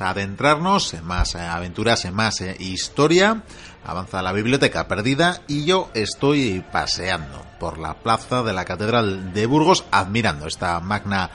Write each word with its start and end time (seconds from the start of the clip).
Adentrarnos 0.00 0.94
en 0.94 1.04
más 1.04 1.34
eh, 1.34 1.40
aventuras, 1.40 2.04
en 2.04 2.14
más 2.14 2.40
eh, 2.40 2.56
historia. 2.58 3.42
Avanza 3.84 4.22
la 4.22 4.32
biblioteca 4.32 4.88
perdida 4.88 5.42
y 5.46 5.64
yo 5.64 5.90
estoy 5.94 6.64
paseando 6.72 7.44
por 7.60 7.78
la 7.78 7.94
plaza 7.94 8.42
de 8.42 8.52
la 8.52 8.64
Catedral 8.64 9.32
de 9.32 9.46
Burgos 9.46 9.84
admirando 9.90 10.46
esta 10.46 10.80
magna 10.80 11.30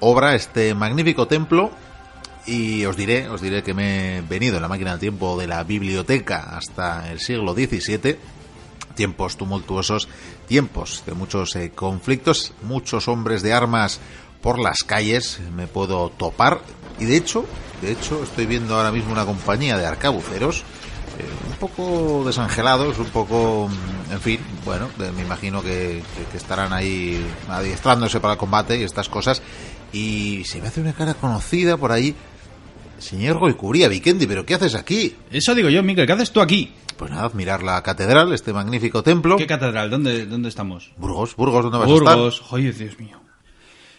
obra, 0.00 0.34
este 0.34 0.74
magnífico 0.74 1.26
templo 1.26 1.70
y 2.46 2.84
os 2.84 2.96
diré, 2.96 3.28
os 3.28 3.40
diré 3.40 3.62
que 3.62 3.74
me 3.74 4.18
he 4.18 4.20
venido 4.22 4.56
en 4.56 4.62
la 4.62 4.68
máquina 4.68 4.92
del 4.92 5.00
tiempo 5.00 5.36
de 5.36 5.48
la 5.48 5.64
biblioteca 5.64 6.56
hasta 6.56 7.10
el 7.10 7.18
siglo 7.18 7.54
XVII, 7.54 8.16
tiempos 8.94 9.36
tumultuosos, 9.36 10.08
tiempos 10.46 11.02
de 11.06 11.14
muchos 11.14 11.56
eh, 11.56 11.72
conflictos, 11.74 12.52
muchos 12.62 13.08
hombres 13.08 13.42
de 13.42 13.52
armas 13.52 14.00
por 14.46 14.60
las 14.60 14.84
calles 14.84 15.40
me 15.56 15.66
puedo 15.66 16.08
topar 16.10 16.60
y 17.00 17.04
de 17.04 17.16
hecho, 17.16 17.44
de 17.82 17.90
hecho 17.90 18.22
estoy 18.22 18.46
viendo 18.46 18.76
ahora 18.76 18.92
mismo 18.92 19.10
una 19.10 19.24
compañía 19.26 19.76
de 19.76 19.84
arcabuceros 19.86 20.60
eh, 21.18 21.24
un 21.50 21.54
poco 21.56 22.22
desangelados, 22.24 22.96
un 23.00 23.06
poco, 23.06 23.68
mm, 23.68 24.12
en 24.12 24.20
fin, 24.20 24.40
bueno, 24.64 24.88
eh, 25.00 25.10
me 25.16 25.22
imagino 25.22 25.62
que, 25.62 26.00
que- 26.16 26.24
que 26.30 26.36
estarán 26.36 26.72
ahí 26.72 27.26
adiestrándose 27.48 28.20
para 28.20 28.34
el 28.34 28.38
combate 28.38 28.78
y 28.78 28.84
estas 28.84 29.08
cosas. 29.08 29.42
Y 29.92 30.44
se 30.44 30.60
me 30.60 30.68
hace 30.68 30.80
una 30.80 30.92
cara 30.92 31.14
conocida 31.14 31.76
por 31.76 31.90
ahí. 31.90 32.14
Señor 32.98 33.38
Goicuría, 33.38 33.88
Vikendi, 33.88 34.28
¿pero 34.28 34.46
qué 34.46 34.54
haces 34.54 34.76
aquí? 34.76 35.16
Eso 35.32 35.56
digo 35.56 35.70
yo, 35.70 35.82
Miguel, 35.82 36.06
¿qué 36.06 36.12
haces 36.12 36.30
tú 36.30 36.40
aquí? 36.40 36.72
Pues 36.96 37.10
nada, 37.10 37.24
admirar 37.24 37.64
la 37.64 37.82
catedral, 37.82 38.32
este 38.32 38.52
magnífico 38.52 39.02
templo. 39.02 39.36
¿Qué 39.38 39.46
catedral? 39.48 39.90
¿Dónde, 39.90 40.24
dónde 40.26 40.48
estamos? 40.50 40.92
Burgos, 40.98 41.34
Burgos, 41.34 41.64
¿dónde 41.64 41.78
vas 41.78 41.90
a 41.90 41.94
estar? 41.94 42.14
Burgos. 42.14 42.42
Oye, 42.52 42.70
Dios 42.72 42.96
mío. 43.00 43.18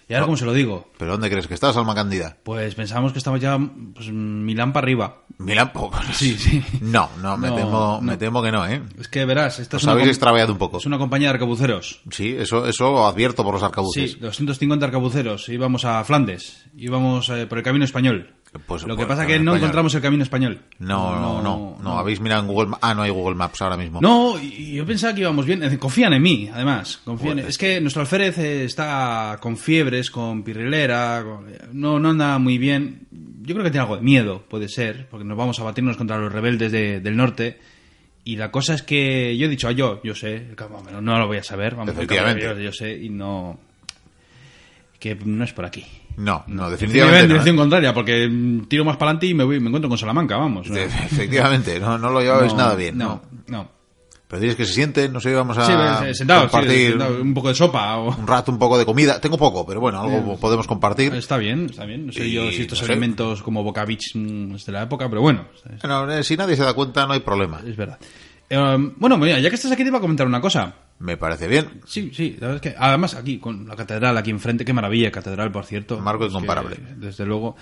¿Y 0.09 0.13
ahora 0.13 0.25
cómo 0.25 0.37
se 0.37 0.45
lo 0.45 0.53
digo? 0.53 0.89
¿Pero 0.97 1.11
dónde 1.11 1.29
crees 1.29 1.47
que 1.47 1.53
estás, 1.53 1.75
Alma 1.75 1.93
Cándida? 1.93 2.37
Pues 2.43 2.75
pensamos 2.75 3.11
que 3.11 3.17
estamos 3.17 3.41
ya 3.41 3.59
pues, 3.93 4.09
Milán 4.09 4.71
para 4.71 4.85
arriba. 4.85 5.23
Milán, 5.37 5.71
oh, 5.75 5.91
Sí, 6.13 6.37
sí. 6.37 6.63
No, 6.81 7.09
no, 7.21 7.37
me, 7.37 7.49
No, 7.49 7.55
temo, 7.55 8.01
me 8.01 8.17
temo 8.17 8.41
que 8.41 8.51
no, 8.51 8.65
¿eh? 8.65 8.81
Es 8.97 9.09
que 9.09 9.25
verás, 9.25 9.59
esta 9.59 9.75
es 9.75 9.83
Os 9.83 9.85
una, 9.85 9.93
habéis 9.93 10.07
extraviado 10.07 10.53
un 10.53 10.57
poco. 10.57 10.77
es 10.77 10.85
una 10.85 10.97
compañía 10.97 11.27
de 11.27 11.33
arcabuceros. 11.33 12.01
Sí, 12.09 12.35
eso, 12.39 12.65
eso 12.67 12.91
lo 12.91 13.05
advierto 13.05 13.43
por 13.43 13.53
los 13.53 13.63
arcabuces. 13.63 14.13
Sí, 14.13 14.17
250 14.19 14.85
arcabuceros. 14.85 15.49
Íbamos 15.49 15.83
a 15.83 16.01
Flandes. 16.05 16.65
Íbamos 16.77 17.27
eh, 17.29 17.45
por 17.45 17.57
el 17.57 17.63
camino 17.65 17.83
español. 17.83 18.33
Pues, 18.65 18.83
Lo 18.83 18.95
que 18.95 19.01
por- 19.01 19.09
pasa 19.09 19.21
es 19.23 19.27
que 19.27 19.33
no 19.39 19.51
español. 19.51 19.57
encontramos 19.57 19.95
el 19.95 20.01
camino 20.01 20.23
español. 20.23 20.61
No, 20.79 21.19
no, 21.19 21.41
no, 21.41 21.77
no, 21.81 21.97
habéis 21.99 22.19
mirado 22.19 22.41
en 22.41 22.47
Google 22.47 22.75
Ah, 22.81 22.93
no 22.93 23.01
hay 23.03 23.09
Google 23.11 23.35
Maps 23.35 23.61
ahora 23.61 23.77
mismo. 23.77 23.99
No, 24.01 24.37
y 24.41 24.73
yo 24.75 24.85
pensaba 24.85 25.13
que 25.13 25.21
íbamos 25.21 25.45
bien. 25.45 25.61
Eh, 25.63 25.77
Confían 25.77 26.13
en 26.13 26.21
mí, 26.21 26.49
además. 26.53 27.01
Confían 27.03 27.31
en- 27.33 27.37
Joder. 27.39 27.49
Es 27.49 27.57
que 27.57 27.79
nuestro 27.81 28.01
alférez 28.01 28.37
eh, 28.37 28.65
está 28.65 29.37
con 29.41 29.57
fiebres, 29.57 30.09
con 30.11 30.43
pirrilera. 30.43 31.23
con- 31.23 31.45
No, 31.73 31.99
no 31.99 32.09
anda 32.09 32.37
muy 32.39 32.57
bien. 32.57 33.07
Yo 33.41 33.53
creo 33.55 33.63
que 33.63 33.71
tiene 33.71 33.83
algo 33.83 33.95
de 33.97 34.03
miedo, 34.03 34.43
puede 34.49 34.67
ser, 34.67 35.07
porque 35.09 35.23
nos 35.25 35.37
vamos 35.37 35.59
a 35.59 35.63
batirnos 35.63 35.95
contra 35.97 36.17
los 36.17 36.31
rebeldes 36.31 36.71
de- 36.71 36.99
del 36.99 37.15
norte. 37.15 37.59
Y 38.25 38.35
la 38.35 38.51
cosa 38.51 38.73
es 38.73 38.83
que 38.83 39.37
yo 39.37 39.45
he 39.45 39.49
dicho, 39.49 39.69
ah, 39.69 39.71
yo, 39.71 40.01
yo 40.03 40.13
sé, 40.13 40.47
no 41.01 41.17
lo 41.17 41.27
voy 41.27 41.37
a 41.37 41.43
saber, 41.43 41.75
vamos, 41.75 41.93
Efectivamente. 41.93 42.43
yo, 42.43 42.59
yo 42.59 42.73
sé, 42.73 42.91
y 42.97 43.07
no. 43.09 43.57
que 44.99 45.15
no 45.15 45.43
es 45.45 45.53
por 45.53 45.63
aquí. 45.63 45.85
No, 46.17 46.43
no, 46.47 46.69
Definitivamente 46.69 47.19
en 47.19 47.27
no. 47.27 47.33
dirección 47.35 47.55
contraria, 47.55 47.93
porque 47.93 48.27
mm, 48.27 48.65
tiro 48.67 48.83
más 48.83 48.97
para 48.97 49.11
adelante 49.11 49.27
y 49.27 49.33
me, 49.33 49.43
voy, 49.43 49.59
me 49.59 49.67
encuentro 49.67 49.87
con 49.87 49.97
Salamanca, 49.97 50.35
vamos. 50.37 50.67
Efectivamente, 50.69 51.79
no, 51.79 51.97
no 51.97 52.09
lo 52.09 52.21
llevabais 52.21 52.53
No, 52.53 52.57
nada 52.57 52.75
bien. 52.75 52.97
No, 52.97 53.21
no. 53.47 53.77
Pero 54.27 54.41
diréis 54.41 54.57
que 54.57 54.65
se 54.65 54.73
siente, 54.73 55.07
no 55.07 55.21
sé, 55.21 55.33
vamos 55.33 55.57
a 55.57 55.65
Sí, 55.65 55.71
eh, 55.71 56.13
sí, 56.13 56.25
compartir 56.25 56.89
sentado, 56.91 57.21
un 57.21 57.33
poco 57.33 57.47
de 57.47 57.55
sopa. 57.55 57.97
o- 57.97 58.13
un 58.13 58.27
rato, 58.27 58.51
un 58.51 58.59
poco 58.59 58.77
de 58.77 58.85
comida. 58.85 59.21
Tengo 59.21 59.37
poco, 59.37 59.65
pero 59.65 59.79
bueno, 59.79 60.01
algo 60.01 60.37
podemos 60.37 60.67
compartir. 60.67 61.13
Está 61.15 61.37
bien, 61.37 61.67
está 61.69 61.85
bien. 61.85 62.07
No 62.07 62.11
sé 62.11 62.27
Y, 62.27 62.33
yo 62.33 62.51
si 62.51 62.63
estos 62.63 62.81
no 62.81 62.87
sé. 62.87 62.91
alimentos 62.91 63.41
como 63.41 63.63
Bocavich 63.63 64.15
mm, 64.15 64.55
es 64.55 64.65
de 64.65 64.71
la 64.73 64.83
época, 64.83 65.07
pero 65.07 65.21
bueno, 65.21 65.45
eh, 66.09 66.23
si 66.23 66.35
nadie 66.35 66.57
se 66.57 66.63
da 66.63 66.73
cuenta, 66.73 67.05
no 67.07 67.13
hay 67.13 67.21
problema. 67.21 67.61
es 67.65 67.77
verdad. 67.77 67.99
Eh, 68.49 68.91
bueno, 68.97 69.17
mira, 69.17 69.39
ya 69.39 69.49
que 69.49 69.55
estás 69.55 69.71
aquí 69.71 69.83
te 69.83 69.89
iba 69.89 69.99
a 69.99 70.01
comentar 70.01 70.27
una 70.27 70.41
cosa. 70.41 70.73
Me 70.99 71.15
parece 71.15 71.47
bien. 71.47 71.81
Sí, 71.85 72.11
sí, 72.13 72.37
la 72.39 72.47
verdad 72.47 72.55
es 72.65 72.73
que 72.73 72.77
además 72.79 73.13
aquí 73.13 73.37
con 73.37 73.67
la 73.67 73.75
catedral 73.75 74.17
aquí 74.17 74.31
enfrente, 74.31 74.65
qué 74.65 74.73
maravilla 74.73 75.11
catedral, 75.11 75.51
por 75.51 75.63
cierto. 75.65 75.99
Marco 75.99 76.21
que, 76.21 76.29
incomparable. 76.29 76.77
desde 76.95 77.23
luego. 77.25 77.55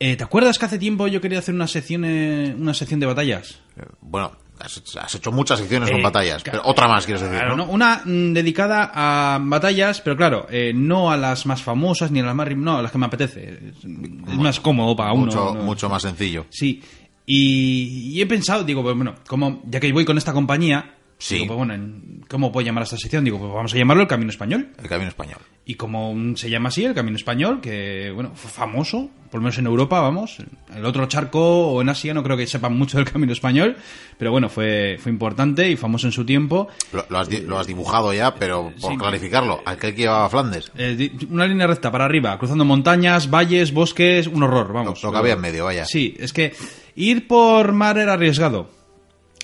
Eh, 0.00 0.16
¿Te 0.16 0.24
acuerdas 0.24 0.58
que 0.58 0.64
hace 0.64 0.78
tiempo 0.78 1.06
yo 1.06 1.20
quería 1.20 1.38
hacer 1.38 1.54
una 1.54 1.68
sección, 1.68 2.04
eh, 2.04 2.54
una 2.58 2.74
sección 2.74 2.98
de 2.98 3.06
batallas? 3.06 3.60
Eh, 3.76 3.84
Bueno, 4.00 4.32
has, 4.58 4.82
has 5.00 5.14
hecho 5.14 5.30
muchas 5.30 5.60
secciones 5.60 5.88
con 5.88 6.00
Eh, 6.00 6.02
batallas, 6.02 6.42
pero 6.42 6.62
otra 6.64 6.88
más, 6.88 7.04
quieres 7.06 7.22
decir, 7.22 7.38
Claro, 7.38 7.56
¿no? 7.56 7.66
¿no? 7.66 7.72
Una 7.72 8.02
mm, 8.04 8.32
dedicada 8.32 8.90
a 8.92 9.38
batallas, 9.40 10.00
pero 10.00 10.16
claro, 10.16 10.48
eh, 10.50 10.72
no 10.74 11.12
a 11.12 11.16
las 11.16 11.46
más 11.46 11.62
famosas 11.62 12.10
ni 12.10 12.18
a 12.18 12.24
las 12.24 12.34
más... 12.34 12.48
No, 12.56 12.78
a 12.78 12.82
las 12.82 12.90
que 12.90 12.98
me 12.98 13.06
apetece. 13.06 13.52
Es, 13.68 13.84
es 13.84 14.36
más 14.36 14.58
cómodo 14.58 14.96
para 14.96 15.12
uno. 15.12 15.26
mucho, 15.26 15.54
¿no? 15.54 15.62
mucho 15.62 15.88
más 15.88 16.02
sencillo. 16.02 16.46
Sí. 16.50 16.82
Y, 17.24 18.12
y 18.14 18.20
he 18.20 18.26
pensado, 18.26 18.64
digo, 18.64 18.82
pues 18.82 18.96
bueno, 18.96 19.14
como 19.28 19.62
ya 19.66 19.78
que 19.78 19.92
voy 19.92 20.04
con 20.04 20.18
esta 20.18 20.32
compañía, 20.32 20.96
Sí. 21.20 21.34
digo, 21.34 21.48
pues 21.48 21.58
bueno, 21.58 21.74
en- 21.74 22.24
¿cómo 22.28 22.50
puedo 22.50 22.64
llamar 22.66 22.82
a 22.82 22.84
esta 22.84 22.96
sección? 22.96 23.24
Digo, 23.24 23.38
pues 23.38 23.52
vamos 23.52 23.72
a 23.74 23.76
llamarlo 23.76 24.02
El 24.02 24.08
Camino 24.08 24.30
Español. 24.30 24.70
El 24.82 24.88
camino 24.88 25.08
español. 25.08 25.38
Y 25.66 25.74
como 25.74 26.14
se 26.36 26.48
llama 26.50 26.70
así, 26.70 26.84
El 26.84 26.94
Camino 26.94 27.16
Español, 27.16 27.60
que, 27.60 28.10
bueno, 28.14 28.32
fue 28.34 28.50
famoso, 28.50 29.10
por 29.30 29.38
lo 29.40 29.42
menos 29.44 29.58
en 29.58 29.66
Europa, 29.66 30.00
vamos. 30.00 30.38
El 30.74 30.84
otro 30.84 31.06
charco 31.06 31.68
o 31.72 31.82
en 31.82 31.90
Asia 31.90 32.14
no 32.14 32.22
creo 32.22 32.36
que 32.36 32.46
sepan 32.46 32.76
mucho 32.76 32.96
del 32.96 33.06
Camino 33.08 33.32
Español, 33.32 33.76
pero 34.18 34.30
bueno, 34.32 34.48
fue, 34.48 34.96
fue 34.98 35.12
importante 35.12 35.70
y 35.70 35.76
famoso 35.76 36.06
en 36.08 36.12
su 36.12 36.24
tiempo. 36.24 36.68
Lo, 36.92 37.04
lo 37.08 37.18
has, 37.18 37.28
di- 37.28 37.42
lo 37.42 37.58
has 37.58 37.66
dibujado 37.66 38.12
ya, 38.14 38.34
pero 38.34 38.72
por 38.80 38.92
Sí. 38.92 38.96
clarificarlo, 38.98 39.60
aquel 39.66 39.94
que 39.94 40.00
llevaba 40.02 40.24
a 40.24 40.30
Flandes, 40.30 40.72
Eh, 40.76 41.12
una 41.28 41.46
línea 41.46 41.66
recta 41.66 41.92
para 41.92 42.06
arriba, 42.06 42.36
cruzando 42.38 42.64
montañas, 42.64 43.30
valles, 43.30 43.72
bosques, 43.74 44.26
un 44.26 44.42
horror, 44.42 44.68
lo, 44.68 44.72
vamos. 44.72 45.02
lo 45.02 45.12
que 45.12 45.18
había 45.18 45.34
en 45.34 45.40
medio, 45.42 45.66
vaya. 45.66 45.84
Sí, 45.84 46.16
es 46.18 46.32
que 46.32 46.54
ir 46.96 47.28
por 47.28 47.72
mar 47.72 47.98
era 47.98 48.14
arriesgado. 48.14 48.79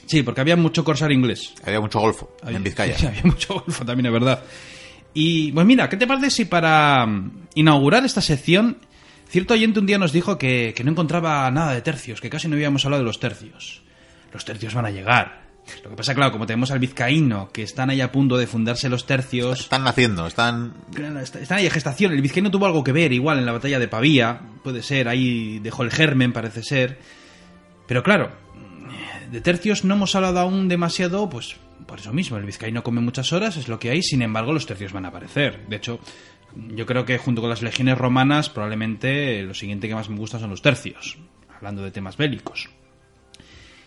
Sí, 0.07 0.23
porque 0.23 0.41
había 0.41 0.57
mucho 0.57 0.85
corsar 0.85 1.11
inglés. 1.13 1.53
Había 1.65 1.81
mucho 1.81 2.01
golfo 2.01 2.37
Había- 2.43 2.57
en 2.59 2.65
Vizcaya. 2.65 2.97
Sí, 2.99 3.07
había 3.09 3.23
mucho 3.25 3.55
golfo 3.55 3.85
también, 3.85 4.07
es 4.07 4.13
verdad. 4.13 4.43
Y 5.15 5.53
pues 5.53 5.67
mira, 5.67 5.89
¿qué 5.89 5.97
te 5.97 6.07
parece 6.07 6.31
si 6.31 6.45
para 6.45 7.05
mm, 7.07 7.49
inaugurar 7.55 8.05
esta 8.05 8.21
sección, 8.21 8.79
cierto 9.29 9.55
oyente 9.55 9.81
un 9.81 9.87
día 9.87 9.99
nos 9.99 10.13
dijo 10.13 10.37
que, 10.39 10.73
que 10.77 10.85
no 10.85 10.91
encontraba 10.91 11.51
nada 11.51 11.73
de 11.73 11.81
tercios, 11.83 12.21
que 12.21 12.31
casi 12.31 12.49
no 12.49 12.55
habíamos 12.55 12.85
hablado 12.85 13.03
de 13.03 13.07
los 13.07 13.19
tercios? 13.19 13.83
Los 14.33 14.45
tercios 14.45 14.75
van 14.75 14.87
a 14.87 14.91
llegar. 14.91 15.47
Lo 15.83 15.91
que 15.91 15.97
pasa, 15.97 16.15
claro, 16.15 16.31
como 16.31 16.47
tenemos 16.47 16.71
al 16.71 16.79
vizcaíno, 16.79 17.49
que 17.53 17.63
están 17.63 17.91
ahí 17.91 18.01
a 18.01 18.13
punto 18.13 18.37
de 18.37 18.47
fundarse 18.47 18.89
los 18.89 19.05
tercios, 19.07 19.61
Están 19.63 19.83
naciendo, 19.83 20.27
están... 20.29 20.75
Están 21.25 21.59
ahí 21.59 21.65
en 21.65 21.73
gestación. 21.73 22.13
El 22.13 22.23
vizcaíno 22.23 22.53
tuvo 22.53 22.67
algo 22.67 22.85
que 22.85 22.93
ver, 22.93 23.13
igual, 23.13 23.39
en 23.41 23.47
la 23.47 23.53
batalla 23.53 23.81
de 23.81 23.89
Pavía. 23.89 24.39
Puede 24.63 24.83
ser, 24.83 25.09
ahí 25.09 25.59
dejó 25.59 25.83
el 25.83 25.91
germen, 25.91 26.33
parece 26.33 26.63
ser. 26.63 26.99
Pero 27.89 28.05
claro, 28.05 28.31
de 29.31 29.41
tercios 29.41 29.85
no 29.85 29.95
hemos 29.95 30.15
hablado 30.15 30.41
aún 30.41 30.69
demasiado, 30.69 31.29
pues 31.31 31.57
por 31.87 31.99
eso 32.01 32.13
mismo. 32.13 32.37
El 32.37 32.45
vizcaíno 32.45 32.83
come 32.83 33.01
muchas 33.01 33.33
horas, 33.33 33.57
es 33.57 33.69
lo 33.69 33.79
que 33.79 33.91
hay. 33.91 34.03
Sin 34.03 34.23
embargo, 34.23 34.53
los 34.53 34.67
tercios 34.67 34.93
van 34.93 35.05
a 35.05 35.09
aparecer. 35.09 35.67
De 35.69 35.77
hecho, 35.77 36.01
yo 36.55 36.87
creo 36.87 37.05
que 37.05 37.19
junto 37.19 37.41
con 37.41 37.51
las 37.51 37.63
legiones 37.63 37.99
romanas, 37.99 38.49
probablemente 38.51 39.43
lo 39.43 39.55
siguiente 39.55 39.89
que 39.89 39.95
más 39.95 40.09
me 40.09 40.17
gusta 40.17 40.39
son 40.39 40.51
los 40.51 40.63
tercios. 40.63 41.19
Hablando 41.55 41.83
de 41.83 41.91
temas 41.91 42.17
bélicos. 42.17 42.69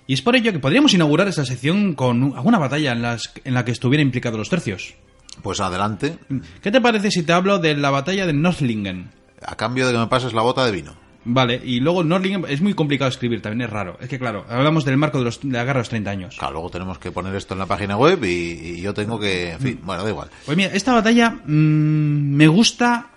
Y 0.08 0.14
es 0.14 0.22
por 0.24 0.36
ello 0.36 0.52
que 0.52 0.60
podríamos 0.60 0.94
inaugurar 0.94 1.28
esta 1.28 1.46
sección 1.46 1.94
con 1.94 2.34
alguna 2.36 2.58
batalla 2.58 2.92
en, 2.94 3.02
las- 3.04 3.32
en 3.44 3.54
la 3.54 3.64
que 3.64 3.72
estuvieran 3.72 4.08
implicados 4.08 4.40
los 4.40 4.50
tercios. 4.50 4.96
Pues 5.44 5.60
adelante, 5.62 6.18
¿Qué 6.62 6.72
te 6.72 6.82
parece 6.82 7.12
si 7.12 7.24
te 7.24 7.32
hablo 7.32 7.60
de 7.60 7.76
la 7.76 7.92
batalla 7.92 8.26
de 8.26 8.34
Nordlingen? 8.34 9.12
a 9.42 9.56
cambio 9.56 9.86
de 9.88 9.94
que 9.94 10.00
me 10.00 10.08
pases 10.08 10.34
la 10.34 10.42
bota 10.42 10.66
de 10.66 10.72
vino. 10.72 10.96
Vale, 11.32 11.62
y 11.64 11.80
luego 11.80 12.04
Nordlingen 12.04 12.44
es 12.50 12.60
muy 12.60 12.74
complicado 12.74 13.08
escribir, 13.10 13.40
también 13.42 13.68
es 13.68 13.70
raro. 13.70 13.98
Es 14.02 14.10
que 14.10 14.18
claro, 14.18 14.46
hablamos 14.50 14.84
del 14.84 14.98
marco 14.98 15.20
de, 15.20 15.26
los- 15.26 15.42
de 15.42 15.50
la 15.52 15.60
guerra 15.64 15.74
de 15.74 15.82
los 15.82 15.90
30 15.90 16.10
años. 16.10 16.36
Claro, 16.40 16.54
luego 16.54 16.70
tenemos 16.72 16.98
que 16.98 17.12
poner 17.12 17.36
esto 17.36 17.54
en 17.54 17.60
la 17.60 17.68
página 17.68 17.98
web 17.98 18.24
y, 18.24 18.28
y 18.28 18.82
yo 18.82 18.94
tengo 18.96 19.20
que... 19.20 19.52
En 19.52 19.60
fin, 19.60 19.80
bueno, 19.84 20.04
da 20.04 20.10
igual. 20.10 20.30
Pues 20.46 20.58
mira, 20.58 20.72
esta 20.74 20.94
batalla 20.94 21.30
mm, 21.30 22.36
me 22.36 22.48
gusta 22.48 23.10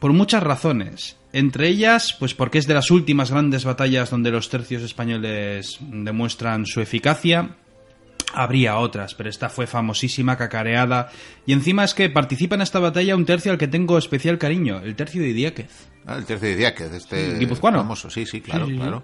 por 0.00 0.12
muchas 0.12 0.42
razones. 0.42 1.16
Entre 1.32 1.68
ellas, 1.68 2.16
pues 2.18 2.34
porque 2.34 2.58
es 2.58 2.66
de 2.66 2.74
las 2.74 2.90
últimas 2.90 3.30
grandes 3.30 3.64
batallas 3.64 4.10
donde 4.10 4.30
los 4.32 4.48
tercios 4.50 4.82
españoles 4.82 5.78
demuestran 5.80 6.66
su 6.66 6.80
eficacia. 6.80 7.56
Habría 8.34 8.78
otras, 8.78 9.14
pero 9.14 9.28
esta 9.28 9.48
fue 9.48 9.66
famosísima, 9.66 10.36
cacareada. 10.36 11.10
Y 11.46 11.52
encima 11.52 11.84
es 11.84 11.94
que 11.94 12.08
participa 12.08 12.54
en 12.54 12.62
esta 12.62 12.78
batalla 12.78 13.14
un 13.16 13.24
tercio 13.26 13.52
al 13.52 13.58
que 13.58 13.68
tengo 13.68 13.98
especial 13.98 14.38
cariño, 14.38 14.80
el 14.80 14.96
tercio 14.96 15.22
de 15.22 15.28
Idiáquez. 15.28 15.88
Ah, 16.06 16.16
el 16.16 16.24
tercio 16.24 16.48
de 16.48 16.56
Diáquez, 16.56 16.92
este... 16.92 17.38
Guipuzcoano. 17.38 17.78
Famoso, 17.78 18.10
sí, 18.10 18.26
sí, 18.26 18.40
claro, 18.40 18.64
Sí, 18.66 18.72
sí, 18.72 18.76
sí. 18.76 18.82
claro. 18.82 19.02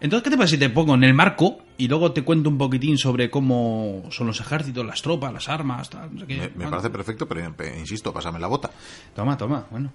Entonces, 0.00 0.24
¿qué 0.24 0.30
te 0.30 0.36
parece 0.36 0.56
si 0.56 0.58
te 0.60 0.68
pongo 0.70 0.94
en 0.94 1.04
el 1.04 1.14
marco 1.14 1.58
y 1.78 1.88
luego 1.88 2.12
te 2.12 2.22
cuento 2.22 2.50
un 2.50 2.58
poquitín 2.58 2.98
sobre 2.98 3.30
cómo 3.30 4.02
son 4.10 4.26
los 4.26 4.40
ejércitos, 4.40 4.84
las 4.84 5.00
tropas, 5.00 5.32
las 5.32 5.48
armas, 5.48 5.88
tal, 5.88 6.12
no 6.14 6.20
sé 6.20 6.26
qué? 6.26 6.36
Me, 6.56 6.64
me 6.64 6.70
parece 6.70 6.90
perfecto, 6.90 7.26
pero 7.28 7.42
insisto, 7.78 8.12
pásame 8.12 8.38
la 8.38 8.48
bota. 8.48 8.70
Toma, 9.14 9.36
toma, 9.36 9.66
bueno. 9.70 9.92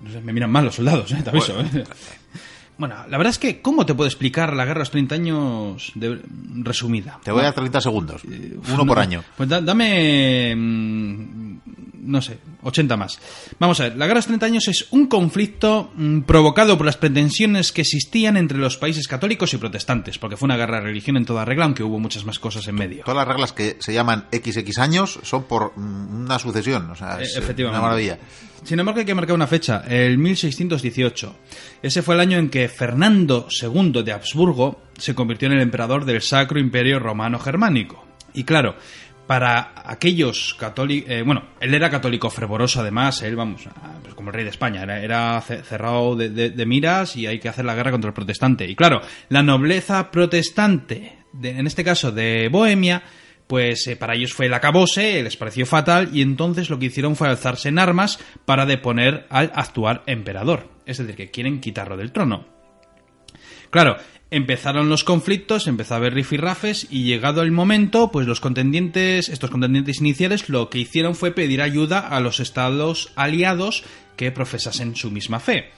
No 0.00 0.10
sé, 0.10 0.20
me 0.20 0.32
miran 0.32 0.50
mal 0.50 0.64
los 0.64 0.74
soldados, 0.74 1.12
¿eh? 1.12 1.20
te 1.22 1.30
aviso. 1.30 1.54
Bueno. 1.54 1.70
¿eh? 1.74 1.84
Bueno, 2.76 2.96
la 3.08 3.16
verdad 3.18 3.30
es 3.30 3.38
que, 3.38 3.60
¿cómo 3.62 3.86
te 3.86 3.94
puedo 3.94 4.08
explicar 4.08 4.52
la 4.54 4.64
guerra 4.64 4.78
de 4.80 4.80
los 4.80 4.90
30 4.90 5.14
años 5.14 5.92
de- 5.94 6.20
resumida? 6.62 7.20
Te 7.22 7.30
voy 7.30 7.40
a 7.42 7.44
dar 7.44 7.54
30 7.54 7.80
segundos, 7.80 8.22
uno 8.72 8.84
por 8.86 8.98
año. 8.98 9.22
Pues 9.36 9.48
da- 9.48 9.60
dame 9.60 10.54
mm, 10.56 11.43
no 12.04 12.20
sé, 12.22 12.38
80 12.62 12.96
más. 12.96 13.18
Vamos 13.58 13.80
a 13.80 13.84
ver, 13.84 13.96
la 13.96 14.06
Guerra 14.06 14.14
de 14.14 14.18
los 14.20 14.26
30 14.26 14.46
años 14.46 14.68
es 14.68 14.86
un 14.90 15.06
conflicto 15.06 15.92
mm, 15.96 16.20
provocado 16.22 16.76
por 16.76 16.86
las 16.86 16.96
pretensiones 16.96 17.72
que 17.72 17.82
existían 17.82 18.36
entre 18.36 18.58
los 18.58 18.76
países 18.76 19.08
católicos 19.08 19.52
y 19.54 19.56
protestantes, 19.58 20.18
porque 20.18 20.36
fue 20.36 20.46
una 20.46 20.56
guerra 20.56 20.78
de 20.78 20.84
religión 20.84 21.16
en 21.16 21.24
toda 21.24 21.44
regla, 21.44 21.64
aunque 21.64 21.82
hubo 21.82 21.98
muchas 21.98 22.24
más 22.24 22.38
cosas 22.38 22.66
en 22.68 22.74
medio. 22.76 23.04
Todas 23.04 23.16
las 23.16 23.28
reglas 23.28 23.52
que 23.52 23.76
se 23.80 23.92
llaman 23.92 24.26
XX 24.32 24.78
años 24.78 25.18
son 25.22 25.44
por 25.44 25.72
mm, 25.76 26.24
una 26.24 26.38
sucesión, 26.38 26.90
o 26.90 26.94
sea, 26.94 27.18
Eh, 27.20 27.24
es 27.24 27.36
efectivamente. 27.36 27.78
una 27.78 27.88
maravilla. 27.88 28.18
Sin 28.64 28.78
embargo, 28.80 29.00
hay 29.00 29.06
que 29.06 29.14
marcar 29.14 29.34
una 29.34 29.46
fecha, 29.46 29.84
el 29.88 30.16
1618. 30.16 31.36
Ese 31.82 32.02
fue 32.02 32.14
el 32.14 32.20
año 32.20 32.38
en 32.38 32.48
que 32.48 32.68
Fernando 32.68 33.46
II 33.60 34.02
de 34.02 34.12
Habsburgo 34.12 34.80
se 34.96 35.14
convirtió 35.14 35.46
en 35.48 35.54
el 35.54 35.60
emperador 35.60 36.04
del 36.04 36.22
Sacro 36.22 36.58
Imperio 36.58 36.98
Romano 36.98 37.38
Germánico. 37.38 38.04
Y 38.32 38.44
claro, 38.44 38.74
para 39.26 39.72
aquellos 39.84 40.54
católicos... 40.54 41.10
bueno, 41.24 41.44
él 41.60 41.74
era 41.74 41.88
católico 41.90 42.28
fervoroso 42.30 42.80
además, 42.80 43.22
él, 43.22 43.36
vamos, 43.36 43.62
ah, 43.68 43.94
pues 44.02 44.14
como 44.14 44.30
el 44.30 44.34
rey 44.34 44.44
de 44.44 44.50
España, 44.50 44.82
era, 44.82 45.00
era 45.02 45.40
ce- 45.40 45.62
cerrado 45.62 46.14
de, 46.16 46.66
miras 46.66 47.16
y 47.16 47.26
hay 47.26 47.38
que 47.38 47.48
hacer 47.48 47.64
la 47.64 47.74
guerra 47.74 47.90
contra 47.90 48.08
el 48.08 48.14
protestante. 48.14 48.66
Y 48.68 48.74
claro, 48.76 49.00
la 49.28 49.42
nobleza 49.42 50.10
protestante, 50.10 51.18
en 51.42 51.66
este 51.66 51.84
caso 51.84 52.12
de 52.12 52.48
Bohemia, 52.50 53.02
pues 53.46 53.86
eh, 53.88 53.96
para 53.96 54.14
ellos 54.14 54.32
fue 54.32 54.46
el 54.46 54.54
acabose, 54.54 55.22
les 55.22 55.36
pareció 55.36 55.66
fatal 55.66 56.08
y 56.12 56.22
entonces 56.22 56.70
lo 56.70 56.78
que 56.78 56.86
hicieron 56.86 57.14
fue 57.16 57.28
alzarse 57.28 57.68
en 57.68 57.78
armas 57.78 58.18
para 58.44 58.64
deponer 58.66 59.26
al 59.30 59.52
actual 59.54 60.02
emperador. 60.06 60.70
Es 60.86 60.98
decir, 60.98 61.14
que 61.14 61.30
quieren 61.30 61.60
quitarlo 61.60 61.96
del 61.96 62.12
trono. 62.12 62.53
Claro, 63.74 63.96
empezaron 64.30 64.88
los 64.88 65.02
conflictos, 65.02 65.66
empezó 65.66 65.94
a 65.94 65.96
haber 65.96 66.14
rifirrafes 66.14 66.86
y 66.92 67.02
llegado 67.02 67.42
el 67.42 67.50
momento, 67.50 68.12
pues 68.12 68.24
los 68.24 68.38
contendientes, 68.38 69.28
estos 69.28 69.50
contendientes 69.50 69.98
iniciales 69.98 70.48
lo 70.48 70.70
que 70.70 70.78
hicieron 70.78 71.16
fue 71.16 71.32
pedir 71.32 71.60
ayuda 71.60 71.98
a 71.98 72.20
los 72.20 72.38
estados 72.38 73.10
aliados 73.16 73.82
que 74.16 74.30
profesasen 74.30 74.94
su 74.94 75.10
misma 75.10 75.40
fe. 75.40 75.72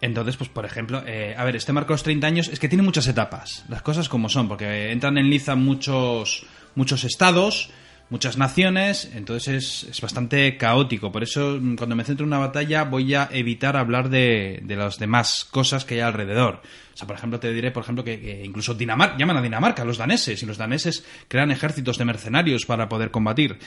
Entonces, 0.00 0.36
pues 0.36 0.50
por 0.50 0.64
ejemplo, 0.64 1.04
eh, 1.06 1.36
a 1.38 1.44
ver, 1.44 1.54
este 1.54 1.72
marco 1.72 1.92
de 1.92 1.98
los 1.98 2.02
30 2.02 2.26
años 2.26 2.48
es 2.48 2.58
que 2.58 2.68
tiene 2.68 2.82
muchas 2.82 3.06
etapas, 3.06 3.64
las 3.68 3.82
cosas 3.82 4.08
como 4.08 4.28
son, 4.28 4.48
porque 4.48 4.90
entran 4.90 5.16
en 5.16 5.30
liza 5.30 5.54
muchos, 5.54 6.46
muchos 6.74 7.04
estados, 7.04 7.70
muchas 8.10 8.36
naciones, 8.36 9.10
entonces 9.14 9.84
es, 9.84 9.90
es 9.90 10.00
bastante 10.00 10.56
caótico. 10.56 11.10
Por 11.10 11.22
eso, 11.22 11.58
mm, 11.60 11.76
cuando 11.76 11.96
me 11.96 12.04
centro 12.04 12.24
en 12.24 12.28
una 12.28 12.38
batalla, 12.38 12.84
voy 12.84 13.14
a 13.14 13.28
evitar 13.32 13.76
hablar 13.76 14.10
de, 14.10 14.60
de 14.62 14.76
las 14.76 14.98
demás 14.98 15.46
cosas 15.50 15.84
que 15.84 15.94
hay 15.94 16.00
alrededor. 16.00 16.60
O 16.92 16.96
sea, 16.96 17.06
por 17.06 17.16
ejemplo, 17.16 17.40
te 17.40 17.52
diré, 17.52 17.70
por 17.70 17.84
ejemplo, 17.84 18.04
que, 18.04 18.42
incluso 18.44 18.74
Dinamarca, 18.74 19.16
llaman 19.16 19.38
a 19.38 19.42
Dinamarca, 19.42 19.84
los 19.84 19.96
daneses, 19.96 20.42
y 20.42 20.46
los 20.46 20.58
daneses 20.58 21.04
crean 21.28 21.50
ejércitos 21.50 21.96
de 21.96 22.04
mercenarios 22.04 22.66
para 22.66 22.88
poder 22.88 23.10
combatir. 23.10 23.58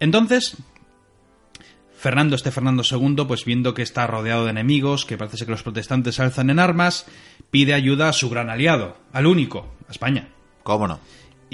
Entonces, 0.00 0.56
Fernando, 1.96 2.36
este 2.36 2.50
Fernando 2.50 2.82
II, 2.88 3.24
pues 3.26 3.46
viendo 3.46 3.72
que 3.72 3.82
está 3.82 4.06
rodeado 4.06 4.44
de 4.44 4.50
enemigos, 4.50 5.06
que 5.06 5.16
parece 5.16 5.46
que 5.46 5.52
los 5.52 5.62
protestantes 5.62 6.20
alzan 6.20 6.50
en 6.50 6.58
armas, 6.58 7.06
pide 7.50 7.72
ayuda 7.72 8.08
a 8.08 8.12
su 8.12 8.28
gran 8.28 8.50
aliado, 8.50 8.98
al 9.12 9.26
único, 9.26 9.72
a 9.88 9.92
España. 9.92 10.28
¿Cómo 10.62 10.88
no? 10.88 11.00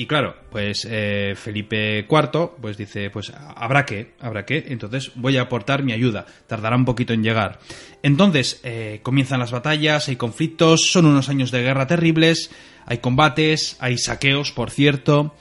Y 0.01 0.07
claro, 0.07 0.35
pues 0.51 0.89
eh, 0.91 1.35
Felipe 1.37 2.07
IV 2.09 2.53
pues 2.59 2.79
dice, 2.79 3.11
pues 3.11 3.35
habrá 3.55 3.85
que, 3.85 4.15
habrá 4.19 4.47
que, 4.47 4.65
entonces 4.69 5.13
voy 5.15 5.37
a 5.37 5.43
aportar 5.43 5.83
mi 5.83 5.93
ayuda, 5.93 6.25
tardará 6.47 6.75
un 6.75 6.87
poquito 6.87 7.13
en 7.13 7.23
llegar. 7.23 7.61
Entonces 8.03 8.63
eh, 8.65 9.01
comienzan 9.03 9.41
las 9.41 9.51
batallas, 9.51 10.09
hay 10.09 10.17
conflictos, 10.17 10.91
son 10.91 11.05
unos 11.05 11.29
años 11.29 11.51
de 11.51 11.61
guerra 11.61 11.87
terribles, 11.87 12.51
hay 12.87 12.97
combates, 12.97 13.77
hay 13.79 13.99
saqueos, 13.99 14.53
por 14.53 14.71
cierto, 14.71 15.35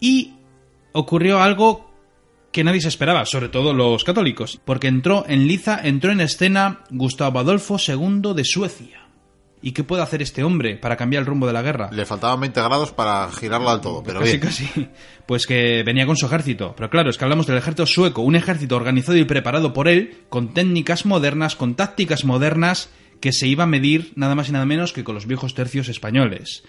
y 0.00 0.32
ocurrió 0.90 1.40
algo 1.40 1.88
que 2.50 2.64
nadie 2.64 2.80
se 2.80 2.88
esperaba, 2.88 3.24
sobre 3.24 3.50
todo 3.50 3.72
los 3.72 4.02
católicos, 4.02 4.58
porque 4.64 4.88
entró 4.88 5.24
en 5.28 5.46
liza, 5.46 5.78
entró 5.80 6.10
en 6.10 6.22
escena 6.22 6.80
Gustavo 6.90 7.38
Adolfo 7.38 7.76
II 7.78 8.34
de 8.34 8.44
Suecia. 8.44 9.05
¿Y 9.62 9.72
qué 9.72 9.84
puede 9.84 10.02
hacer 10.02 10.22
este 10.22 10.44
hombre 10.44 10.76
para 10.76 10.96
cambiar 10.96 11.22
el 11.22 11.26
rumbo 11.26 11.46
de 11.46 11.52
la 11.52 11.62
guerra? 11.62 11.88
Le 11.90 12.04
faltaban 12.04 12.40
20 12.40 12.60
grados 12.60 12.92
para 12.92 13.28
girarlo 13.32 13.70
al 13.70 13.80
todo, 13.80 14.02
pero 14.02 14.20
casi, 14.20 14.30
bien. 14.30 14.40
casi. 14.40 14.88
Pues 15.26 15.46
que 15.46 15.82
venía 15.84 16.06
con 16.06 16.16
su 16.16 16.26
ejército. 16.26 16.74
Pero 16.76 16.90
claro, 16.90 17.10
es 17.10 17.18
que 17.18 17.24
hablamos 17.24 17.46
del 17.46 17.56
ejército 17.56 17.86
sueco, 17.86 18.22
un 18.22 18.36
ejército 18.36 18.76
organizado 18.76 19.18
y 19.18 19.24
preparado 19.24 19.72
por 19.72 19.88
él, 19.88 20.24
con 20.28 20.54
técnicas 20.54 21.06
modernas, 21.06 21.56
con 21.56 21.74
tácticas 21.74 22.24
modernas, 22.24 22.90
que 23.20 23.32
se 23.32 23.48
iba 23.48 23.64
a 23.64 23.66
medir 23.66 24.12
nada 24.14 24.34
más 24.34 24.48
y 24.48 24.52
nada 24.52 24.66
menos 24.66 24.92
que 24.92 25.04
con 25.04 25.14
los 25.14 25.26
viejos 25.26 25.54
tercios 25.54 25.88
españoles. 25.88 26.62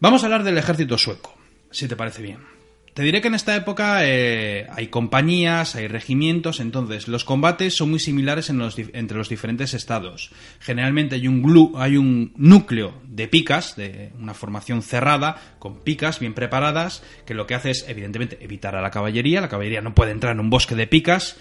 Vamos 0.00 0.22
a 0.22 0.26
hablar 0.26 0.44
del 0.44 0.58
ejército 0.58 0.98
sueco, 0.98 1.34
si 1.70 1.88
te 1.88 1.96
parece 1.96 2.22
bien. 2.22 2.61
Te 2.94 3.02
diré 3.02 3.22
que 3.22 3.28
en 3.28 3.34
esta 3.34 3.56
época 3.56 4.00
eh, 4.06 4.66
hay 4.70 4.88
compañías, 4.88 5.76
hay 5.76 5.88
regimientos, 5.88 6.60
entonces 6.60 7.08
los 7.08 7.24
combates 7.24 7.74
son 7.74 7.88
muy 7.88 7.98
similares 7.98 8.50
en 8.50 8.58
los 8.58 8.76
entre 8.78 9.16
los 9.16 9.30
diferentes 9.30 9.72
estados. 9.72 10.30
Generalmente 10.60 11.14
hay 11.14 11.26
un, 11.26 11.42
glu- 11.42 11.72
hay 11.76 11.96
un 11.96 12.34
núcleo 12.36 12.92
de 13.04 13.28
picas, 13.28 13.76
de 13.76 14.10
una 14.18 14.34
formación 14.34 14.82
cerrada, 14.82 15.36
con 15.58 15.78
picas 15.80 16.20
bien 16.20 16.34
preparadas, 16.34 17.02
que 17.24 17.32
lo 17.32 17.46
que 17.46 17.54
hace 17.54 17.70
es, 17.70 17.86
evidentemente, 17.88 18.36
evitar 18.42 18.76
a 18.76 18.82
la 18.82 18.90
caballería. 18.90 19.40
La 19.40 19.48
caballería 19.48 19.80
no 19.80 19.94
puede 19.94 20.10
entrar 20.12 20.34
en 20.34 20.40
un 20.40 20.50
bosque 20.50 20.74
de 20.74 20.86
picas 20.86 21.38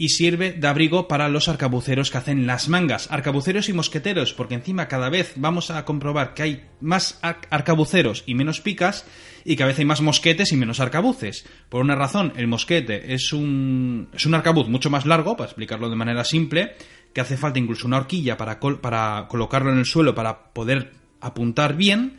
y 0.00 0.10
sirve 0.10 0.52
de 0.52 0.66
abrigo 0.68 1.08
para 1.08 1.28
los 1.28 1.48
arcabuceros 1.48 2.10
que 2.12 2.18
hacen 2.18 2.46
las 2.46 2.68
mangas, 2.68 3.10
arcabuceros 3.10 3.68
y 3.68 3.72
mosqueteros, 3.72 4.32
porque 4.32 4.54
encima 4.54 4.86
cada 4.86 5.10
vez 5.10 5.32
vamos 5.36 5.72
a 5.72 5.84
comprobar 5.84 6.34
que 6.34 6.42
hay 6.44 6.64
más 6.80 7.18
ar- 7.20 7.40
arcabuceros 7.50 8.22
y 8.24 8.34
menos 8.36 8.60
picas, 8.60 9.04
y 9.44 9.56
cada 9.56 9.68
vez 9.68 9.78
hay 9.80 9.84
más 9.84 10.00
mosquetes 10.00 10.52
y 10.52 10.56
menos 10.56 10.78
arcabuces. 10.78 11.46
Por 11.68 11.82
una 11.82 11.96
razón, 11.96 12.32
el 12.36 12.46
mosquete 12.46 13.12
es 13.12 13.32
un, 13.32 14.08
es 14.14 14.24
un 14.24 14.34
arcabuz 14.34 14.68
mucho 14.68 14.88
más 14.88 15.04
largo, 15.04 15.36
para 15.36 15.48
explicarlo 15.48 15.90
de 15.90 15.96
manera 15.96 16.22
simple, 16.24 16.76
que 17.12 17.20
hace 17.20 17.36
falta 17.36 17.58
incluso 17.58 17.88
una 17.88 17.96
horquilla 17.96 18.36
para, 18.36 18.60
col- 18.60 18.80
para 18.80 19.26
colocarlo 19.28 19.72
en 19.72 19.78
el 19.78 19.84
suelo 19.86 20.14
para 20.14 20.52
poder 20.52 20.92
apuntar 21.20 21.74
bien, 21.76 22.18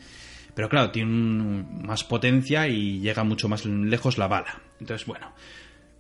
pero 0.53 0.67
claro, 0.67 0.91
tiene 0.91 1.63
más 1.85 2.03
potencia 2.03 2.67
y 2.67 2.99
llega 2.99 3.23
mucho 3.23 3.47
más 3.47 3.65
lejos 3.65 4.17
la 4.17 4.27
bala. 4.27 4.61
Entonces, 4.81 5.07
bueno, 5.07 5.31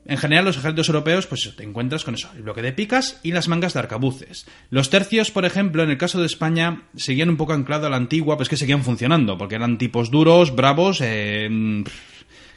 en 0.05 0.17
general, 0.17 0.45
los 0.45 0.57
ejércitos 0.57 0.89
europeos, 0.89 1.27
pues 1.27 1.53
te 1.55 1.63
encuentras 1.63 2.03
con 2.03 2.15
eso, 2.15 2.29
el 2.35 2.41
bloque 2.41 2.61
de 2.61 2.73
picas 2.73 3.19
y 3.21 3.31
las 3.31 3.47
mangas 3.47 3.73
de 3.73 3.79
arcabuces. 3.79 4.47
Los 4.69 4.89
tercios, 4.89 5.29
por 5.29 5.45
ejemplo, 5.45 5.83
en 5.83 5.91
el 5.91 5.97
caso 5.97 6.19
de 6.19 6.25
España, 6.25 6.83
seguían 6.95 7.29
un 7.29 7.37
poco 7.37 7.53
anclado 7.53 7.87
a 7.87 7.89
la 7.89 7.97
antigua, 7.97 8.37
pues 8.37 8.49
que 8.49 8.57
seguían 8.57 8.83
funcionando, 8.83 9.37
porque 9.37 9.55
eran 9.55 9.77
tipos 9.77 10.09
duros, 10.09 10.55
bravos, 10.55 11.01
eh, 11.01 11.83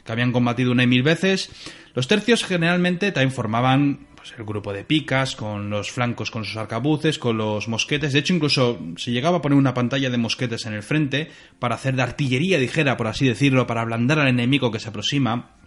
que 0.03 0.11
habían 0.11 0.31
combatido 0.31 0.71
una 0.71 0.83
y 0.83 0.87
mil 0.87 1.03
veces. 1.03 1.51
Los 1.93 2.07
tercios 2.07 2.43
generalmente 2.43 3.11
también 3.11 3.31
formaban 3.31 4.07
pues, 4.15 4.33
el 4.37 4.45
grupo 4.45 4.73
de 4.73 4.83
picas, 4.83 5.35
con 5.35 5.69
los 5.69 5.91
flancos 5.91 6.31
con 6.31 6.45
sus 6.45 6.57
arcabuces, 6.57 7.19
con 7.19 7.37
los 7.37 7.67
mosquetes. 7.67 8.13
De 8.13 8.19
hecho, 8.19 8.33
incluso 8.33 8.79
se 8.95 9.11
llegaba 9.11 9.37
a 9.37 9.41
poner 9.41 9.57
una 9.57 9.73
pantalla 9.73 10.09
de 10.09 10.17
mosquetes 10.17 10.65
en 10.65 10.73
el 10.73 10.81
frente 10.81 11.29
para 11.59 11.75
hacer 11.75 11.95
de 11.95 12.01
artillería 12.01 12.57
ligera, 12.57 12.97
por 12.97 13.07
así 13.07 13.27
decirlo, 13.27 13.67
para 13.67 13.81
ablandar 13.81 14.19
al 14.19 14.29
enemigo 14.29 14.71
que 14.71 14.79
se 14.79 14.89
aproxima 14.89 15.57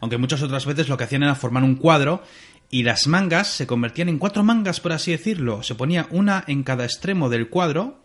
aunque 0.00 0.18
muchas 0.18 0.42
otras 0.42 0.66
veces 0.66 0.88
lo 0.88 0.96
que 0.96 1.04
hacían 1.04 1.22
era 1.22 1.34
formar 1.34 1.62
un 1.62 1.76
cuadro 1.76 2.22
y 2.70 2.82
las 2.82 3.06
mangas 3.06 3.48
se 3.48 3.66
convertían 3.66 4.08
en 4.08 4.18
cuatro 4.18 4.42
mangas, 4.42 4.80
por 4.80 4.92
así 4.92 5.12
decirlo. 5.12 5.62
Se 5.62 5.74
ponía 5.74 6.08
una 6.10 6.44
en 6.46 6.62
cada 6.62 6.84
extremo 6.84 7.28
del 7.28 7.48
cuadro 7.48 8.02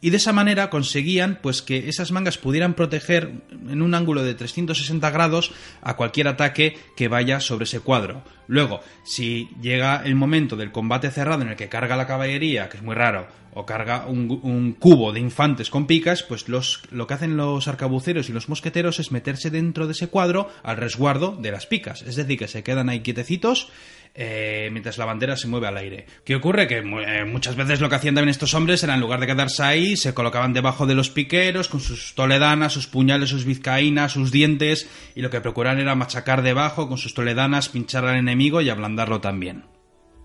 y 0.00 0.10
de 0.10 0.18
esa 0.18 0.32
manera 0.32 0.70
conseguían 0.70 1.38
pues 1.42 1.62
que 1.62 1.88
esas 1.88 2.12
mangas 2.12 2.38
pudieran 2.38 2.74
proteger 2.74 3.42
en 3.50 3.82
un 3.82 3.94
ángulo 3.94 4.22
de 4.22 4.34
360 4.34 5.10
grados 5.10 5.52
a 5.82 5.96
cualquier 5.96 6.28
ataque 6.28 6.78
que 6.96 7.08
vaya 7.08 7.40
sobre 7.40 7.64
ese 7.64 7.80
cuadro. 7.80 8.22
Luego, 8.46 8.80
si 9.04 9.48
llega 9.60 10.02
el 10.04 10.14
momento 10.14 10.56
del 10.56 10.72
combate 10.72 11.10
cerrado 11.10 11.42
en 11.42 11.48
el 11.48 11.56
que 11.56 11.68
carga 11.68 11.96
la 11.96 12.06
caballería, 12.06 12.68
que 12.68 12.76
es 12.76 12.82
muy 12.82 12.94
raro, 12.94 13.26
o 13.58 13.64
carga 13.64 14.04
un, 14.06 14.76
cubo 14.78 15.14
de 15.14 15.20
infantes 15.20 15.70
con 15.70 15.86
picas, 15.86 16.22
pues 16.22 16.46
los, 16.46 16.82
lo 16.90 17.06
que 17.06 17.14
hacen 17.14 17.38
los 17.38 17.68
arcabuceros 17.68 18.28
y 18.28 18.34
los 18.34 18.50
mosqueteros 18.50 19.00
es 19.00 19.12
meterse 19.12 19.48
dentro 19.50 19.86
de 19.86 19.92
ese 19.92 20.08
cuadro 20.08 20.50
al 20.62 20.76
resguardo 20.76 21.34
de 21.40 21.52
las 21.52 21.66
picas. 21.66 22.02
Es 22.02 22.16
decir, 22.16 22.38
que 22.38 22.48
se 22.48 22.62
quedan 22.62 22.90
ahí 22.90 23.00
quietecitos 23.00 23.72
eh, 24.18 24.70
mientras 24.72 24.96
la 24.96 25.04
bandera 25.04 25.36
se 25.36 25.46
mueve 25.46 25.68
al 25.68 25.76
aire. 25.76 26.06
¿Qué 26.24 26.34
ocurre? 26.34 26.66
Que 26.66 26.78
eh, 26.78 27.24
muchas 27.26 27.54
veces 27.54 27.82
lo 27.82 27.90
que 27.90 27.96
hacían 27.96 28.14
también 28.14 28.30
estos 28.30 28.54
hombres 28.54 28.82
era 28.82 28.94
en 28.94 29.00
lugar 29.00 29.20
de 29.20 29.26
quedarse 29.26 29.62
ahí, 29.62 29.96
se 29.96 30.14
colocaban 30.14 30.54
debajo 30.54 30.86
de 30.86 30.94
los 30.94 31.10
piqueros 31.10 31.68
con 31.68 31.80
sus 31.80 32.14
toledanas, 32.14 32.72
sus 32.72 32.86
puñales, 32.86 33.28
sus 33.28 33.44
vizcaínas, 33.44 34.12
sus 34.12 34.32
dientes, 34.32 34.88
y 35.14 35.20
lo 35.20 35.28
que 35.28 35.42
procuraban 35.42 35.80
era 35.80 35.94
machacar 35.94 36.40
debajo 36.40 36.88
con 36.88 36.96
sus 36.96 37.12
toledanas, 37.12 37.68
pinchar 37.68 38.06
al 38.06 38.16
enemigo 38.16 38.35
y 38.40 38.70
ablandarlo 38.70 39.20
también. 39.20 39.64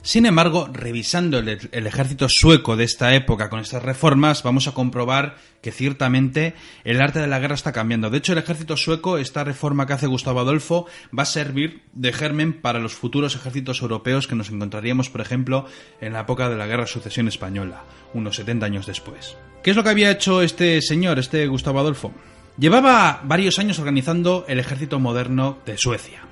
Sin 0.04 0.26
embargo, 0.26 0.68
revisando 0.74 1.38
el, 1.38 1.70
el 1.72 1.88
ejército 1.88 2.28
sueco 2.28 2.76
de 2.76 2.86
esta 2.86 3.14
época 3.14 3.50
con 3.50 3.60
estas 3.60 3.84
reformas, 3.84 4.42
vamos 4.42 4.68
a 4.68 4.74
comprobar 4.74 5.38
que 5.62 5.72
ciertamente 5.72 6.56
el 6.84 7.00
arte 7.02 7.20
de 7.20 7.28
la 7.28 7.38
guerra 7.38 7.54
está 7.54 7.72
cambiando. 7.72 8.10
De 8.10 8.18
hecho, 8.18 8.34
el 8.34 8.40
ejército 8.40 8.78
sueco, 8.78 9.20
esta 9.20 9.44
reforma 9.44 9.86
que 9.86 9.94
hace 9.94 10.08
Gustavo 10.08 10.40
Adolfo, 10.40 10.88
va 11.18 11.22
a 11.22 11.28
servir 11.28 11.84
de 11.94 12.12
germen 12.14 12.54
para 12.62 12.80
los 12.80 12.94
futuros 12.96 13.36
ejércitos 13.36 13.84
europeos 13.84 14.26
que 14.26 14.34
nos 14.34 14.50
encontraríamos, 14.50 15.12
por 15.12 15.22
ejemplo, 15.22 15.68
en 16.02 16.14
la 16.14 16.22
época 16.22 16.50
de 16.50 16.58
la 16.58 16.66
Guerra 16.66 16.86
de 16.86 16.90
Sucesión 16.90 17.28
Española, 17.28 17.84
unos 18.16 18.38
70 18.38 18.66
años 18.66 18.88
después. 18.88 19.38
¿Qué 19.62 19.70
es 19.70 19.78
lo 19.78 19.84
que 19.84 19.90
había 19.90 20.10
hecho 20.10 20.42
este 20.42 20.82
señor, 20.82 21.20
este 21.20 21.46
Gustavo 21.46 21.80
Adolfo? 21.80 22.12
Llevaba 22.58 23.22
varios 23.24 23.60
años 23.60 23.78
organizando 23.78 24.46
el 24.48 24.60
ejército 24.60 25.00
moderno 25.00 25.60
de 25.68 25.78
Suecia. 25.78 26.31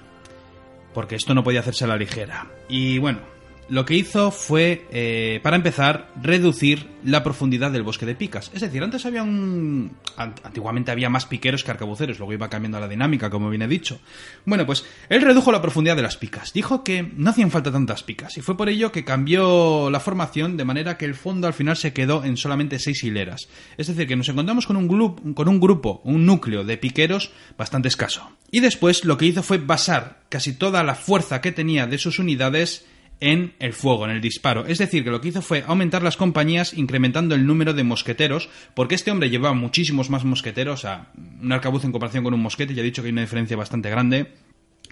Porque 0.93 1.15
esto 1.15 1.33
no 1.33 1.43
podía 1.43 1.59
hacerse 1.59 1.85
a 1.85 1.87
la 1.87 1.97
ligera. 1.97 2.47
Y 2.67 2.97
bueno, 2.97 3.19
lo 3.69 3.85
que 3.85 3.93
hizo 3.93 4.31
fue, 4.31 4.87
eh, 4.91 5.39
para 5.43 5.55
empezar, 5.55 6.09
reducir 6.19 6.87
la 7.03 7.23
profundidad 7.23 7.71
del 7.71 7.83
bosque 7.83 8.07
de 8.07 8.15
picas. 8.15 8.49
Es 8.53 8.61
decir, 8.61 8.83
antes 8.83 9.05
había 9.05 9.21
un... 9.21 9.95
Antiguamente 10.17 10.91
había 10.91 11.09
más 11.09 11.27
piqueros 11.27 11.63
que 11.63 11.69
arcabuceros, 11.69 12.17
luego 12.17 12.33
iba 12.33 12.49
cambiando 12.49 12.79
la 12.79 12.87
dinámica, 12.87 13.29
como 13.29 13.49
bien 13.49 13.61
he 13.61 13.67
dicho. 13.67 13.99
Bueno, 14.45 14.65
pues 14.65 14.85
él 15.09 15.21
redujo 15.21 15.51
la 15.51 15.61
profundidad 15.61 15.95
de 15.95 16.01
las 16.01 16.17
picas. 16.17 16.51
Dijo 16.51 16.83
que 16.83 17.03
no 17.15 17.29
hacían 17.29 17.51
falta 17.51 17.71
tantas 17.71 18.01
picas, 18.01 18.37
y 18.37 18.41
fue 18.41 18.57
por 18.57 18.69
ello 18.69 18.91
que 18.91 19.05
cambió 19.05 19.89
la 19.91 19.99
formación 19.99 20.57
de 20.57 20.65
manera 20.65 20.97
que 20.97 21.05
el 21.05 21.13
fondo 21.13 21.45
al 21.45 21.53
final 21.53 21.77
se 21.77 21.93
quedó 21.93 22.23
en 22.23 22.37
solamente 22.37 22.79
seis 22.79 23.03
hileras. 23.03 23.49
Es 23.77 23.87
decir, 23.87 24.07
que 24.07 24.15
nos 24.15 24.29
encontramos 24.29 24.65
con 24.65 24.77
un, 24.77 25.33
con 25.35 25.47
un 25.47 25.59
grupo, 25.59 26.01
un 26.03 26.25
núcleo 26.25 26.63
de 26.63 26.77
piqueros 26.77 27.31
bastante 27.55 27.87
escaso. 27.87 28.31
Y 28.51 28.61
después 28.61 29.05
lo 29.05 29.17
que 29.17 29.25
hizo 29.25 29.43
fue 29.43 29.57
basar 29.57 30.21
casi 30.29 30.53
toda 30.53 30.83
la 30.83 30.95
fuerza 30.95 31.41
que 31.41 31.51
tenía 31.51 31.87
de 31.87 31.97
sus 31.97 32.19
unidades 32.19 32.85
en 33.19 33.53
el 33.59 33.73
fuego, 33.73 34.05
en 34.05 34.11
el 34.11 34.21
disparo. 34.21 34.65
Es 34.65 34.77
decir, 34.77 35.03
que 35.03 35.11
lo 35.11 35.21
que 35.21 35.29
hizo 35.29 35.41
fue 35.41 35.63
aumentar 35.67 36.03
las 36.03 36.17
compañías 36.17 36.73
incrementando 36.73 37.35
el 37.35 37.45
número 37.45 37.73
de 37.73 37.83
mosqueteros, 37.83 38.49
porque 38.73 38.95
este 38.95 39.11
hombre 39.11 39.29
llevaba 39.29 39.53
muchísimos 39.53 40.09
más 40.09 40.23
mosqueteros, 40.23 40.85
a 40.85 41.11
un 41.41 41.51
arcabuz 41.51 41.83
en 41.83 41.91
comparación 41.91 42.23
con 42.23 42.33
un 42.33 42.41
mosquete, 42.41 42.73
ya 42.73 42.81
he 42.81 42.85
dicho 42.85 43.01
que 43.01 43.07
hay 43.07 43.13
una 43.13 43.21
diferencia 43.21 43.57
bastante 43.57 43.89
grande. 43.89 44.33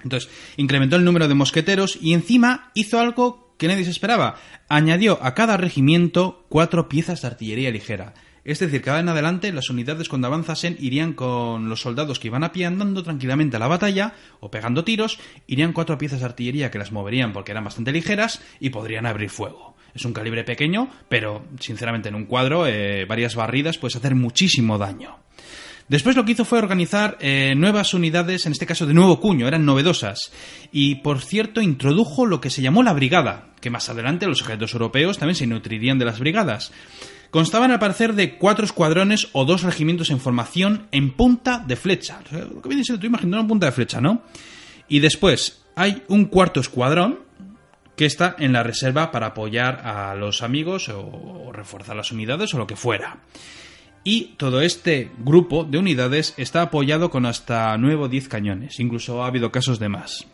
Entonces, 0.03 0.29
incrementó 0.57 0.95
el 0.95 1.05
número 1.05 1.27
de 1.27 1.33
mosqueteros 1.33 1.97
y 2.01 2.13
encima 2.13 2.71
hizo 2.75 2.99
algo 2.99 3.55
que 3.57 3.67
nadie 3.67 3.85
se 3.85 3.91
esperaba. 3.91 4.35
Añadió 4.67 5.19
a 5.23 5.33
cada 5.33 5.57
regimiento 5.57 6.45
cuatro 6.49 6.89
piezas 6.89 7.21
de 7.21 7.27
artillería 7.27 7.71
ligera. 7.71 8.13
Es 8.47 8.59
decir, 8.59 8.81
cada 8.81 9.01
en 9.01 9.09
adelante 9.09 9.51
las 9.51 9.69
unidades 9.69 10.07
cuando 10.07 10.27
avanzasen 10.27 10.77
irían 10.79 11.11
con 11.11 11.67
los 11.67 11.81
soldados 11.81 12.17
que 12.17 12.29
iban 12.29 12.45
a 12.45 12.53
pie 12.53 12.65
andando 12.65 13.03
tranquilamente 13.03 13.57
a 13.57 13.59
la 13.59 13.67
batalla 13.67 14.13
o 14.39 14.49
pegando 14.49 14.85
tiros, 14.85 15.19
irían 15.47 15.73
cuatro 15.73 15.97
piezas 15.97 16.21
de 16.21 16.27
artillería 16.27 16.71
que 16.71 16.79
las 16.79 16.93
moverían 16.93 17.33
porque 17.33 17.51
eran 17.51 17.65
bastante 17.65 17.91
ligeras 17.91 18.41
y 18.61 18.69
podrían 18.69 19.05
abrir 19.05 19.29
fuego. 19.29 19.75
Es 19.93 20.05
un 20.05 20.13
calibre 20.13 20.45
pequeño, 20.45 20.89
pero 21.09 21.43
sinceramente 21.59 22.07
en 22.07 22.15
un 22.15 22.23
cuadro 22.23 22.65
eh, 22.65 23.03
varias 23.03 23.35
barridas 23.35 23.77
puedes 23.77 23.97
hacer 23.97 24.15
muchísimo 24.15 24.77
daño. 24.77 25.17
Después 25.89 26.15
lo 26.15 26.23
que 26.23 26.31
hizo 26.31 26.45
fue 26.45 26.59
organizar 26.59 27.17
eh, 27.19 27.53
nuevas 27.53 27.93
unidades, 27.93 28.45
en 28.45 28.53
este 28.53 28.65
caso 28.65 28.85
de 28.85 28.93
nuevo 28.93 29.19
cuño, 29.19 29.49
eran 29.49 29.65
novedosas. 29.65 30.31
Y 30.71 30.95
por 30.95 31.19
cierto, 31.21 31.61
introdujo 31.61 32.25
lo 32.25 32.39
que 32.39 32.49
se 32.49 32.61
llamó 32.61 32.81
la 32.81 32.93
brigada, 32.93 33.49
que 33.59 33.69
más 33.69 33.89
adelante 33.89 34.25
los 34.25 34.39
ejércitos 34.39 34.71
europeos 34.73 35.17
también 35.17 35.35
se 35.35 35.47
nutrirían 35.47 35.99
de 35.99 36.05
las 36.05 36.19
brigadas. 36.19 36.71
Constaban 37.31 37.71
al 37.71 37.79
parecer 37.79 38.13
de 38.13 38.37
cuatro 38.37 38.65
escuadrones 38.65 39.29
o 39.33 39.45
dos 39.45 39.63
regimientos 39.63 40.09
en 40.09 40.19
formación 40.19 40.87
en 40.91 41.11
punta 41.11 41.63
de 41.65 41.75
flecha. 41.75 42.21
lo 42.31 42.61
que 42.61 42.69
viene 42.69 42.83
siendo 42.83 43.01
tú 43.01 43.07
imaginando 43.07 43.39
una 43.39 43.47
punta 43.47 43.65
de 43.65 43.71
flecha, 43.71 44.01
¿no? 44.01 44.23
Y 44.87 44.99
después 44.99 45.63
hay 45.75 46.03
un 46.07 46.25
cuarto 46.25 46.59
escuadrón 46.59 47.19
que 47.97 48.05
está 48.05 48.35
en 48.39 48.53
la 48.53 48.63
reserva 48.63 49.11
para 49.11 49.27
apoyar 49.27 49.81
a 49.83 50.15
los 50.15 50.43
amigos 50.43 50.87
o, 50.89 51.51
reforzar 51.51 51.95
las 51.95 52.11
unidades 52.11 52.53
o 52.53 52.57
lo 52.57 52.67
que 52.67 52.75
fuera. 52.75 53.17
Y 54.03 54.35
todo 54.37 54.61
este 54.61 55.11
grupo 55.17 55.65
de 55.65 55.79
unidades 55.79 56.33
está 56.37 56.61
apoyado 56.61 57.09
con 57.09 57.25
hasta 57.25 57.75
nuevo 57.77 58.07
10 58.07 58.29
cañones, 58.29 58.79
incluso 58.79 59.23
ha 59.23 59.27
habido 59.27 59.51
casos 59.51 59.79
de 59.79 59.89
más. 59.89 60.27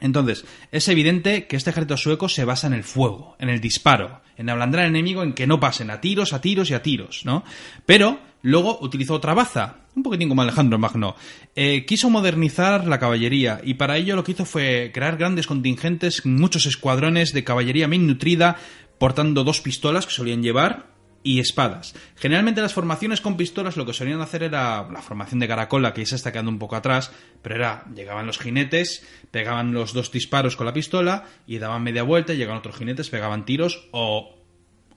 Entonces, 0.00 0.44
es 0.72 0.88
evidente 0.88 1.46
que 1.46 1.56
este 1.56 1.70
ejército 1.70 1.96
sueco 1.96 2.28
se 2.28 2.44
basa 2.44 2.66
en 2.66 2.74
el 2.74 2.84
fuego, 2.84 3.36
en 3.38 3.48
el 3.48 3.60
disparo, 3.60 4.20
en 4.36 4.50
ablandar 4.50 4.82
al 4.82 4.88
enemigo, 4.88 5.22
en 5.22 5.32
que 5.32 5.46
no 5.46 5.60
pasen 5.60 5.90
a 5.90 6.00
tiros, 6.00 6.32
a 6.32 6.40
tiros 6.40 6.70
y 6.70 6.74
a 6.74 6.82
tiros, 6.82 7.22
¿no? 7.24 7.44
Pero 7.86 8.18
luego 8.42 8.78
utilizó 8.80 9.14
otra 9.14 9.34
baza, 9.34 9.76
un 9.94 10.02
poquitín 10.02 10.28
como 10.28 10.42
Alejandro 10.42 10.78
Magno. 10.78 11.16
Eh, 11.54 11.84
quiso 11.86 12.10
modernizar 12.10 12.86
la 12.86 12.98
caballería 12.98 13.60
y 13.64 13.74
para 13.74 13.96
ello 13.96 14.16
lo 14.16 14.24
que 14.24 14.32
hizo 14.32 14.44
fue 14.44 14.90
crear 14.92 15.16
grandes 15.16 15.46
contingentes, 15.46 16.26
muchos 16.26 16.66
escuadrones 16.66 17.32
de 17.32 17.44
caballería 17.44 17.86
bien 17.86 18.06
nutrida, 18.06 18.56
portando 18.98 19.44
dos 19.44 19.60
pistolas 19.60 20.06
que 20.06 20.12
solían 20.12 20.42
llevar 20.42 20.95
y 21.26 21.40
espadas. 21.40 21.92
Generalmente 22.14 22.60
las 22.60 22.72
formaciones 22.72 23.20
con 23.20 23.36
pistolas 23.36 23.76
lo 23.76 23.84
que 23.84 23.92
solían 23.92 24.20
hacer 24.20 24.44
era 24.44 24.88
la 24.88 25.02
formación 25.02 25.40
de 25.40 25.48
caracola, 25.48 25.92
que 25.92 26.02
ya 26.02 26.10
se 26.10 26.14
está 26.14 26.30
quedando 26.30 26.52
un 26.52 26.60
poco 26.60 26.76
atrás, 26.76 27.10
pero 27.42 27.56
era, 27.56 27.84
llegaban 27.92 28.28
los 28.28 28.38
jinetes, 28.38 29.04
pegaban 29.32 29.72
los 29.72 29.92
dos 29.92 30.12
disparos 30.12 30.54
con 30.54 30.66
la 30.66 30.72
pistola 30.72 31.24
y 31.44 31.58
daban 31.58 31.82
media 31.82 32.04
vuelta, 32.04 32.32
y 32.32 32.36
llegaban 32.36 32.60
otros 32.60 32.76
jinetes, 32.76 33.10
pegaban 33.10 33.44
tiros 33.44 33.88
o 33.90 34.36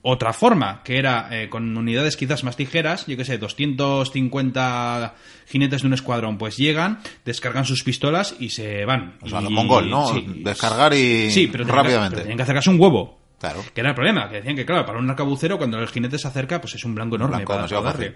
otra 0.02 0.32
forma, 0.32 0.82
que 0.84 0.98
era 0.98 1.28
eh, 1.32 1.48
con 1.48 1.76
unidades 1.76 2.16
quizás 2.16 2.44
más 2.44 2.56
ligeras, 2.56 3.06
yo 3.08 3.16
que 3.16 3.24
sé, 3.24 3.36
250 3.36 5.14
jinetes 5.48 5.82
de 5.82 5.88
un 5.88 5.94
escuadrón, 5.94 6.38
pues 6.38 6.56
llegan, 6.56 7.00
descargan 7.24 7.64
sus 7.64 7.82
pistolas 7.82 8.36
y 8.38 8.50
se 8.50 8.84
van. 8.84 9.16
O 9.20 9.28
sea, 9.28 9.40
lo 9.40 9.50
mongol, 9.50 9.90
¿no? 9.90 10.12
Descargar 10.44 10.94
y 10.94 11.32
sí, 11.32 11.48
pero 11.50 11.64
rápidamente. 11.64 12.14
Pero 12.14 12.22
tienen 12.22 12.36
que 12.36 12.44
acercarse 12.44 12.70
un 12.70 12.80
huevo. 12.80 13.19
Claro. 13.40 13.64
Que 13.74 13.80
era 13.80 13.90
el 13.90 13.94
problema, 13.94 14.28
que 14.28 14.36
decían 14.36 14.54
que, 14.54 14.66
claro, 14.66 14.84
para 14.84 14.98
un 14.98 15.08
arcabucero, 15.08 15.56
cuando 15.56 15.78
el 15.78 15.88
jinete 15.88 16.18
se 16.18 16.28
acerca, 16.28 16.60
pues 16.60 16.74
es 16.74 16.84
un 16.84 16.94
blanco 16.94 17.16
enorme 17.16 17.44
para, 17.46 17.66
darle. 17.66 18.14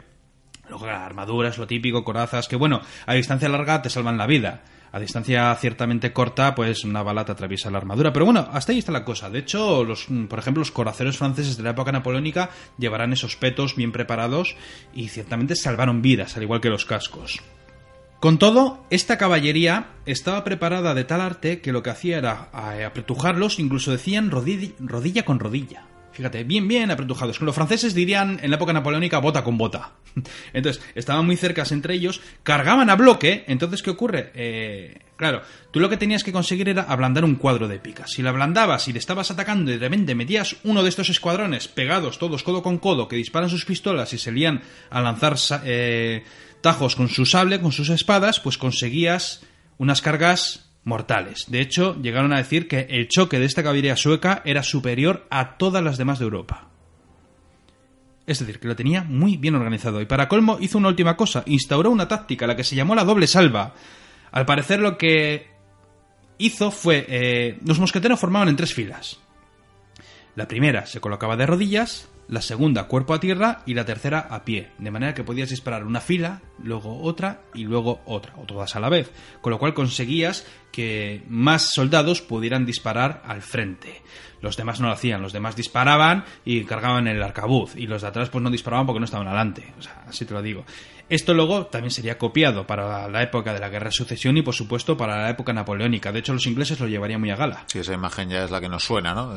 Luego, 0.69 0.87
armaduras, 0.87 1.57
lo 1.57 1.67
típico, 1.67 2.05
corazas, 2.05 2.47
que 2.47 2.57
bueno, 2.57 2.83
a 3.07 3.15
distancia 3.15 3.49
larga 3.49 3.81
te 3.81 3.89
salvan 3.89 4.19
la 4.19 4.27
vida. 4.27 4.63
A 4.93 5.01
distancia 5.01 5.53
ciertamente 5.57 6.13
corta, 6.13 6.55
pues 6.55 6.85
una 6.85 7.03
bala 7.03 7.25
te 7.25 7.33
atraviesa 7.33 7.71
la 7.71 7.79
armadura. 7.79 8.13
Pero 8.13 8.27
bueno, 8.27 8.49
hasta 8.53 8.73
ahí 8.73 8.79
está 8.79 8.93
la 8.93 9.05
cosa. 9.05 9.29
De 9.29 9.41
hecho, 9.41 9.83
los, 9.83 10.07
por 10.29 10.39
ejemplo, 10.39 10.61
los 10.61 10.71
coraceros 10.71 11.19
franceses 11.19 11.57
de 11.57 11.65
la 11.65 11.71
época 11.71 11.91
napoleónica 11.91 12.51
llevarán 12.79 13.13
esos 13.13 13.35
petos 13.35 13.75
bien 13.75 13.93
preparados 13.93 14.57
y 14.93 15.09
ciertamente 15.09 15.57
salvaron 15.57 16.01
vidas, 16.01 16.37
al 16.37 16.45
igual 16.45 16.61
que 16.61 16.69
los 16.69 16.85
cascos. 16.85 17.43
Con 18.25 18.39
todo, 18.39 18.87
esta 18.89 19.19
caballería 19.19 19.89
estaba 20.07 20.45
preparada 20.45 20.95
de 20.95 21.05
tal 21.05 21.21
arte 21.21 21.61
que 21.61 21.73
lo 21.73 21.83
que 21.83 21.91
hacía 21.91 22.17
era 22.17 22.49
eh, 22.75 22.83
apretujarlos, 22.83 23.59
incluso 23.59 23.93
decían 23.93 24.31
rodilla, 24.31 25.27
con 25.27 25.39
rodilla. 25.39 25.85
Fíjate, 26.13 26.43
bien, 26.43 26.67
bien 26.67 26.91
apretujados. 26.91 27.43
Los 27.43 27.55
franceses 27.55 27.93
dirían 27.93 28.41
en 28.43 28.49
la 28.49 28.57
época 28.57 28.73
napoleónica 28.73 29.19
bota 29.19 29.45
con 29.45 29.59
bota. 29.59 29.93
Entonces, 30.55 30.83
estaban 30.95 31.27
muy 31.27 31.37
cercas 31.37 31.71
entre 31.71 31.93
ellos, 31.93 32.23
cargaban 32.43 32.89
a 32.89 32.97
bloque. 32.97 33.45
Entonces, 33.47 33.83
¿qué 33.83 33.91
ocurre? 33.91 34.33
Eh, 34.35 35.01
claro, 35.17 35.43
tú 35.71 35.79
lo 35.79 35.91
que 35.91 35.99
tenías 35.99 36.25
que 36.25 36.33
conseguir 36.33 36.71
era 36.71 36.85
ablandar 36.85 37.27
un 37.27 37.35
cuadro 37.35 37.69
de 37.69 37.79
picas. 37.79 38.11
Si 38.11 38.23
lo 38.23 38.31
ablandabas 38.31 38.89
y 38.89 38.95
le 38.95 39.01
estabas 39.01 39.33
atacando 39.33 39.71
y 39.71 39.75
de 39.77 39.81
repente 39.81 40.15
metías 40.15 40.57
uno 40.65 40.83
de 40.83 40.89
estos 40.89 41.11
escuadrones 41.11 41.69
pegados, 41.69 42.19
todos 42.19 42.43
codo 42.43 42.63
con 42.63 42.79
codo, 42.79 43.07
que 43.07 43.17
disparan 43.17 43.51
sus 43.51 43.67
pistolas 43.67 44.15
y 44.15 44.19
se 44.19 44.33
lían 44.33 44.63
a 44.89 45.03
lanzar 45.03 45.37
eh, 45.67 46.25
tajos 46.65 46.97
con 46.97 47.11
su 47.11 47.27
sable, 47.27 47.61
con 47.61 47.73
sus 47.73 47.91
espadas, 47.91 48.41
pues 48.41 48.57
conseguías 48.57 49.45
unas 49.77 50.01
cargas 50.01 50.73
mortales. 50.83 51.45
De 51.49 51.61
hecho, 51.61 51.95
llegaron 52.01 52.33
a 52.33 52.39
decir 52.39 52.69
que 52.69 52.87
el 52.89 53.07
choque 53.09 53.39
de 53.39 53.45
esta 53.45 53.63
caballería 53.63 53.97
sueca 53.97 54.41
era 54.47 54.63
superior 54.63 55.27
a 55.29 55.59
todas 55.59 55.85
las 55.85 55.99
demás 55.99 56.19
de 56.19 56.25
Europa. 56.25 56.71
Es 58.27 58.39
decir, 58.39 58.61
que 58.61 58.69
lo 58.69 58.77
tenía 58.77 59.05
muy 59.05 59.37
bien 59.37 59.57
organizado. 59.57 60.01
Y 60.01 60.07
para 60.07 60.27
colmo 60.27 60.57
hizo 60.59 60.79
una 60.79 60.89
última 60.89 61.19
cosa, 61.19 61.43
instauró 61.45 61.91
una 61.91 62.09
táctica, 62.09 62.47
la 62.47 62.57
que 62.57 62.65
se 62.65 62.77
llamó 62.77 62.95
la 62.95 63.05
doble 63.05 63.27
salva. 63.27 63.75
Al 64.33 64.47
parecer 64.47 64.81
lo 64.81 64.97
que 64.97 65.49
hizo 66.39 66.71
fue... 66.71 67.05
Eh, 67.07 67.59
los 67.67 67.79
mosqueteros 67.79 68.19
formaban 68.19 68.49
en 68.49 68.57
tres 68.57 68.73
filas. 68.73 69.21
La 70.37 70.49
primera 70.49 70.87
se 70.87 71.01
colocaba 71.01 71.37
de 71.37 71.47
rodillas, 71.47 72.09
la 72.29 72.41
segunda 72.41 72.89
cuerpo 72.89 73.15
a 73.15 73.21
tierra 73.21 73.63
y 73.67 73.75
la 73.75 73.85
tercera 73.85 74.19
a 74.19 74.45
pie, 74.45 74.71
de 74.79 74.91
manera 74.91 75.15
que 75.15 75.23
podías 75.23 75.51
disparar 75.51 75.85
una 75.85 76.01
fila, 76.01 76.41
luego 76.63 77.03
otra 77.03 77.43
y 77.55 77.65
luego 77.65 78.01
otra, 78.05 78.35
o 78.37 78.43
todas 78.43 78.75
a 78.75 78.81
la 78.81 78.89
vez, 78.89 79.13
con 79.41 79.53
lo 79.53 79.59
cual 79.59 79.75
conseguías 79.75 80.47
que 80.73 81.23
más 81.29 81.73
soldados 81.73 82.21
pudieran 82.21 82.67
disparar 82.67 83.23
al 83.27 83.43
frente. 83.43 84.03
Los 84.41 84.57
demás 84.57 84.81
no 84.81 84.89
lo 84.89 84.95
hacían, 84.95 85.23
los 85.23 85.33
demás 85.33 85.55
disparaban 85.55 86.25
y 86.45 86.65
cargaban 86.65 87.07
el 87.07 87.23
arcabuz, 87.23 87.77
y 87.77 87.87
los 87.87 88.03
de 88.03 88.09
atrás 88.09 88.29
pues 88.29 88.43
no 88.43 88.51
disparaban 88.51 88.87
porque 88.87 89.01
no 89.01 89.07
estaban 89.07 89.29
adelante, 89.29 89.73
o 89.79 89.83
sea, 89.83 90.05
así 90.09 90.25
te 90.25 90.35
lo 90.35 90.43
digo. 90.43 90.65
Esto 91.09 91.35
luego 91.35 91.67
también 91.67 91.91
sería 91.91 92.19
copiado 92.19 92.67
para 92.67 93.09
la 93.09 93.23
época 93.23 93.53
de 93.53 93.61
la 93.61 93.69
Guerra 93.69 93.87
de 93.87 93.93
Sucesión 93.93 94.37
y 94.39 94.43
por 94.43 94.55
supuesto 94.55 94.97
para 94.97 95.23
la 95.23 95.31
época 95.31 95.53
napoleónica, 95.53 96.11
de 96.11 96.21
hecho 96.21 96.33
los 96.33 96.47
ingleses 96.47 96.81
lo 96.81 96.89
llevarían 96.89 97.21
muy 97.21 97.31
a 97.31 97.37
gala. 97.37 97.65
Sí, 97.67 97.79
esa 97.79 97.93
imagen 97.93 98.31
ya 98.31 98.45
es 98.45 98.51
la 98.51 98.61
que 98.61 98.69
nos 98.69 98.83
suena, 98.83 99.15
¿no? 99.15 99.35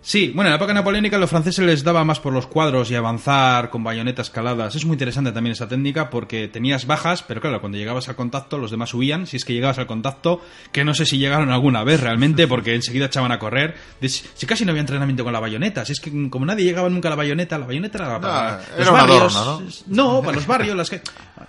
Sí, 0.00 0.30
bueno, 0.34 0.48
en 0.48 0.52
la 0.52 0.56
época 0.56 0.72
napoleónica 0.72 1.18
los 1.18 1.28
franceses 1.28 1.64
les 1.64 1.82
daba 1.82 2.04
más 2.04 2.20
por 2.20 2.32
los 2.32 2.46
cuadros 2.46 2.90
y 2.90 2.94
avanzar 2.94 3.70
con 3.70 3.82
bayonetas 3.82 4.30
caladas. 4.30 4.74
Es 4.76 4.84
muy 4.84 4.94
interesante 4.94 5.32
también 5.32 5.52
esa 5.52 5.68
técnica 5.68 6.10
porque 6.10 6.48
tenías 6.48 6.86
bajas, 6.86 7.22
pero 7.22 7.40
claro, 7.40 7.60
cuando 7.60 7.76
llegabas 7.76 8.08
al 8.08 8.16
contacto 8.16 8.58
los 8.58 8.70
demás 8.70 8.94
huían, 8.94 9.26
si 9.26 9.36
es 9.36 9.44
que 9.44 9.52
llegabas 9.52 9.78
al 9.78 9.86
contacto, 9.86 10.40
que 10.70 10.84
no 10.84 10.94
sé 10.94 11.06
si 11.06 11.18
llegaron 11.18 11.50
alguna 11.50 11.82
vez 11.82 12.00
realmente 12.00 12.46
porque 12.48 12.74
enseguida 12.74 13.06
echaban 13.06 13.32
a 13.32 13.38
correr. 13.38 13.74
Si 14.00 14.46
casi 14.46 14.64
no 14.64 14.70
había 14.70 14.82
entrenamiento 14.82 15.24
con 15.24 15.32
la 15.32 15.40
bayoneta, 15.40 15.84
si 15.84 15.92
es 15.92 16.00
que 16.00 16.30
como 16.30 16.46
nadie 16.46 16.64
llegaba 16.64 16.88
nunca 16.88 17.08
a 17.08 17.10
la 17.10 17.16
bayoneta, 17.16 17.58
la 17.58 17.66
bayoneta 17.66 17.98
era 17.98 18.20
para 18.20 18.60
los 18.78 18.90
barrios. 18.90 19.84
¿no? 19.88 20.14
no, 20.18 20.22
para 20.22 20.36
los 20.36 20.46
barrios, 20.46 20.76
las 20.76 20.90
que 20.90 21.00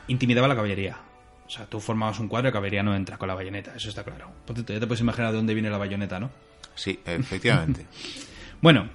intimidaba 0.07 0.47
la 0.47 0.55
caballería. 0.55 0.97
O 1.45 1.49
sea, 1.49 1.65
tú 1.65 1.79
formabas 1.79 2.19
un 2.19 2.27
cuadro 2.27 2.47
y 2.47 2.49
la 2.49 2.53
caballería 2.53 2.83
no 2.83 2.93
entra 2.93 3.17
con 3.17 3.27
la 3.27 3.35
bayoneta, 3.35 3.73
eso 3.75 3.89
está 3.89 4.03
claro. 4.03 4.31
Ya 4.47 4.79
te 4.79 4.87
puedes 4.87 4.99
imaginar 4.99 5.31
de 5.31 5.37
dónde 5.37 5.53
viene 5.53 5.69
la 5.69 5.77
bayoneta, 5.77 6.19
¿no? 6.19 6.29
Sí, 6.75 6.99
efectivamente. 7.05 7.85
Bueno, 8.61 8.89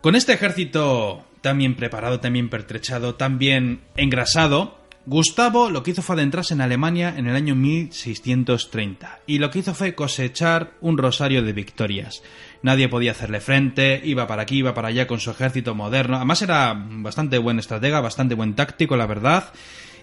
con 0.00 0.14
este 0.14 0.32
ejército 0.32 1.24
tan 1.40 1.58
bien 1.58 1.74
preparado, 1.76 2.20
tan 2.20 2.32
bien 2.32 2.48
pertrechado, 2.48 3.14
tan 3.14 3.38
bien 3.38 3.80
engrasado, 3.96 4.78
Gustavo 5.08 5.70
lo 5.70 5.84
que 5.84 5.92
hizo 5.92 6.02
fue 6.02 6.16
adentrarse 6.16 6.54
en 6.54 6.60
Alemania 6.60 7.14
en 7.16 7.28
el 7.28 7.36
año 7.36 7.54
1630 7.54 9.20
y 9.28 9.38
lo 9.38 9.50
que 9.50 9.60
hizo 9.60 9.72
fue 9.72 9.94
cosechar 9.94 10.72
un 10.80 10.98
rosario 10.98 11.42
de 11.42 11.52
victorias. 11.52 12.24
Nadie 12.62 12.88
podía 12.88 13.12
hacerle 13.12 13.40
frente, 13.40 14.00
iba 14.02 14.26
para 14.26 14.42
aquí, 14.42 14.58
iba 14.58 14.74
para 14.74 14.88
allá 14.88 15.06
con 15.06 15.20
su 15.20 15.30
ejército 15.30 15.76
moderno. 15.76 16.16
Además 16.16 16.42
era 16.42 16.74
bastante 16.76 17.38
buen 17.38 17.60
estratega, 17.60 18.00
bastante 18.00 18.34
buen 18.34 18.54
táctico, 18.56 18.96
la 18.96 19.06
verdad. 19.06 19.52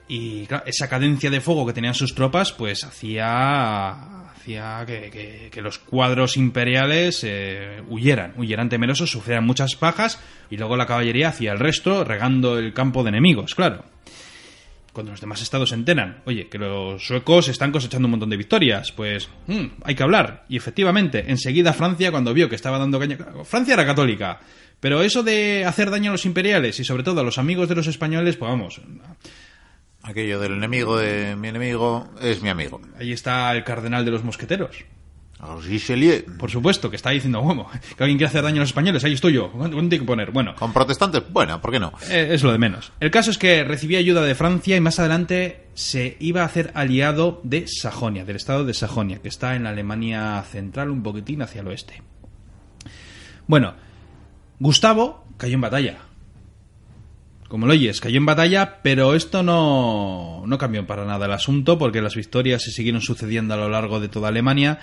Y 0.07 0.45
claro, 0.47 0.63
esa 0.67 0.89
cadencia 0.89 1.29
de 1.29 1.41
fuego 1.41 1.65
que 1.65 1.73
tenían 1.73 1.93
sus 1.93 2.13
tropas, 2.13 2.51
pues 2.51 2.83
hacía, 2.83 3.91
hacía 4.31 4.83
que, 4.85 5.51
los 5.61 5.79
cuadros 5.79 6.37
imperiales 6.37 7.23
eh, 7.23 7.81
huyeran, 7.87 8.33
huyeran 8.37 8.69
temerosos, 8.69 9.11
sufrieran 9.11 9.45
muchas 9.45 9.79
bajas 9.79 10.19
y 10.49 10.57
luego 10.57 10.75
la 10.75 10.85
caballería 10.85 11.29
hacía 11.29 11.53
el 11.53 11.59
resto, 11.59 12.03
regando 12.03 12.59
el 12.59 12.73
campo 12.73 13.03
de 13.03 13.09
enemigos, 13.09 13.55
claro 13.55 13.85
cuando 14.93 15.11
los 15.11 15.19
demás 15.19 15.41
estados 15.41 15.69
se 15.69 15.75
enteran, 15.75 16.21
oye, 16.25 16.47
que 16.47 16.59
los 16.59 17.05
suecos 17.05 17.47
están 17.49 17.71
cosechando 17.71 18.05
un 18.05 18.11
montón 18.11 18.29
de 18.29 18.37
victorias, 18.37 18.91
pues 18.91 19.27
mm, 19.47 19.65
hay 19.83 19.95
que 19.95 20.03
hablar. 20.03 20.45
Y 20.47 20.55
efectivamente, 20.55 21.25
enseguida 21.27 21.73
Francia, 21.73 22.11
cuando 22.11 22.33
vio 22.33 22.47
que 22.47 22.55
estaba 22.55 22.77
dando 22.77 22.99
caña... 22.99 23.17
Francia 23.43 23.73
era 23.73 23.87
católica, 23.87 24.39
pero 24.79 25.01
eso 25.01 25.23
de 25.23 25.65
hacer 25.65 25.89
daño 25.89 26.11
a 26.11 26.13
los 26.13 26.27
imperiales 26.27 26.79
y 26.79 26.83
sobre 26.83 27.03
todo 27.03 27.21
a 27.21 27.23
los 27.23 27.39
amigos 27.39 27.67
de 27.67 27.75
los 27.75 27.87
españoles, 27.87 28.37
pues 28.37 28.49
vamos, 28.49 28.81
Aquello 30.03 30.39
del 30.39 30.53
enemigo 30.53 30.97
de 30.97 31.35
mi 31.35 31.47
enemigo 31.47 32.09
es 32.21 32.41
mi 32.41 32.49
amigo. 32.49 32.81
ahí 32.99 33.11
está 33.11 33.51
el 33.53 33.63
cardenal 33.63 34.03
de 34.05 34.11
los 34.11 34.23
mosqueteros. 34.23 34.85
Richelieu. 35.67 36.23
Por 36.37 36.49
supuesto, 36.49 36.89
que 36.89 36.95
está 36.95 37.09
diciendo, 37.09 37.41
bueno, 37.41 37.67
que 37.97 38.03
alguien 38.03 38.17
quiere 38.17 38.29
hacer 38.29 38.43
daño 38.43 38.57
a 38.57 38.59
los 38.61 38.69
españoles, 38.69 39.03
ahí 39.03 39.13
estoy 39.13 39.33
yo, 39.33 39.51
¿cuánto 39.51 39.77
hay 39.77 39.89
que 39.89 40.05
poner? 40.05 40.31
Bueno, 40.31 40.55
Con 40.55 40.71
protestantes, 40.73 41.23
bueno, 41.31 41.59
¿por 41.61 41.71
qué 41.71 41.79
no? 41.79 41.91
Eh, 42.09 42.29
es 42.31 42.43
lo 42.43 42.51
de 42.51 42.57
menos. 42.57 42.91
El 42.99 43.11
caso 43.11 43.31
es 43.31 43.37
que 43.37 43.63
recibía 43.63 43.99
ayuda 43.99 44.21
de 44.21 44.35
Francia 44.35 44.75
y 44.75 44.79
más 44.79 44.99
adelante 44.99 45.67
se 45.73 46.17
iba 46.19 46.41
a 46.41 46.45
hacer 46.45 46.71
aliado 46.75 47.41
de 47.43 47.65
Sajonia, 47.67 48.25
del 48.25 48.37
estado 48.37 48.63
de 48.63 48.73
Sajonia, 48.73 49.19
que 49.21 49.27
está 49.27 49.55
en 49.55 49.63
la 49.63 49.69
Alemania 49.71 50.41
central, 50.49 50.89
un 50.89 51.03
poquitín 51.03 51.41
hacia 51.41 51.61
el 51.61 51.67
oeste. 51.67 52.01
Bueno, 53.47 53.73
Gustavo 54.59 55.25
cayó 55.37 55.55
en 55.55 55.61
batalla. 55.61 55.97
Como 57.53 57.67
lo 57.67 57.73
oyes, 57.73 58.01
cayó 58.01 58.17
en 58.17 58.25
batalla, 58.25 58.79
pero 58.81 59.13
esto 59.13 59.43
no, 59.43 60.41
no 60.47 60.57
cambió 60.57 60.87
para 60.87 61.05
nada 61.05 61.27
el 61.27 61.33
asunto, 61.33 61.77
porque 61.77 62.01
las 62.01 62.15
victorias 62.15 62.63
se 62.63 62.71
siguieron 62.71 62.99
sucediendo 62.99 63.53
a 63.53 63.57
lo 63.57 63.69
largo 63.69 63.99
de 63.99 64.09
toda 64.09 64.29
Alemania, 64.29 64.79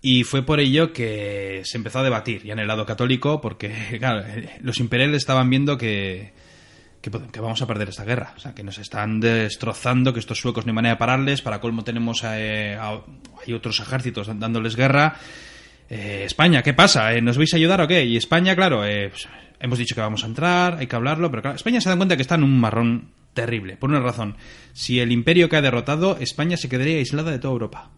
y 0.00 0.22
fue 0.22 0.42
por 0.46 0.60
ello 0.60 0.92
que 0.92 1.62
se 1.64 1.76
empezó 1.76 1.98
a 1.98 2.02
debatir, 2.04 2.44
ya 2.44 2.52
en 2.52 2.60
el 2.60 2.68
lado 2.68 2.86
católico, 2.86 3.40
porque 3.40 3.74
claro, 3.98 4.22
los 4.60 4.78
imperiales 4.78 5.16
estaban 5.16 5.50
viendo 5.50 5.76
que, 5.76 6.32
pod- 7.02 7.32
que 7.32 7.40
vamos 7.40 7.60
a 7.62 7.66
perder 7.66 7.88
esta 7.88 8.04
guerra, 8.04 8.32
o 8.36 8.38
sea, 8.38 8.54
que 8.54 8.62
nos 8.62 8.78
están 8.78 9.18
destrozando, 9.18 10.12
que 10.12 10.20
estos 10.20 10.38
suecos 10.38 10.66
no 10.66 10.70
hay 10.70 10.74
manera 10.76 10.94
de 10.94 10.98
pararles, 11.00 11.42
para 11.42 11.60
colmo 11.60 11.82
tenemos 11.82 12.22
eh, 12.22 12.78
a- 12.80 13.00
hay 13.44 13.52
otros 13.54 13.80
ejércitos 13.80 14.28
dándoles 14.38 14.76
guerra. 14.76 15.16
Eh, 15.88 16.22
España, 16.24 16.62
¿qué 16.62 16.74
pasa? 16.74 17.12
Eh, 17.14 17.20
¿Nos 17.20 17.36
vais 17.36 17.52
a 17.52 17.56
ayudar 17.56 17.80
o 17.80 17.88
qué? 17.88 18.04
Y 18.04 18.16
España, 18.16 18.56
claro, 18.56 18.84
eh, 18.84 19.08
pues, 19.10 19.28
hemos 19.60 19.78
dicho 19.78 19.94
que 19.94 20.00
vamos 20.00 20.24
a 20.24 20.26
entrar, 20.26 20.78
hay 20.78 20.86
que 20.86 20.96
hablarlo, 20.96 21.30
pero 21.30 21.42
claro, 21.42 21.56
España 21.56 21.80
se 21.80 21.88
da 21.88 21.96
cuenta 21.96 22.16
que 22.16 22.22
está 22.22 22.34
en 22.36 22.44
un 22.44 22.58
marrón 22.58 23.10
terrible, 23.34 23.76
por 23.76 23.90
una 23.90 24.00
razón. 24.00 24.36
Si 24.72 25.00
el 25.00 25.12
imperio 25.12 25.48
cae 25.48 25.62
derrotado, 25.62 26.16
España 26.18 26.56
se 26.56 26.68
quedaría 26.68 26.98
aislada 26.98 27.30
de 27.30 27.38
toda 27.38 27.52
Europa. 27.52 27.90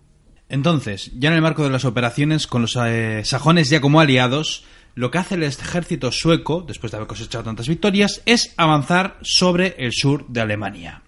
Entonces, 0.49 1.11
ya 1.19 1.28
en 1.28 1.37
el 1.37 1.43
marco 1.43 1.64
de 1.64 1.71
las 1.71 1.85
operaciones 1.85 2.47
con 2.47 2.62
los 2.62 2.76
eh, 2.76 3.23
sajones 3.25 3.69
ya 3.69 3.81
como 3.81 4.00
aliados, 4.00 4.64
lo 4.95 5.11
que 5.11 5.19
hace 5.19 5.35
el 5.35 5.43
ejército 5.43 6.12
sueco, 6.12 6.64
después 6.66 6.90
de 6.90 6.99
haber 6.99 7.09
cosechado 7.09 7.45
tantas 7.45 7.69
victorias, 7.69 8.23
es 8.26 8.55
avanzar 8.57 9.19
sobre 9.23 9.75
el 9.78 9.93
sur 9.93 10.26
de 10.28 10.40
Alemania. 10.40 11.02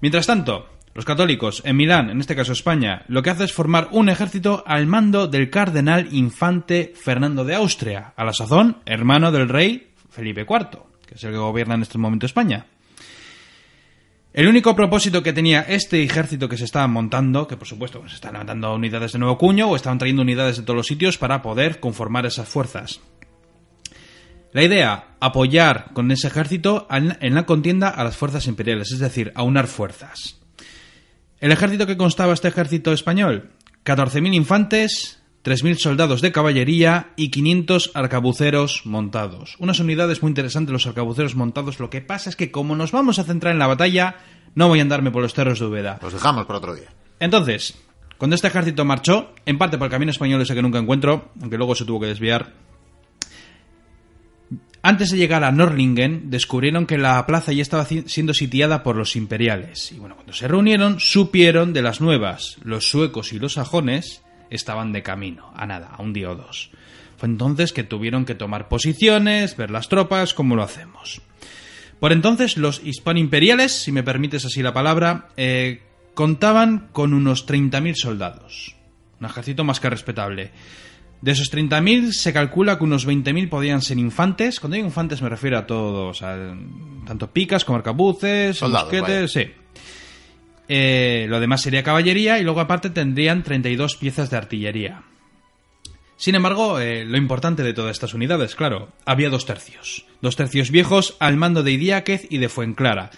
Mientras 0.00 0.26
tanto, 0.26 0.68
los 0.94 1.04
católicos 1.04 1.60
en 1.64 1.76
Milán, 1.76 2.08
en 2.08 2.20
este 2.20 2.36
caso 2.36 2.52
España, 2.52 3.04
lo 3.08 3.22
que 3.22 3.30
hace 3.30 3.44
es 3.44 3.52
formar 3.52 3.88
un 3.90 4.08
ejército 4.08 4.62
al 4.64 4.86
mando 4.86 5.26
del 5.26 5.50
cardenal 5.50 6.08
infante 6.12 6.92
Fernando 6.94 7.44
de 7.44 7.56
Austria, 7.56 8.14
a 8.16 8.24
la 8.24 8.32
sazón 8.32 8.78
hermano 8.86 9.32
del 9.32 9.48
rey 9.48 9.90
Felipe 10.08 10.46
IV, 10.48 10.78
que 11.04 11.16
es 11.16 11.24
el 11.24 11.32
que 11.32 11.38
gobierna 11.38 11.74
en 11.74 11.82
este 11.82 11.98
momento 11.98 12.26
España. 12.26 12.66
El 14.32 14.46
único 14.48 14.74
propósito 14.74 15.22
que 15.22 15.32
tenía 15.32 15.62
este 15.62 16.02
ejército 16.02 16.48
que 16.48 16.56
se 16.56 16.64
estaba 16.64 16.86
montando, 16.86 17.46
que 17.48 17.56
por 17.56 17.66
supuesto 17.66 18.02
se 18.08 18.14
están 18.14 18.34
levantando 18.34 18.74
unidades 18.74 19.12
de 19.12 19.18
nuevo 19.18 19.38
cuño 19.38 19.68
o 19.68 19.76
estaban 19.76 19.98
trayendo 19.98 20.22
unidades 20.22 20.56
de 20.56 20.62
todos 20.62 20.76
los 20.76 20.86
sitios 20.86 21.18
para 21.18 21.42
poder 21.42 21.80
conformar 21.80 22.24
esas 22.26 22.48
fuerzas. 22.48 23.00
La 24.52 24.62
idea, 24.62 25.16
apoyar 25.18 25.92
con 25.92 26.12
ese 26.12 26.28
ejército 26.28 26.86
en 26.90 27.34
la 27.34 27.46
contienda 27.46 27.88
a 27.88 28.04
las 28.04 28.16
fuerzas 28.16 28.46
imperiales, 28.46 28.92
es 28.92 29.00
decir, 29.00 29.32
aunar 29.34 29.66
fuerzas. 29.66 30.43
El 31.44 31.52
ejército 31.52 31.86
que 31.86 31.98
constaba 31.98 32.32
este 32.32 32.48
ejército 32.48 32.90
español, 32.90 33.50
14.000 33.84 34.32
infantes, 34.32 35.22
3.000 35.44 35.76
soldados 35.76 36.22
de 36.22 36.32
caballería 36.32 37.12
y 37.16 37.30
500 37.30 37.90
arcabuceros 37.92 38.86
montados. 38.86 39.56
Unas 39.58 39.78
unidades 39.78 40.22
muy 40.22 40.30
interesantes 40.30 40.72
los 40.72 40.86
arcabuceros 40.86 41.34
montados. 41.34 41.80
Lo 41.80 41.90
que 41.90 42.00
pasa 42.00 42.30
es 42.30 42.36
que 42.36 42.50
como 42.50 42.76
nos 42.76 42.92
vamos 42.92 43.18
a 43.18 43.24
centrar 43.24 43.52
en 43.52 43.58
la 43.58 43.66
batalla, 43.66 44.16
no 44.54 44.68
voy 44.68 44.78
a 44.78 44.82
andarme 44.82 45.10
por 45.10 45.20
los 45.20 45.34
terros 45.34 45.60
de 45.60 45.66
Úbeda. 45.66 45.98
Los 46.00 46.14
dejamos 46.14 46.46
para 46.46 46.60
otro 46.60 46.74
día. 46.74 46.88
Entonces, 47.20 47.74
cuando 48.16 48.36
este 48.36 48.48
ejército 48.48 48.86
marchó, 48.86 49.34
en 49.44 49.58
parte 49.58 49.76
por 49.76 49.88
el 49.88 49.90
camino 49.90 50.12
español 50.12 50.40
ese 50.40 50.54
que 50.54 50.62
nunca 50.62 50.78
encuentro, 50.78 51.32
aunque 51.42 51.58
luego 51.58 51.74
se 51.74 51.84
tuvo 51.84 52.00
que 52.00 52.06
desviar, 52.06 52.54
antes 54.86 55.10
de 55.10 55.16
llegar 55.16 55.44
a 55.44 55.50
Norlingen, 55.50 56.28
descubrieron 56.28 56.84
que 56.84 56.98
la 56.98 57.24
plaza 57.24 57.54
ya 57.54 57.62
estaba 57.62 57.86
siendo 57.86 58.34
sitiada 58.34 58.82
por 58.82 58.96
los 58.96 59.16
imperiales. 59.16 59.90
Y 59.92 59.98
bueno, 59.98 60.14
cuando 60.14 60.34
se 60.34 60.46
reunieron, 60.46 61.00
supieron 61.00 61.72
de 61.72 61.80
las 61.80 62.02
nuevas. 62.02 62.58
Los 62.62 62.90
suecos 62.90 63.32
y 63.32 63.38
los 63.38 63.54
sajones 63.54 64.22
estaban 64.50 64.92
de 64.92 65.02
camino, 65.02 65.50
a 65.56 65.64
nada, 65.64 65.88
a 65.88 66.02
un 66.02 66.12
día 66.12 66.30
o 66.30 66.34
dos. 66.34 66.70
Fue 67.16 67.30
entonces 67.30 67.72
que 67.72 67.82
tuvieron 67.82 68.26
que 68.26 68.34
tomar 68.34 68.68
posiciones, 68.68 69.56
ver 69.56 69.70
las 69.70 69.88
tropas, 69.88 70.34
cómo 70.34 70.54
lo 70.54 70.62
hacemos. 70.62 71.22
Por 71.98 72.12
entonces, 72.12 72.58
los 72.58 72.82
hispano-imperiales, 72.84 73.72
si 73.72 73.90
me 73.90 74.02
permites 74.02 74.44
así 74.44 74.62
la 74.62 74.74
palabra, 74.74 75.28
eh, 75.38 75.80
contaban 76.12 76.88
con 76.92 77.14
unos 77.14 77.46
30.000 77.46 77.94
soldados. 77.94 78.76
Un 79.18 79.24
ejército 79.24 79.64
más 79.64 79.80
que 79.80 79.88
respetable. 79.88 80.50
De 81.24 81.32
esos 81.32 81.50
30.000 81.50 82.12
se 82.12 82.34
calcula 82.34 82.76
que 82.76 82.84
unos 82.84 83.08
20.000 83.08 83.48
podían 83.48 83.80
ser 83.80 83.96
infantes. 83.96 84.60
Cuando 84.60 84.74
digo 84.74 84.86
infantes 84.86 85.22
me 85.22 85.30
refiero 85.30 85.56
a 85.56 85.66
todos, 85.66 86.20
a 86.20 86.54
tanto 87.06 87.30
picas 87.30 87.64
como 87.64 87.78
arcabuces, 87.78 88.58
Soldados, 88.58 88.92
mosquetes, 88.92 89.32
sí. 89.32 89.50
Eh, 90.68 91.24
lo 91.30 91.40
demás 91.40 91.62
sería 91.62 91.82
caballería 91.82 92.38
y 92.38 92.44
luego 92.44 92.60
aparte 92.60 92.90
tendrían 92.90 93.42
32 93.42 93.96
piezas 93.96 94.28
de 94.28 94.36
artillería. 94.36 95.02
Sin 96.18 96.34
embargo, 96.34 96.78
eh, 96.78 97.06
lo 97.06 97.16
importante 97.16 97.62
de 97.62 97.72
todas 97.72 97.92
estas 97.92 98.12
unidades, 98.12 98.54
claro, 98.54 98.92
había 99.06 99.30
dos 99.30 99.46
tercios. 99.46 100.04
Dos 100.20 100.36
tercios 100.36 100.70
viejos 100.70 101.16
al 101.20 101.38
mando 101.38 101.62
de 101.62 101.72
Idiáquez 101.72 102.26
y 102.28 102.36
de 102.36 102.50
Fuenclara. 102.50 103.10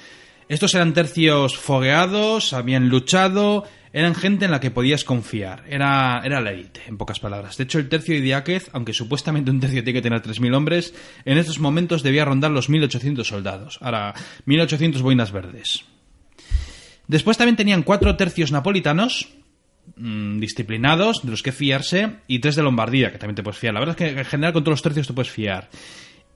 Estos 0.49 0.75
eran 0.77 0.95
tercios 0.95 1.57
fogueados, 1.59 2.53
habían 2.53 2.89
luchado, 2.89 3.65
eran 3.93 4.15
gente 4.15 4.45
en 4.45 4.53
la 4.53 4.61
que 4.61 4.71
podías 4.71 5.03
confiar. 5.03 5.65
Era, 5.69 6.23
era 6.25 6.41
la 6.41 6.53
élite, 6.53 6.83
en 6.87 6.97
pocas 6.97 7.19
palabras. 7.19 7.57
De 7.57 7.65
hecho, 7.65 7.81
el 7.81 7.89
tercio 7.89 8.15
de 8.15 8.21
Idiáquez, 8.21 8.71
aunque 8.73 8.93
supuestamente 8.93 9.51
un 9.51 9.59
tercio 9.59 9.83
tiene 9.83 9.99
que 9.99 10.03
tener 10.03 10.23
3.000 10.23 10.55
hombres, 10.55 10.95
en 11.25 11.39
estos 11.39 11.59
momentos 11.59 12.05
debía 12.05 12.25
rondar 12.25 12.53
los 12.53 12.71
1.800 12.71 13.25
soldados. 13.25 13.79
Ahora, 13.81 14.15
1.800 14.47 15.01
boinas 15.03 15.33
verdes. 15.33 15.85
Después 17.09 17.37
también 17.37 17.57
tenían 17.57 17.83
cuatro 17.83 18.17
tercios 18.17 18.53
napolitanos, 18.53 19.29
mm, 19.97 20.39
disciplinados, 20.39 21.25
de 21.25 21.31
los 21.33 21.43
que 21.43 21.51
fiarse, 21.51 22.19
y 22.29 22.39
tres 22.39 22.55
de 22.55 22.63
Lombardía, 22.63 23.11
que 23.11 23.19
también 23.19 23.37
te 23.37 23.43
puedes 23.43 23.59
fiar. 23.59 23.75
La 23.75 23.81
verdad 23.81 23.97
es 24.01 24.15
que 24.15 24.21
en 24.21 24.25
general 24.25 24.53
con 24.53 24.63
todos 24.63 24.75
los 24.75 24.83
tercios 24.83 25.09
te 25.09 25.13
puedes 25.13 25.31
fiar. 25.31 25.71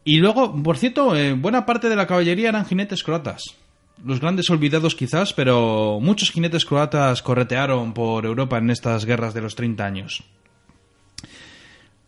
Y 0.02 0.16
luego, 0.16 0.60
por 0.62 0.78
cierto, 0.78 1.14
eh, 1.14 1.34
buena 1.34 1.66
parte 1.66 1.88
de 1.88 1.96
la 1.96 2.06
caballería 2.06 2.48
eran 2.48 2.66
jinetes 2.66 3.04
croatas. 3.04 3.59
Los 4.04 4.20
grandes 4.20 4.48
olvidados 4.50 4.94
quizás, 4.94 5.32
pero 5.32 5.98
muchos 6.00 6.30
jinetes 6.30 6.64
croatas 6.64 7.22
corretearon 7.22 7.92
por 7.92 8.24
Europa 8.24 8.58
en 8.58 8.70
estas 8.70 9.04
guerras 9.04 9.34
de 9.34 9.42
los 9.42 9.54
30 9.54 9.84
años. 9.84 10.24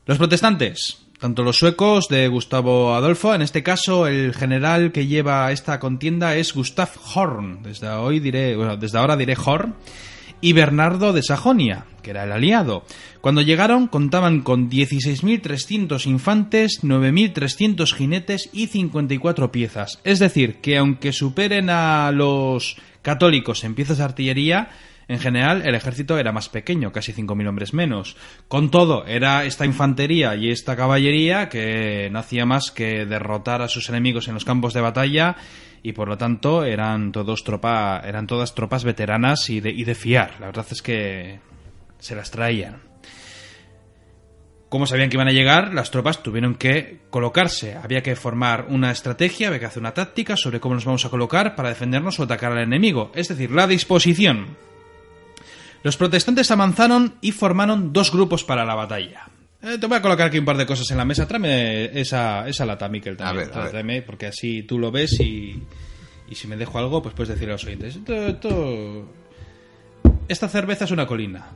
Los 0.06 0.18
protestantes, 0.18 1.06
tanto 1.20 1.42
los 1.44 1.58
suecos 1.58 2.08
de 2.08 2.26
Gustavo 2.28 2.94
Adolfo, 2.94 3.34
en 3.34 3.42
este 3.42 3.62
caso 3.62 4.06
el 4.08 4.34
general 4.34 4.90
que 4.90 5.06
lleva 5.06 5.52
esta 5.52 5.78
contienda 5.78 6.34
es 6.34 6.52
Gustav 6.52 6.90
Horn, 7.14 7.62
desde 7.62 7.88
hoy 7.88 8.18
diré, 8.18 8.56
bueno, 8.56 8.76
desde 8.76 8.98
ahora 8.98 9.16
diré 9.16 9.36
Horn, 9.36 9.74
y 10.42 10.52
Bernardo 10.52 11.14
de 11.14 11.22
Sajonia, 11.22 11.86
que 12.02 12.10
era 12.10 12.24
el 12.24 12.32
aliado. 12.32 12.84
Cuando 13.22 13.40
llegaron 13.40 13.86
contaban 13.86 14.42
con 14.42 14.68
16.300 14.68 16.06
infantes, 16.06 16.80
9.300 16.82 17.94
jinetes 17.94 18.50
y 18.52 18.66
54 18.66 19.50
piezas. 19.50 20.00
Es 20.04 20.18
decir, 20.18 20.56
que 20.56 20.76
aunque 20.76 21.12
superen 21.12 21.70
a 21.70 22.10
los 22.12 22.76
católicos 23.00 23.64
en 23.64 23.74
piezas 23.74 23.98
de 23.98 24.04
artillería, 24.04 24.70
en 25.08 25.20
general 25.20 25.62
el 25.64 25.74
ejército 25.74 26.18
era 26.18 26.32
más 26.32 26.48
pequeño, 26.48 26.92
casi 26.92 27.12
5.000 27.12 27.48
hombres 27.48 27.72
menos. 27.72 28.16
Con 28.48 28.70
todo, 28.70 29.06
era 29.06 29.44
esta 29.44 29.64
infantería 29.64 30.34
y 30.34 30.50
esta 30.50 30.74
caballería 30.76 31.48
que 31.48 32.08
no 32.10 32.18
hacía 32.18 32.46
más 32.46 32.70
que 32.72 33.06
derrotar 33.06 33.62
a 33.62 33.68
sus 33.68 33.88
enemigos 33.88 34.26
en 34.28 34.34
los 34.34 34.44
campos 34.44 34.74
de 34.74 34.80
batalla 34.80 35.36
y 35.82 35.92
por 35.92 36.08
lo 36.08 36.16
tanto 36.16 36.64
eran 36.64 37.12
todos 37.12 37.44
tropa, 37.44 38.00
eran 38.04 38.26
todas 38.26 38.54
tropas 38.54 38.84
veteranas 38.84 39.50
y 39.50 39.60
de, 39.60 39.70
y 39.70 39.84
de 39.84 39.94
fiar. 39.94 40.36
La 40.40 40.46
verdad 40.46 40.66
es 40.70 40.82
que 40.82 41.40
se 41.98 42.14
las 42.14 42.30
traían. 42.30 42.92
Como 44.68 44.86
sabían 44.86 45.10
que 45.10 45.16
iban 45.16 45.28
a 45.28 45.32
llegar, 45.32 45.74
las 45.74 45.90
tropas 45.90 46.22
tuvieron 46.22 46.54
que 46.54 47.00
colocarse. 47.10 47.74
Había 47.74 48.02
que 48.02 48.16
formar 48.16 48.66
una 48.70 48.90
estrategia, 48.90 49.48
había 49.48 49.60
que 49.60 49.66
hacer 49.66 49.82
una 49.82 49.92
táctica 49.92 50.34
sobre 50.34 50.60
cómo 50.60 50.74
nos 50.74 50.86
vamos 50.86 51.04
a 51.04 51.10
colocar 51.10 51.54
para 51.54 51.68
defendernos 51.68 52.18
o 52.18 52.22
atacar 52.22 52.52
al 52.52 52.62
enemigo. 52.62 53.12
Es 53.14 53.28
decir, 53.28 53.50
la 53.50 53.66
disposición. 53.66 54.56
Los 55.82 55.98
protestantes 55.98 56.50
avanzaron 56.50 57.16
y 57.20 57.32
formaron 57.32 57.92
dos 57.92 58.12
grupos 58.12 58.44
para 58.44 58.64
la 58.64 58.74
batalla. 58.74 59.28
Eh, 59.62 59.78
te 59.78 59.86
voy 59.86 59.96
a 59.98 60.02
colocar 60.02 60.26
aquí 60.26 60.38
un 60.38 60.44
par 60.44 60.56
de 60.56 60.66
cosas 60.66 60.90
en 60.90 60.96
la 60.96 61.04
mesa. 61.04 61.26
Tráeme 61.28 61.84
esa, 62.00 62.48
esa 62.48 62.66
lata, 62.66 62.88
Miquel, 62.88 63.16
también. 63.16 63.44
A 63.44 63.48
ver, 63.48 63.58
a 63.58 63.62
ver. 63.62 63.70
Tráeme, 63.70 64.02
porque 64.02 64.26
así 64.26 64.62
tú 64.64 64.78
lo 64.78 64.90
ves 64.90 65.20
y, 65.20 65.62
y 66.28 66.34
si 66.34 66.48
me 66.48 66.56
dejo 66.56 66.78
algo, 66.78 67.00
pues 67.02 67.14
puedes 67.14 67.28
decirle 67.30 67.52
a 67.52 67.54
los 67.54 67.64
oyentes. 67.64 67.96
Esto- 67.96 68.26
esto- 68.26 69.12
Esta 70.28 70.48
cerveza 70.48 70.84
es 70.84 70.90
una 70.90 71.06
colina. 71.06 71.46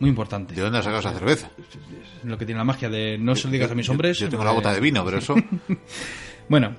Muy 0.00 0.10
importante. 0.10 0.54
¿De 0.54 0.60
dónde 0.62 0.78
has 0.78 0.84
sacado 0.84 1.00
esa 1.00 1.12
cerveza? 1.12 1.50
Lo 2.24 2.36
que 2.36 2.44
tiene 2.44 2.58
la 2.58 2.64
magia 2.64 2.88
de 2.88 3.16
no 3.18 3.36
se 3.36 3.46
lo 3.46 3.52
digas 3.52 3.70
a 3.70 3.74
mis 3.76 3.88
hombres. 3.88 4.18
Yo 4.18 4.28
tengo 4.28 4.42
eh, 4.42 4.46
la 4.46 4.52
bota 4.52 4.72
de 4.74 4.80
vino, 4.80 5.04
pero 5.04 5.18
eso... 5.18 5.34
Bueno, 6.48 6.74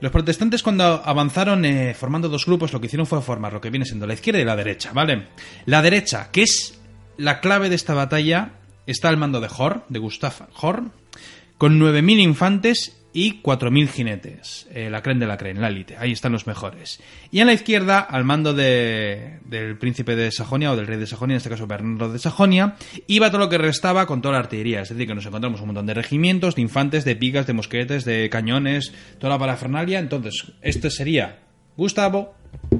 los 0.00 0.12
protestantes 0.12 0.62
cuando 0.62 0.84
avanzaron 0.84 1.64
eh, 1.64 1.94
formando 1.94 2.28
dos 2.28 2.44
grupos 2.44 2.72
lo 2.74 2.80
que 2.80 2.86
hicieron 2.86 3.06
fue 3.06 3.20
formar 3.22 3.54
lo 3.54 3.60
que 3.62 3.70
viene 3.70 3.86
siendo 3.86 4.06
la 4.06 4.12
izquierda 4.12 4.38
y 4.40 4.44
la 4.44 4.54
derecha, 4.54 4.92
¿vale? 4.92 5.28
La 5.64 5.80
derecha, 5.80 6.28
que 6.30 6.42
es 6.42 6.78
la 7.16 7.40
clave 7.40 7.70
de 7.70 7.76
esta 7.76 7.94
batalla, 7.94 8.50
está 8.86 9.08
al 9.08 9.16
mando 9.16 9.40
de 9.40 9.48
Hor, 9.56 9.84
de 9.88 9.98
Gustav 9.98 10.32
Hor, 10.60 10.84
con 11.58 11.78
9.000 11.80 12.20
infantes 12.20 12.92
y 13.12 13.40
4.000 13.40 13.88
jinetes. 13.88 14.66
Eh, 14.74 14.90
la 14.90 15.00
creen 15.02 15.18
de 15.18 15.26
la 15.26 15.38
creen, 15.38 15.58
la 15.58 15.68
élite. 15.68 15.96
Ahí 15.96 16.12
están 16.12 16.32
los 16.32 16.46
mejores. 16.46 17.00
Y 17.30 17.40
en 17.40 17.46
la 17.46 17.54
izquierda, 17.54 18.00
al 18.00 18.24
mando 18.24 18.52
de- 18.52 19.38
del 19.46 19.78
príncipe 19.78 20.14
de 20.16 20.30
Sajonia, 20.30 20.70
o 20.72 20.76
del 20.76 20.86
rey 20.86 20.98
de 20.98 21.06
Sajonia, 21.06 21.32
en 21.32 21.38
este 21.38 21.48
caso 21.48 21.66
Bernardo 21.66 22.12
de 22.12 22.18
Sajonia, 22.18 22.76
iba 23.06 23.30
todo 23.30 23.38
lo 23.38 23.48
que 23.48 23.56
restaba 23.56 24.04
con 24.04 24.20
toda 24.20 24.34
la 24.34 24.40
artillería. 24.40 24.82
Es 24.82 24.90
decir, 24.90 25.06
que 25.06 25.14
nos 25.14 25.24
encontramos 25.24 25.60
un 25.62 25.68
montón 25.68 25.86
de 25.86 25.94
regimientos, 25.94 26.56
de 26.56 26.62
infantes, 26.62 27.06
de 27.06 27.16
picas, 27.16 27.46
de 27.46 27.54
mosquetes, 27.54 28.04
de 28.04 28.28
cañones, 28.28 28.92
toda 29.18 29.32
la 29.32 29.38
parafernalia. 29.38 29.98
Entonces, 29.98 30.52
este 30.60 30.90
sería 30.90 31.38
Gustavo, 31.78 32.34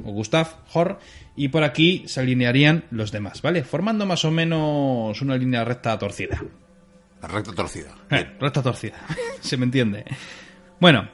o 0.05 0.12
Gustav 0.12 0.49
Hor, 0.73 0.99
y 1.37 1.49
por 1.49 1.62
aquí 1.65 2.05
se 2.07 2.21
alinearían 2.21 2.85
los 2.91 3.12
demás, 3.12 3.43
¿vale? 3.43 3.65
Formando 3.65 4.07
más 4.07 4.25
o 4.25 4.31
menos 4.31 5.21
una 5.21 5.37
línea 5.37 5.65
recta 5.65 5.99
torcida. 5.99 6.43
La 7.23 7.29
recta 7.29 7.53
torcida. 7.53 7.95
Eh, 8.11 8.37
recta 8.41 8.62
torcida. 8.62 8.97
Se 9.41 9.57
me 9.57 9.65
entiende. 9.65 10.05
Bueno, 10.81 11.09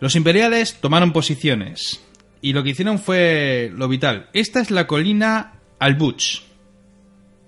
los 0.00 0.14
imperiales 0.16 0.80
tomaron 0.80 1.12
posiciones. 1.12 2.04
Y 2.40 2.52
lo 2.52 2.62
que 2.62 2.70
hicieron 2.70 2.98
fue 2.98 3.70
lo 3.74 3.88
vital. 3.88 4.28
Esta 4.32 4.60
es 4.60 4.70
la 4.70 4.86
colina 4.86 5.54
Albuch. 5.78 6.42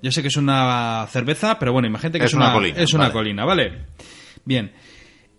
Yo 0.02 0.10
sé 0.10 0.22
que 0.22 0.28
es 0.28 0.36
una 0.36 1.06
cerveza, 1.10 1.58
pero 1.58 1.72
bueno, 1.72 1.86
imagínate 1.86 2.18
que 2.18 2.24
es, 2.24 2.30
Es 2.32 2.36
una 2.36 2.52
colina, 2.52 2.78
Es 2.80 2.92
una 2.94 3.04
vale. 3.04 3.12
colina, 3.12 3.44
¿vale? 3.44 3.86
Bien. 4.44 4.72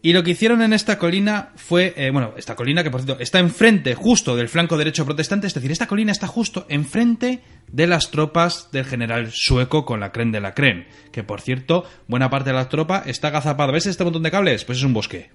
Y 0.03 0.13
lo 0.13 0.23
que 0.23 0.31
hicieron 0.31 0.63
en 0.63 0.73
esta 0.73 0.97
colina 0.97 1.49
fue, 1.55 1.93
eh, 1.95 2.09
bueno, 2.09 2.33
esta 2.35 2.55
colina 2.55 2.83
que 2.83 2.89
por 2.89 3.01
cierto 3.01 3.21
está 3.21 3.37
enfrente 3.37 3.93
justo 3.93 4.35
del 4.35 4.49
flanco 4.49 4.75
derecho 4.75 5.05
protestante, 5.05 5.45
es 5.45 5.53
decir, 5.53 5.71
esta 5.71 5.87
colina 5.87 6.11
está 6.11 6.25
justo 6.25 6.65
enfrente 6.69 7.41
de 7.67 7.85
las 7.85 8.09
tropas 8.09 8.69
del 8.71 8.85
general 8.85 9.29
sueco 9.31 9.85
con 9.85 9.99
la 9.99 10.11
cren 10.11 10.31
de 10.31 10.39
la 10.39 10.55
cren, 10.55 10.87
que 11.11 11.23
por 11.23 11.39
cierto, 11.39 11.85
buena 12.07 12.31
parte 12.31 12.49
de 12.49 12.55
la 12.55 12.67
tropa 12.67 13.03
está 13.05 13.27
agazapada. 13.27 13.71
¿Ves 13.71 13.85
este 13.85 14.03
montón 14.03 14.23
de 14.23 14.31
cables? 14.31 14.65
Pues 14.65 14.79
es 14.79 14.83
un 14.83 14.93
bosque, 14.93 15.29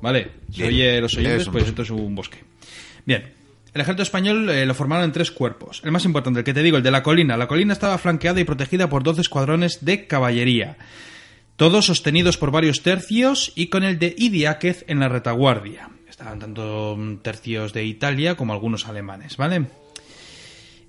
¿vale? 0.00 0.30
Si 0.50 0.62
Bien. 0.62 0.68
oye 0.68 1.00
los 1.00 1.16
oyentes, 1.16 1.48
pues 1.48 1.66
esto 1.66 1.82
es 1.82 1.90
un 1.90 2.14
bosque. 2.14 2.38
Bien. 3.04 3.32
El 3.74 3.80
ejército 3.80 4.02
español 4.02 4.50
eh, 4.50 4.66
lo 4.66 4.74
formaron 4.74 5.06
en 5.06 5.12
tres 5.12 5.30
cuerpos. 5.30 5.80
El 5.82 5.92
más 5.92 6.04
importante, 6.04 6.40
el 6.40 6.44
que 6.44 6.52
te 6.52 6.62
digo, 6.62 6.76
el 6.76 6.82
de 6.82 6.90
la 6.90 7.02
colina. 7.02 7.38
La 7.38 7.48
colina 7.48 7.72
estaba 7.72 7.96
flanqueada 7.96 8.38
y 8.38 8.44
protegida 8.44 8.90
por 8.90 9.02
12 9.02 9.22
escuadrones 9.22 9.82
de 9.82 10.06
caballería 10.06 10.76
todos 11.56 11.86
sostenidos 11.86 12.36
por 12.36 12.50
varios 12.50 12.82
tercios 12.82 13.52
y 13.54 13.68
con 13.68 13.84
el 13.84 13.98
de 13.98 14.14
Idiáquez 14.16 14.84
en 14.88 15.00
la 15.00 15.08
retaguardia. 15.08 15.90
Estaban 16.08 16.38
tanto 16.38 16.96
mm, 16.96 17.18
tercios 17.18 17.72
de 17.72 17.84
Italia 17.84 18.36
como 18.36 18.52
algunos 18.52 18.86
alemanes, 18.86 19.36
¿vale? 19.36 19.66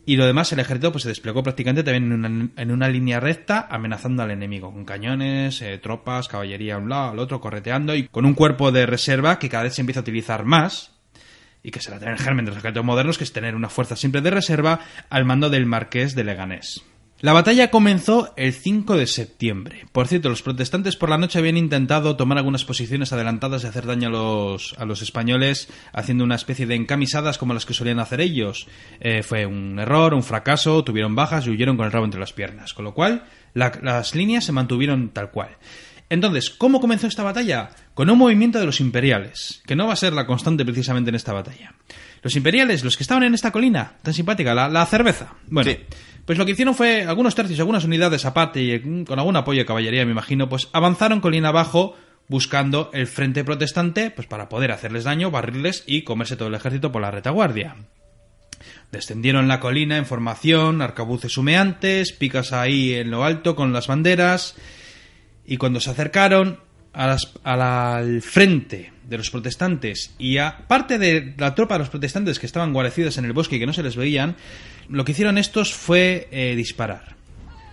Y 0.05 0.17
lo 0.17 0.25
demás, 0.25 0.51
el 0.51 0.59
ejército 0.59 0.91
pues, 0.91 1.03
se 1.03 1.09
desplegó 1.09 1.43
prácticamente 1.43 1.83
también 1.83 2.11
en 2.11 2.25
una, 2.25 2.49
en 2.57 2.71
una 2.71 2.89
línea 2.89 3.21
recta, 3.21 3.67
amenazando 3.69 4.21
al 4.21 4.31
enemigo, 4.31 4.73
con 4.73 4.83
cañones, 4.83 5.61
eh, 5.61 5.77
tropas, 5.77 6.27
caballería 6.27 6.75
a 6.75 6.77
un 6.79 6.89
lado, 6.89 7.11
al 7.11 7.19
otro, 7.19 7.39
correteando, 7.39 7.95
y 7.95 8.07
con 8.09 8.25
un 8.25 8.33
cuerpo 8.33 8.73
de 8.73 8.85
reserva 8.85 9.39
que 9.39 9.47
cada 9.47 9.63
vez 9.63 9.75
se 9.75 9.81
empieza 9.81 10.01
a 10.01 10.03
utilizar 10.03 10.43
más, 10.43 10.91
y 11.63 11.71
que 11.71 11.79
será 11.79 11.99
tener 11.99 12.15
el 12.15 12.19
germen 12.19 12.43
de 12.43 12.51
los 12.51 12.57
ejércitos 12.57 12.85
modernos, 12.85 13.17
que 13.17 13.23
es 13.23 13.31
tener 13.31 13.55
una 13.55 13.69
fuerza 13.69 13.95
siempre 13.95 14.19
de 14.19 14.31
reserva 14.31 14.81
al 15.09 15.23
mando 15.23 15.49
del 15.49 15.65
marqués 15.65 16.15
de 16.15 16.25
Leganés. 16.25 16.83
La 17.23 17.31
batalla 17.31 17.71
comenzó 17.71 18.33
el 18.35 18.51
5 18.51 18.97
de 18.97 19.07
septiembre. 19.07 19.85
Por 19.93 20.09
cierto, 20.09 20.27
los 20.27 20.41
protestantes 20.41 20.97
por 20.97 21.07
la 21.09 21.17
noche 21.17 21.39
habían 21.39 21.55
intentado 21.55 22.17
tomar 22.17 22.37
algunas 22.37 22.65
posiciones 22.65 23.13
adelantadas 23.13 23.63
y 23.63 23.67
hacer 23.67 23.85
daño 23.85 24.09
a 24.09 24.11
los, 24.11 24.75
a 24.77 24.83
los 24.83 25.01
españoles, 25.01 25.69
haciendo 25.93 26.25
una 26.25 26.35
especie 26.35 26.65
de 26.65 26.75
encamisadas 26.75 27.37
como 27.37 27.53
las 27.53 27.65
que 27.65 27.73
solían 27.73 27.99
hacer 28.01 28.19
ellos. 28.19 28.67
Eh, 28.99 29.23
fue 29.23 29.45
un 29.45 29.79
error, 29.79 30.13
un 30.13 30.21
fracaso, 30.23 30.83
tuvieron 30.83 31.15
bajas 31.15 31.47
y 31.47 31.51
huyeron 31.51 31.77
con 31.77 31.85
el 31.85 31.93
rabo 31.93 32.03
entre 32.03 32.19
las 32.19 32.33
piernas. 32.33 32.73
Con 32.73 32.83
lo 32.83 32.93
cual, 32.93 33.23
la- 33.53 33.79
las 33.81 34.15
líneas 34.15 34.43
se 34.43 34.51
mantuvieron 34.51 35.11
tal 35.11 35.31
cual. 35.31 35.55
Entonces, 36.09 36.49
¿cómo 36.49 36.81
comenzó 36.81 37.07
esta 37.07 37.23
batalla? 37.23 37.69
Con 37.93 38.09
un 38.09 38.17
movimiento 38.17 38.59
de 38.59 38.65
los 38.65 38.81
imperiales, 38.81 39.63
que 39.65 39.77
no 39.77 39.87
va 39.87 39.93
a 39.93 39.95
ser 39.95 40.11
la 40.11 40.25
constante 40.27 40.65
precisamente 40.65 41.07
en 41.09 41.15
esta 41.15 41.31
batalla. 41.31 41.73
Los 42.21 42.35
imperiales, 42.35 42.83
los 42.83 42.97
que 42.97 43.03
estaban 43.03 43.23
en 43.23 43.33
esta 43.33 43.51
colina, 43.51 43.93
tan 44.03 44.13
simpática, 44.13 44.53
la, 44.53 44.67
la 44.67 44.85
cerveza. 44.85 45.33
Bueno, 45.47 45.71
Sí. 45.71 45.77
Pues 46.25 46.37
lo 46.37 46.45
que 46.45 46.51
hicieron 46.51 46.75
fue 46.75 47.03
algunos 47.03 47.35
tercios, 47.35 47.59
algunas 47.59 47.83
unidades 47.83 48.25
aparte 48.25 48.61
y 48.61 48.79
mm, 48.79 49.05
con 49.05 49.19
algún 49.19 49.35
apoyo 49.35 49.59
de 49.59 49.65
caballería, 49.65 50.05
me 50.05 50.11
imagino, 50.11 50.49
pues 50.49 50.69
avanzaron 50.73 51.21
colina 51.21 51.49
abajo 51.49 51.95
buscando 52.27 52.89
el 52.93 53.07
frente 53.07 53.43
protestante, 53.43 54.09
pues 54.09 54.27
para 54.27 54.47
poder 54.49 54.71
hacerles 54.71 55.03
daño, 55.03 55.31
barrirles 55.31 55.83
y 55.85 56.03
comerse 56.03 56.37
todo 56.37 56.47
el 56.47 56.55
ejército 56.55 56.91
por 56.91 57.01
la 57.01 57.11
retaguardia. 57.11 57.75
Descendieron 58.91 59.47
la 59.47 59.59
colina 59.59 59.97
en 59.97 60.05
formación, 60.05 60.81
arcabuces 60.81 61.37
humeantes, 61.37 62.13
picas 62.13 62.53
ahí 62.53 62.93
en 62.93 63.11
lo 63.11 63.23
alto 63.23 63.55
con 63.55 63.73
las 63.73 63.87
banderas, 63.87 64.55
y 65.45 65.57
cuando 65.57 65.79
se 65.79 65.89
acercaron 65.89 66.59
a 66.93 67.07
las- 67.07 67.31
al 67.43 68.21
frente 68.21 68.91
de 69.09 69.17
los 69.17 69.29
protestantes 69.29 70.13
y 70.17 70.37
a 70.37 70.59
parte 70.67 70.97
de 70.97 71.33
la 71.37 71.53
tropa 71.55 71.75
de 71.75 71.79
los 71.79 71.89
protestantes 71.89 72.39
que 72.39 72.45
estaban 72.45 72.71
guarecidos 72.73 73.17
en 73.17 73.25
el 73.25 73.33
bosque 73.33 73.55
y 73.57 73.59
que 73.59 73.65
no 73.65 73.73
se 73.73 73.83
les 73.83 73.95
veían, 73.95 74.35
lo 74.89 75.03
que 75.03 75.11
hicieron 75.11 75.37
estos 75.37 75.73
fue 75.73 76.27
eh, 76.31 76.55
disparar. 76.55 77.15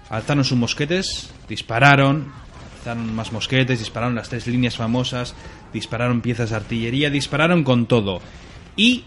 Alzaron 0.08 0.44
sus 0.44 0.58
mosquetes, 0.58 1.30
dispararon, 1.48 2.32
alzaron 2.78 3.14
más 3.14 3.30
mosquetes, 3.32 3.78
dispararon 3.78 4.14
las 4.14 4.28
tres 4.28 4.46
líneas 4.46 4.76
famosas, 4.76 5.34
dispararon 5.72 6.20
piezas 6.20 6.50
de 6.50 6.56
artillería, 6.56 7.10
dispararon 7.10 7.62
con 7.62 7.86
todo. 7.86 8.20
Y 8.76 9.04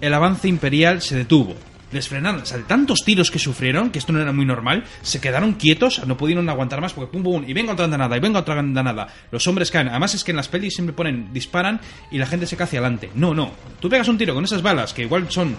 el 0.00 0.14
avance 0.14 0.48
imperial 0.48 1.02
se 1.02 1.16
detuvo. 1.16 1.54
Les 1.92 2.08
frenaron, 2.08 2.42
o 2.42 2.46
sea, 2.46 2.58
de 2.58 2.64
tantos 2.64 3.04
tiros 3.04 3.30
que 3.30 3.38
sufrieron, 3.38 3.90
que 3.90 3.98
esto 3.98 4.12
no 4.12 4.20
era 4.20 4.32
muy 4.32 4.44
normal, 4.44 4.84
se 5.02 5.20
quedaron 5.20 5.54
quietos, 5.54 6.06
no 6.06 6.16
pudieron 6.16 6.48
aguantar 6.48 6.80
más, 6.80 6.92
porque 6.92 7.12
pum 7.12 7.22
pum, 7.22 7.44
y 7.46 7.52
venga 7.52 7.72
otra 7.72 7.86
andanada, 7.86 8.16
y 8.16 8.20
venga 8.20 8.40
otra 8.40 8.58
andanada. 8.58 9.08
Los 9.30 9.46
hombres 9.46 9.70
caen. 9.70 9.88
Además 9.88 10.14
es 10.14 10.24
que 10.24 10.30
en 10.30 10.36
las 10.36 10.48
pelis 10.48 10.74
siempre 10.74 10.94
ponen, 10.94 11.32
disparan 11.32 11.80
y 12.10 12.18
la 12.18 12.26
gente 12.26 12.46
se 12.46 12.56
cae 12.56 12.64
hacia 12.64 12.78
adelante. 12.78 13.10
No, 13.14 13.34
no. 13.34 13.52
Tú 13.80 13.88
pegas 13.88 14.08
un 14.08 14.18
tiro 14.18 14.34
con 14.34 14.44
esas 14.44 14.62
balas, 14.62 14.94
que 14.94 15.02
igual 15.02 15.30
son 15.30 15.56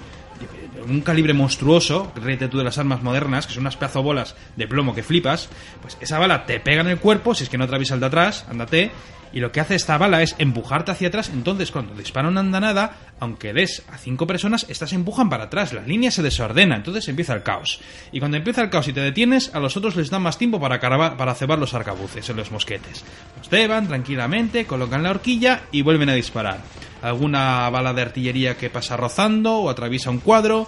un 0.88 1.02
calibre 1.02 1.34
monstruoso, 1.34 2.12
ríete 2.16 2.48
tú 2.48 2.58
de 2.58 2.64
las 2.64 2.78
armas 2.78 3.04
modernas, 3.04 3.48
que 3.48 3.54
son 3.54 3.62
unas 3.62 3.78
pedazo 3.78 4.02
bolas 4.04 4.36
de 4.56 4.68
plomo 4.68 4.96
que 4.96 5.04
flipas, 5.04 5.50
pues 5.82 5.98
esa 6.02 6.20
bala 6.20 6.46
te 6.46 6.60
pega 6.60 6.82
en 6.82 6.88
el 6.88 6.98
cuerpo, 6.98 7.36
si 7.36 7.44
es 7.44 7.50
que 7.50 7.58
no 7.58 7.66
atraviesa 7.66 7.94
el 7.94 8.00
de 8.00 8.06
atrás, 8.08 8.46
ándate, 8.50 8.92
y 9.34 9.40
lo 9.40 9.52
que 9.52 9.60
hace 9.60 9.76
esta 9.76 9.98
bala 9.98 10.22
es 10.22 10.36
empujarte 10.38 10.92
hacia 10.92 11.08
atrás, 11.08 11.30
entonces 11.30 11.72
cuando 11.72 11.96
dispara 11.96 12.28
una 12.28 12.42
andanada, 12.42 12.98
aunque 13.20 13.54
des 13.54 13.84
a 13.92 13.98
cinco 13.98 14.28
personas, 14.28 14.66
estas 14.70 14.94
empujan 14.94 15.30
para 15.30 15.46
atrás, 15.46 15.74
la 15.74 15.82
línea 15.82 16.12
se 16.12 16.24
desordena, 16.24 16.76
entonces 16.76 17.08
empieza 17.08 17.34
el 17.34 17.44
caos. 17.44 17.80
Y 18.12 18.20
cuando 18.20 18.38
empieza 18.38 18.62
el 18.62 18.70
caos 18.70 18.88
y 18.88 18.94
te 18.94 19.02
detienes, 19.02 19.54
a 19.54 19.60
los 19.60 19.78
otros 19.78 19.96
les 19.96 20.10
dan 20.10 20.22
más 20.22 20.38
tiempo 20.38 20.60
para 20.60 21.36
cebar 21.36 21.60
los 21.60 21.74
arcabuces 21.74 22.30
en 22.30 22.38
los 22.38 22.52
mosquetes. 22.52 23.04
Los 23.38 23.50
ceban 23.50 23.88
tranquilamente, 23.88 24.66
colocan 24.66 25.04
la 25.04 25.12
horquilla 25.12 25.62
y 25.72 25.82
vuelven 25.82 26.10
a 26.10 26.16
disparar. 26.16 26.60
Alguna 27.02 27.70
bala 27.70 27.94
de 27.94 28.02
artillería 28.02 28.58
que 28.58 28.70
pasa 28.70 28.98
rozando 28.98 29.58
o 29.58 29.70
atraviesa 29.70 30.10
un 30.10 30.20
cuadro, 30.20 30.68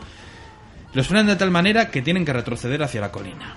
los 0.93 1.07
frenan 1.07 1.27
de 1.27 1.35
tal 1.35 1.51
manera 1.51 1.89
que 1.89 2.01
tienen 2.01 2.25
que 2.25 2.33
retroceder 2.33 2.83
hacia 2.83 3.01
la 3.01 3.11
colina. 3.11 3.55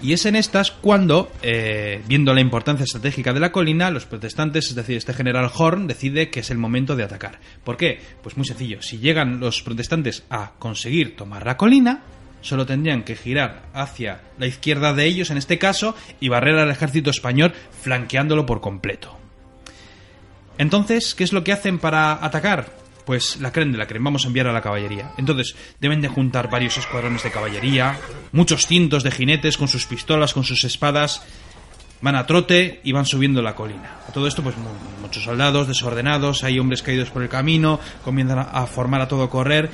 Y 0.00 0.12
es 0.12 0.26
en 0.26 0.36
estas 0.36 0.70
cuando, 0.70 1.32
eh, 1.42 2.02
viendo 2.06 2.32
la 2.32 2.40
importancia 2.40 2.84
estratégica 2.84 3.32
de 3.32 3.40
la 3.40 3.50
colina, 3.50 3.90
los 3.90 4.06
protestantes, 4.06 4.68
es 4.68 4.76
decir, 4.76 4.96
este 4.96 5.12
general 5.12 5.50
Horn, 5.52 5.88
decide 5.88 6.30
que 6.30 6.40
es 6.40 6.50
el 6.50 6.58
momento 6.58 6.94
de 6.94 7.02
atacar. 7.02 7.40
¿Por 7.64 7.76
qué? 7.76 8.00
Pues 8.22 8.36
muy 8.36 8.46
sencillo. 8.46 8.80
Si 8.80 8.98
llegan 8.98 9.40
los 9.40 9.62
protestantes 9.62 10.22
a 10.30 10.52
conseguir 10.58 11.16
tomar 11.16 11.44
la 11.44 11.56
colina, 11.56 12.02
solo 12.42 12.64
tendrían 12.64 13.02
que 13.02 13.16
girar 13.16 13.62
hacia 13.74 14.20
la 14.38 14.46
izquierda 14.46 14.92
de 14.92 15.04
ellos, 15.06 15.30
en 15.30 15.38
este 15.38 15.58
caso, 15.58 15.96
y 16.20 16.28
barrer 16.28 16.58
al 16.58 16.70
ejército 16.70 17.10
español 17.10 17.52
flanqueándolo 17.82 18.46
por 18.46 18.60
completo. 18.60 19.18
Entonces, 20.58 21.14
¿qué 21.16 21.24
es 21.24 21.32
lo 21.32 21.42
que 21.42 21.52
hacen 21.52 21.78
para 21.78 22.24
atacar? 22.24 22.66
Pues 23.08 23.40
la 23.40 23.52
creen 23.52 23.72
de 23.72 23.78
la 23.78 23.86
creen, 23.86 24.04
vamos 24.04 24.24
a 24.24 24.26
enviar 24.26 24.48
a 24.48 24.52
la 24.52 24.60
caballería. 24.60 25.12
Entonces, 25.16 25.56
deben 25.80 26.02
de 26.02 26.08
juntar 26.08 26.50
varios 26.50 26.76
escuadrones 26.76 27.22
de 27.22 27.30
caballería, 27.30 27.98
muchos 28.32 28.66
cientos 28.66 29.02
de 29.02 29.10
jinetes 29.10 29.56
con 29.56 29.66
sus 29.66 29.86
pistolas, 29.86 30.34
con 30.34 30.44
sus 30.44 30.62
espadas, 30.64 31.22
van 32.02 32.16
a 32.16 32.26
trote 32.26 32.82
y 32.84 32.92
van 32.92 33.06
subiendo 33.06 33.40
la 33.40 33.54
colina. 33.54 33.96
A 34.06 34.12
todo 34.12 34.26
esto, 34.26 34.42
pues 34.42 34.56
muchos 35.00 35.24
soldados 35.24 35.66
desordenados, 35.66 36.44
hay 36.44 36.58
hombres 36.58 36.82
caídos 36.82 37.08
por 37.08 37.22
el 37.22 37.30
camino, 37.30 37.80
comienzan 38.04 38.40
a 38.40 38.66
formar 38.66 39.00
a 39.00 39.08
todo 39.08 39.30
correr. 39.30 39.70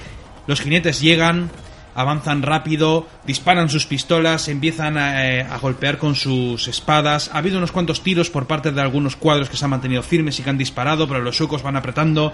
Los 0.47 0.61
jinetes 0.61 1.01
llegan, 1.01 1.51
avanzan 1.97 2.40
rápido, 2.42 3.09
disparan 3.27 3.68
sus 3.68 3.85
pistolas, 3.87 4.47
empiezan 4.47 4.97
eh, 4.97 5.42
a, 5.42 5.59
golpear 5.59 5.99
con 5.99 6.14
sus 6.14 6.68
espadas. 6.68 7.33
Ha 7.33 7.38
habido 7.38 7.59
unos 7.59 7.73
cuantos 7.73 8.01
tiros 8.01 8.31
por 8.31 8.47
parte 8.47 8.70
de 8.70 8.81
algunos 8.81 9.16
cuadros 9.16 9.51
que 9.51 9.57
se 9.57 9.64
han 9.64 9.73
mantenido 9.73 10.05
firmes 10.05 10.38
y 10.38 10.44
que 10.44 10.51
han 10.51 10.59
disparado, 10.59 11.09
pero 11.09 11.20
los 11.20 11.37
suecos 11.37 11.64
van 11.64 11.77
apretando. 11.77 12.33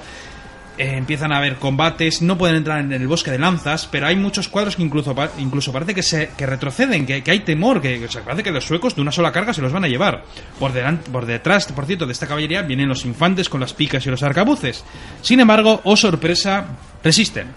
Eh, 0.80 0.96
empiezan 0.96 1.30
a 1.30 1.36
haber 1.36 1.56
combates, 1.56 2.22
no 2.22 2.38
pueden 2.38 2.56
entrar 2.56 2.80
en 2.80 2.90
el 2.90 3.06
bosque 3.06 3.30
de 3.30 3.38
lanzas, 3.38 3.86
pero 3.86 4.06
hay 4.06 4.16
muchos 4.16 4.48
cuadros 4.48 4.76
que 4.76 4.82
incluso, 4.82 5.14
parece 5.74 5.94
que, 5.94 6.02
se, 6.02 6.30
que 6.38 6.46
retroceden, 6.46 7.04
que, 7.04 7.22
hay 7.26 7.40
temor, 7.40 7.82
que 7.82 8.08
parece 8.24 8.42
que 8.42 8.50
los 8.50 8.64
suecos 8.64 8.96
de 8.96 9.02
una 9.02 9.12
sola 9.12 9.30
carga 9.30 9.52
se 9.52 9.60
los 9.60 9.74
van 9.74 9.84
a 9.84 9.88
llevar. 9.88 10.24
Por, 10.58 10.72
delante, 10.72 11.10
por 11.10 11.26
detrás, 11.26 11.70
por 11.70 11.84
cierto, 11.84 12.06
de 12.06 12.14
esta 12.14 12.26
caballería 12.26 12.62
vienen 12.62 12.88
los 12.88 13.04
infantes 13.04 13.50
con 13.50 13.60
las 13.60 13.74
picas 13.74 14.06
y 14.06 14.10
los 14.10 14.22
arcabuces. 14.22 14.82
Sin 15.20 15.38
embargo, 15.40 15.82
oh 15.84 15.98
sorpresa, 15.98 16.64
resisten 17.04 17.48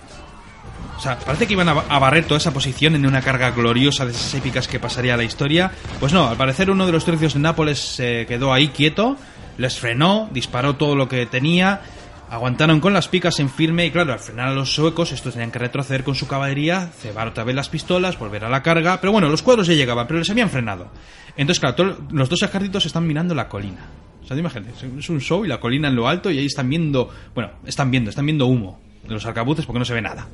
o 0.97 0.99
sea, 0.99 1.17
parece 1.17 1.47
que 1.47 1.53
iban 1.53 1.69
a, 1.69 1.99
barrer 1.99 2.25
toda 2.25 2.39
esa 2.39 2.51
posición 2.51 2.93
en 2.95 3.05
una 3.05 3.21
carga 3.21 3.51
gloriosa 3.51 4.05
de 4.05 4.11
esas 4.11 4.33
épicas 4.33 4.67
que 4.67 4.81
pasaría 4.81 5.13
a 5.13 5.17
la 5.17 5.23
historia. 5.23 5.71
Pues 6.01 6.11
no, 6.11 6.27
al 6.27 6.35
parecer 6.35 6.69
uno 6.69 6.85
de 6.85 6.91
los 6.91 7.05
tercios 7.05 7.35
de 7.35 7.39
Nápoles 7.39 7.79
se 7.79 8.25
quedó 8.25 8.51
ahí 8.51 8.67
quieto, 8.67 9.15
les 9.57 9.79
frenó, 9.79 10.29
disparó 10.33 10.75
todo 10.75 10.97
lo 10.97 11.07
que 11.07 11.25
tenía, 11.25 11.81
aguantaron 12.29 12.79
con 12.79 12.93
las 12.93 13.07
picas 13.07 13.39
en 13.39 13.49
firme 13.49 13.85
y 13.85 13.91
claro, 13.91 14.13
al 14.13 14.19
frenar 14.19 14.49
a 14.49 14.53
los 14.53 14.73
suecos 14.73 15.11
estos 15.11 15.33
tenían 15.33 15.51
que 15.51 15.59
retroceder 15.59 16.03
con 16.03 16.15
su 16.15 16.27
caballería, 16.27 16.87
cebar 16.87 17.27
otra 17.27 17.43
vez 17.43 17.55
las 17.55 17.69
pistolas, 17.69 18.17
volver 18.17 18.45
a 18.45 18.49
la 18.49 18.63
carga, 18.63 18.99
pero 18.99 19.11
bueno, 19.11 19.29
los 19.29 19.41
cuadros 19.41 19.67
ya 19.67 19.73
llegaban, 19.73 20.07
pero 20.07 20.19
les 20.19 20.29
habían 20.29 20.49
frenado. 20.49 20.89
Entonces, 21.37 21.59
claro, 21.59 21.97
los 22.11 22.29
dos 22.29 22.41
ejércitos 22.43 22.85
están 22.85 23.07
mirando 23.07 23.35
la 23.35 23.49
colina. 23.49 23.87
O 24.23 24.27
sea, 24.27 24.37
imagínate, 24.37 24.73
es 24.99 25.09
un 25.09 25.19
show 25.19 25.43
y 25.43 25.47
la 25.47 25.59
colina 25.59 25.89
en 25.89 25.95
lo 25.95 26.07
alto 26.07 26.31
y 26.31 26.39
ahí 26.39 26.45
están 26.45 26.69
viendo, 26.69 27.09
bueno, 27.35 27.51
están 27.65 27.91
viendo, 27.91 28.09
están 28.09 28.25
viendo 28.25 28.47
humo 28.47 28.79
de 29.03 29.13
los 29.13 29.25
arcabuces 29.25 29.65
porque 29.65 29.79
no 29.79 29.85
se 29.85 29.93
ve 29.93 30.01
nada. 30.01 30.27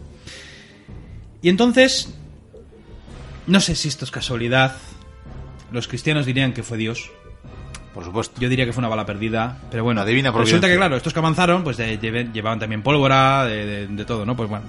Y 1.41 1.49
entonces, 1.49 2.13
no 3.47 3.59
sé 3.59 3.75
si 3.75 3.87
esto 3.87 4.05
es 4.05 4.11
casualidad. 4.11 4.75
Los 5.71 5.87
cristianos 5.87 6.25
dirían 6.25 6.53
que 6.53 6.63
fue 6.63 6.77
Dios. 6.77 7.09
Por 7.93 8.03
supuesto. 8.03 8.39
Yo 8.39 8.49
diría 8.49 8.65
que 8.65 8.73
fue 8.73 8.81
una 8.81 8.87
bala 8.87 9.05
perdida, 9.05 9.57
pero 9.71 9.83
bueno. 9.83 10.01
Adivina 10.01 10.31
por 10.31 10.41
Resulta 10.41 10.67
que, 10.67 10.75
claro, 10.75 10.95
estos 10.95 11.11
que 11.11 11.19
avanzaron, 11.19 11.63
pues 11.63 11.77
llevaban 11.77 12.59
también 12.59 12.83
pólvora, 12.83 13.45
de, 13.45 14.05
todo, 14.05 14.25
¿no? 14.25 14.35
Pues 14.35 14.49
bueno, 14.49 14.65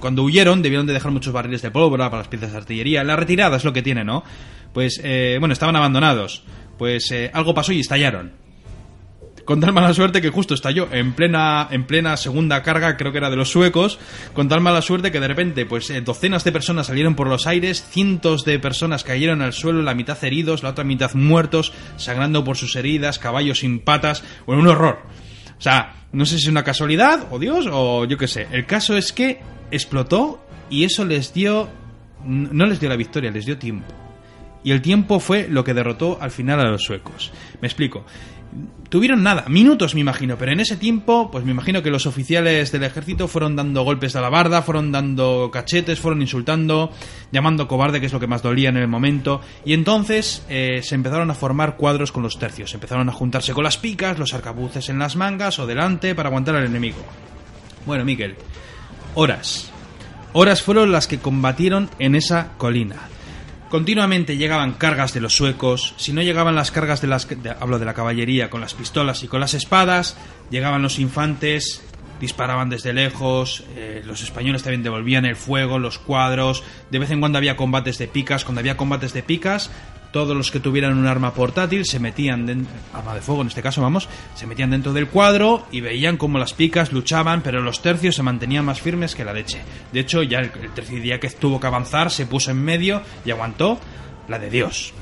cuando 0.00 0.22
huyeron, 0.22 0.62
debieron 0.62 0.86
de 0.86 0.94
dejar 0.94 1.12
muchos 1.12 1.32
barriles 1.32 1.62
de 1.62 1.70
pólvora 1.70 2.10
para 2.10 2.22
las 2.22 2.28
piezas 2.28 2.52
de 2.52 2.58
artillería. 2.58 3.04
La 3.04 3.16
retirada 3.16 3.56
es 3.56 3.64
lo 3.64 3.72
que 3.72 3.82
tiene, 3.82 4.04
¿no? 4.04 4.24
Pues, 4.72 5.00
eh, 5.04 5.36
bueno, 5.38 5.52
estaban 5.52 5.76
abandonados. 5.76 6.44
Pues 6.78 7.10
eh, 7.12 7.30
algo 7.32 7.54
pasó 7.54 7.72
y 7.72 7.80
estallaron 7.80 8.41
con 9.44 9.60
tal 9.60 9.72
mala 9.72 9.92
suerte 9.94 10.20
que 10.20 10.30
justo 10.30 10.54
estalló 10.54 10.88
en 10.92 11.12
plena, 11.14 11.68
en 11.70 11.84
plena 11.84 12.16
segunda 12.16 12.62
carga, 12.62 12.96
creo 12.96 13.12
que 13.12 13.18
era 13.18 13.30
de 13.30 13.36
los 13.36 13.50
suecos, 13.50 13.98
con 14.34 14.48
tal 14.48 14.60
mala 14.60 14.82
suerte 14.82 15.10
que 15.10 15.20
de 15.20 15.28
repente, 15.28 15.66
pues 15.66 15.90
eh, 15.90 16.00
docenas 16.00 16.44
de 16.44 16.52
personas 16.52 16.86
salieron 16.86 17.14
por 17.14 17.28
los 17.28 17.46
aires, 17.46 17.84
cientos 17.90 18.44
de 18.44 18.58
personas 18.58 19.04
cayeron 19.04 19.42
al 19.42 19.52
suelo, 19.52 19.82
la 19.82 19.94
mitad 19.94 20.22
heridos, 20.24 20.62
la 20.62 20.70
otra 20.70 20.84
mitad 20.84 21.14
muertos, 21.14 21.72
sangrando 21.96 22.44
por 22.44 22.56
sus 22.56 22.76
heridas, 22.76 23.18
caballos 23.18 23.60
sin 23.60 23.80
patas, 23.80 24.22
bueno, 24.46 24.62
un 24.62 24.68
horror. 24.68 25.00
O 25.58 25.62
sea, 25.62 25.94
no 26.12 26.26
sé 26.26 26.38
si 26.38 26.44
es 26.44 26.48
una 26.48 26.64
casualidad, 26.64 27.28
o 27.30 27.38
Dios, 27.38 27.68
o 27.70 28.04
yo 28.04 28.18
qué 28.18 28.28
sé. 28.28 28.48
El 28.52 28.66
caso 28.66 28.96
es 28.96 29.12
que 29.12 29.40
explotó 29.70 30.44
y 30.70 30.84
eso 30.84 31.04
les 31.04 31.32
dio, 31.32 31.68
no 32.24 32.66
les 32.66 32.80
dio 32.80 32.88
la 32.88 32.96
victoria, 32.96 33.30
les 33.30 33.46
dio 33.46 33.58
tiempo. 33.58 33.92
Y 34.64 34.70
el 34.70 34.82
tiempo 34.82 35.18
fue 35.18 35.48
lo 35.48 35.64
que 35.64 35.74
derrotó 35.74 36.18
al 36.20 36.30
final 36.30 36.60
a 36.60 36.70
los 36.70 36.82
suecos. 36.82 37.32
Me 37.60 37.68
explico. 37.68 38.04
Tuvieron 38.88 39.22
nada, 39.22 39.46
minutos 39.48 39.94
me 39.94 40.02
imagino, 40.02 40.36
pero 40.36 40.52
en 40.52 40.60
ese 40.60 40.76
tiempo, 40.76 41.30
pues 41.30 41.46
me 41.46 41.52
imagino 41.52 41.82
que 41.82 41.90
los 41.90 42.04
oficiales 42.04 42.70
del 42.72 42.82
ejército 42.82 43.26
fueron 43.26 43.56
dando 43.56 43.84
golpes 43.84 44.14
a 44.16 44.20
la 44.20 44.28
barda, 44.28 44.60
fueron 44.60 44.92
dando 44.92 45.50
cachetes, 45.50 45.98
fueron 45.98 46.20
insultando, 46.20 46.92
llamando 47.30 47.66
cobarde, 47.66 48.00
que 48.00 48.06
es 48.06 48.12
lo 48.12 48.20
que 48.20 48.26
más 48.26 48.42
dolía 48.42 48.68
en 48.68 48.76
el 48.76 48.88
momento, 48.88 49.40
y 49.64 49.72
entonces 49.72 50.44
eh, 50.50 50.82
se 50.82 50.94
empezaron 50.94 51.30
a 51.30 51.34
formar 51.34 51.78
cuadros 51.78 52.12
con 52.12 52.22
los 52.22 52.38
tercios, 52.38 52.74
empezaron 52.74 53.08
a 53.08 53.12
juntarse 53.12 53.54
con 53.54 53.64
las 53.64 53.78
picas, 53.78 54.18
los 54.18 54.34
arcabuces 54.34 54.90
en 54.90 54.98
las 54.98 55.16
mangas 55.16 55.58
o 55.58 55.66
delante 55.66 56.14
para 56.14 56.28
aguantar 56.28 56.56
al 56.56 56.66
enemigo. 56.66 57.02
Bueno, 57.86 58.04
Miguel, 58.04 58.36
horas. 59.14 59.72
Horas 60.34 60.60
fueron 60.60 60.92
las 60.92 61.06
que 61.06 61.18
combatieron 61.18 61.88
en 61.98 62.14
esa 62.14 62.52
colina. 62.58 63.08
Continuamente 63.72 64.36
llegaban 64.36 64.74
cargas 64.74 65.14
de 65.14 65.22
los 65.22 65.34
suecos, 65.34 65.94
si 65.96 66.12
no 66.12 66.20
llegaban 66.20 66.54
las 66.54 66.70
cargas 66.70 67.00
de 67.00 67.06
las... 67.06 67.26
hablo 67.58 67.78
de 67.78 67.86
la 67.86 67.94
caballería 67.94 68.50
con 68.50 68.60
las 68.60 68.74
pistolas 68.74 69.22
y 69.22 69.28
con 69.28 69.40
las 69.40 69.54
espadas, 69.54 70.18
llegaban 70.50 70.82
los 70.82 70.98
infantes, 70.98 71.82
disparaban 72.20 72.68
desde 72.68 72.92
lejos, 72.92 73.64
eh, 73.74 74.02
los 74.04 74.22
españoles 74.22 74.62
también 74.62 74.82
devolvían 74.82 75.24
el 75.24 75.36
fuego, 75.36 75.78
los 75.78 75.98
cuadros, 75.98 76.62
de 76.90 76.98
vez 76.98 77.10
en 77.12 77.20
cuando 77.20 77.38
había 77.38 77.56
combates 77.56 77.96
de 77.96 78.08
picas, 78.08 78.44
cuando 78.44 78.60
había 78.60 78.76
combates 78.76 79.14
de 79.14 79.22
picas, 79.22 79.70
todos 80.12 80.36
los 80.36 80.50
que 80.50 80.60
tuvieran 80.60 80.96
un 80.96 81.06
arma 81.06 81.34
portátil 81.34 81.84
se 81.84 81.98
metían, 81.98 82.46
dentro, 82.46 82.72
arma 82.92 83.14
de 83.14 83.22
fuego 83.22 83.40
en 83.40 83.48
este 83.48 83.62
caso, 83.62 83.82
vamos, 83.82 84.08
se 84.34 84.46
metían 84.46 84.70
dentro 84.70 84.92
del 84.92 85.08
cuadro 85.08 85.66
y 85.72 85.80
veían 85.80 86.16
cómo 86.16 86.38
las 86.38 86.52
picas 86.52 86.92
luchaban, 86.92 87.42
pero 87.42 87.60
los 87.60 87.82
tercios 87.82 88.14
se 88.14 88.22
mantenían 88.22 88.64
más 88.64 88.80
firmes 88.80 89.14
que 89.14 89.24
la 89.24 89.32
leche. 89.32 89.60
De 89.90 90.00
hecho, 90.00 90.22
ya 90.22 90.38
el, 90.38 90.50
tercio 90.74 91.00
día 91.00 91.18
que 91.18 91.30
tuvo 91.30 91.58
que 91.58 91.66
avanzar 91.66 92.10
se 92.10 92.26
puso 92.26 92.50
en 92.50 92.62
medio 92.62 93.02
y 93.24 93.30
aguantó 93.30 93.80
la 94.28 94.38
de 94.38 94.50
Dios. 94.50 94.92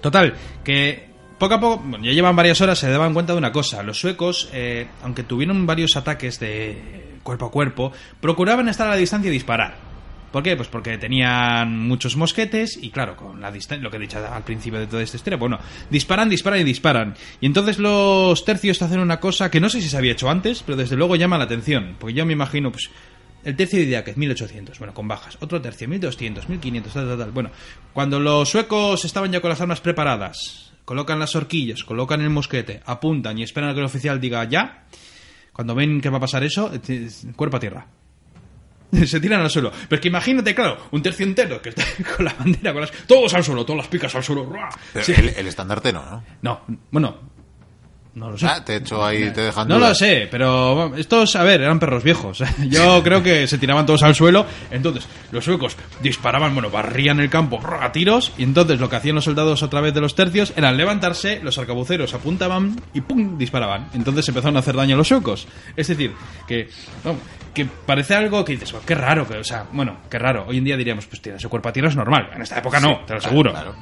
Total, 0.00 0.34
que 0.64 1.10
poco 1.38 1.54
a 1.54 1.60
poco, 1.60 1.82
bueno, 1.84 2.04
ya 2.04 2.12
llevan 2.12 2.34
varias 2.34 2.60
horas, 2.60 2.78
se 2.78 2.90
daban 2.90 3.12
cuenta 3.12 3.34
de 3.34 3.38
una 3.38 3.52
cosa. 3.52 3.82
Los 3.82 4.00
suecos, 4.00 4.48
eh, 4.52 4.88
aunque 5.02 5.22
tuvieron 5.22 5.66
varios 5.66 5.96
ataques 5.96 6.40
de 6.40 7.18
cuerpo 7.22 7.46
a 7.46 7.50
cuerpo, 7.50 7.92
procuraban 8.20 8.68
estar 8.68 8.86
a 8.86 8.90
la 8.90 8.96
distancia 8.96 9.28
y 9.28 9.32
disparar. 9.32 9.89
¿Por 10.30 10.42
qué? 10.42 10.56
Pues 10.56 10.68
porque 10.68 10.96
tenían 10.98 11.76
muchos 11.78 12.16
mosquetes 12.16 12.78
y 12.80 12.90
claro, 12.90 13.16
con 13.16 13.40
la 13.40 13.50
lo 13.50 13.90
que 13.90 13.96
he 13.96 14.00
dicho 14.00 14.18
al 14.24 14.44
principio 14.44 14.78
de 14.78 14.86
toda 14.86 15.02
esta 15.02 15.16
historia, 15.16 15.36
bueno, 15.36 15.58
disparan, 15.90 16.28
disparan 16.28 16.60
y 16.60 16.64
disparan. 16.64 17.14
Y 17.40 17.46
entonces 17.46 17.78
los 17.78 18.44
tercios 18.44 18.80
hacen 18.82 19.00
una 19.00 19.18
cosa 19.18 19.50
que 19.50 19.60
no 19.60 19.68
sé 19.68 19.80
si 19.80 19.88
se 19.88 19.96
había 19.96 20.12
hecho 20.12 20.30
antes, 20.30 20.62
pero 20.62 20.76
desde 20.76 20.96
luego 20.96 21.16
llama 21.16 21.38
la 21.38 21.44
atención, 21.44 21.96
porque 21.98 22.14
yo 22.14 22.24
me 22.24 22.32
imagino, 22.32 22.70
pues, 22.70 22.90
el 23.42 23.56
tercio 23.56 23.78
de 23.78 23.96
es 23.96 24.16
1800, 24.16 24.78
bueno, 24.78 24.94
con 24.94 25.08
bajas. 25.08 25.38
Otro 25.40 25.60
tercio, 25.60 25.88
1200, 25.88 26.48
1500, 26.48 26.92
tal, 26.92 27.08
tal, 27.08 27.18
tal. 27.18 27.30
Bueno, 27.30 27.50
cuando 27.92 28.20
los 28.20 28.48
suecos 28.48 29.04
estaban 29.04 29.32
ya 29.32 29.40
con 29.40 29.48
las 29.48 29.60
armas 29.60 29.80
preparadas, 29.80 30.72
colocan 30.84 31.18
las 31.18 31.34
horquillas, 31.34 31.82
colocan 31.82 32.20
el 32.20 32.30
mosquete, 32.30 32.82
apuntan 32.84 33.38
y 33.38 33.42
esperan 33.42 33.70
a 33.70 33.74
que 33.74 33.80
el 33.80 33.86
oficial 33.86 34.20
diga 34.20 34.44
ya, 34.44 34.84
cuando 35.52 35.74
ven 35.74 36.00
que 36.00 36.10
va 36.10 36.18
a 36.18 36.20
pasar 36.20 36.44
eso, 36.44 36.70
eh, 36.72 37.08
cuerpo 37.34 37.56
a 37.56 37.60
tierra. 37.60 37.86
se 39.06 39.20
tiran 39.20 39.40
al 39.40 39.50
suelo. 39.50 39.70
Pero 39.88 39.96
es 39.96 40.00
que 40.00 40.08
imagínate, 40.08 40.54
claro, 40.54 40.88
un 40.90 41.02
tercio 41.02 41.24
entero 41.26 41.60
que 41.60 41.70
está 41.70 41.84
con 42.16 42.24
la 42.24 42.34
bandera, 42.34 42.72
con 42.72 42.82
las, 42.82 42.92
todos 43.06 43.32
al 43.34 43.44
suelo, 43.44 43.64
todas 43.64 43.78
las 43.78 43.88
picas 43.88 44.14
al 44.14 44.22
suelo. 44.22 44.52
el, 44.94 45.28
el, 45.28 45.46
estandarte 45.46 45.92
no, 45.92 46.04
¿no? 46.04 46.24
No, 46.42 46.60
bueno, 46.90 47.18
no 48.14 48.30
lo 48.30 48.38
sé. 48.38 48.46
Ah, 48.46 48.64
te 48.64 48.76
hecho 48.76 49.04
ahí, 49.04 49.30
te 49.30 49.42
dejan 49.42 49.68
No 49.68 49.78
lo 49.78 49.94
sé, 49.94 50.26
pero 50.30 50.94
estos, 50.96 51.36
a 51.36 51.44
ver, 51.44 51.60
eran 51.60 51.78
perros 51.78 52.02
viejos. 52.02 52.42
Yo 52.68 53.02
creo 53.02 53.22
que 53.22 53.46
se 53.46 53.58
tiraban 53.58 53.86
todos 53.86 54.02
al 54.02 54.14
suelo. 54.14 54.46
Entonces, 54.70 55.06
los 55.30 55.44
suecos 55.44 55.76
disparaban, 56.02 56.52
bueno, 56.54 56.70
barrían 56.70 57.20
el 57.20 57.30
campo 57.30 57.60
a 57.80 57.92
tiros. 57.92 58.32
Y 58.36 58.42
entonces 58.42 58.80
lo 58.80 58.88
que 58.88 58.96
hacían 58.96 59.14
los 59.14 59.24
soldados 59.24 59.62
a 59.62 59.70
través 59.70 59.94
de 59.94 60.00
los 60.00 60.14
tercios 60.14 60.52
era 60.56 60.72
levantarse, 60.72 61.40
los 61.42 61.58
arcabuceros 61.58 62.12
apuntaban 62.14 62.80
y 62.92 63.00
¡pum! 63.00 63.38
disparaban. 63.38 63.88
Entonces 63.94 64.28
empezaron 64.28 64.56
a 64.56 64.60
hacer 64.60 64.74
daño 64.74 64.96
a 64.96 64.98
los 64.98 65.08
suecos. 65.08 65.46
Es 65.76 65.86
decir, 65.86 66.12
que, 66.48 66.68
que 67.54 67.66
parece 67.66 68.14
algo 68.14 68.44
que 68.44 68.52
dices, 68.52 68.74
oh, 68.74 68.80
qué 68.84 68.94
raro, 68.96 69.26
que, 69.26 69.38
o 69.38 69.44
sea, 69.44 69.66
bueno, 69.72 69.98
qué 70.10 70.18
raro. 70.18 70.46
Hoy 70.48 70.58
en 70.58 70.64
día 70.64 70.76
diríamos, 70.76 71.06
pues 71.06 71.22
tira, 71.22 71.38
su 71.38 71.48
cuerpo 71.48 71.68
a 71.68 71.72
tiro 71.72 71.88
es 71.88 71.96
normal. 71.96 72.30
En 72.34 72.42
esta 72.42 72.58
época 72.58 72.80
no, 72.80 73.04
te 73.06 73.12
lo 73.12 73.18
aseguro. 73.18 73.52
Claro. 73.52 73.74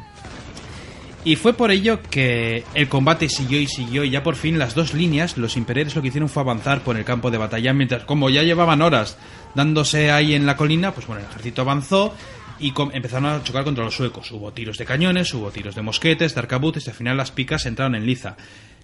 Y 1.25 1.37
fue 1.37 1.53
por 1.53 1.71
ello 1.71 2.01
que 2.03 2.65
el 2.75 2.89
combate 2.89 3.29
siguió 3.29 3.61
y 3.61 3.67
siguió 3.67 4.05
y 4.05 4.11
ya 4.11 4.23
por 4.23 4.37
fin 4.37 4.59
las 4.59 4.75
dos 4.75 4.95
líneas, 4.95 5.37
los 5.37 5.57
imperiales 5.57 5.95
lo 5.95 6.03
que 6.03 6.09
hicieron 6.09 6.29
fue 6.29 6.43
avanzar 6.43 6.83
por 6.83 6.97
el 6.97 7.05
campo 7.05 7.31
de 7.31 7.39
batalla, 7.39 7.73
mientras 7.73 8.05
como 8.05 8.31
ya 8.31 8.43
llevaban 8.43 8.83
horas 8.83 9.19
dándose 9.55 10.11
ahí 10.11 10.35
en 10.35 10.47
la 10.47 10.57
colina, 10.57 10.93
pues 10.93 11.07
bueno, 11.07 11.23
el 11.23 11.29
ejército 11.29 11.63
avanzó 11.63 12.15
y 12.61 12.73
empezaron 12.93 13.27
a 13.27 13.43
chocar 13.43 13.65
contra 13.65 13.85
los 13.85 13.95
suecos. 13.95 14.31
Hubo 14.31 14.53
tiros 14.53 14.79
de 14.79 14.85
cañones, 14.85 15.33
hubo 15.35 15.51
tiros 15.51 15.75
de 15.75 15.83
mosquetes, 15.83 16.35
de 16.35 16.41
arcabuces 16.41 16.87
y 16.87 16.91
al 16.91 16.97
final 16.97 17.17
las 17.17 17.31
picas 17.31 17.67
entraron 17.67 17.95
en 17.95 18.07
liza. 18.07 18.37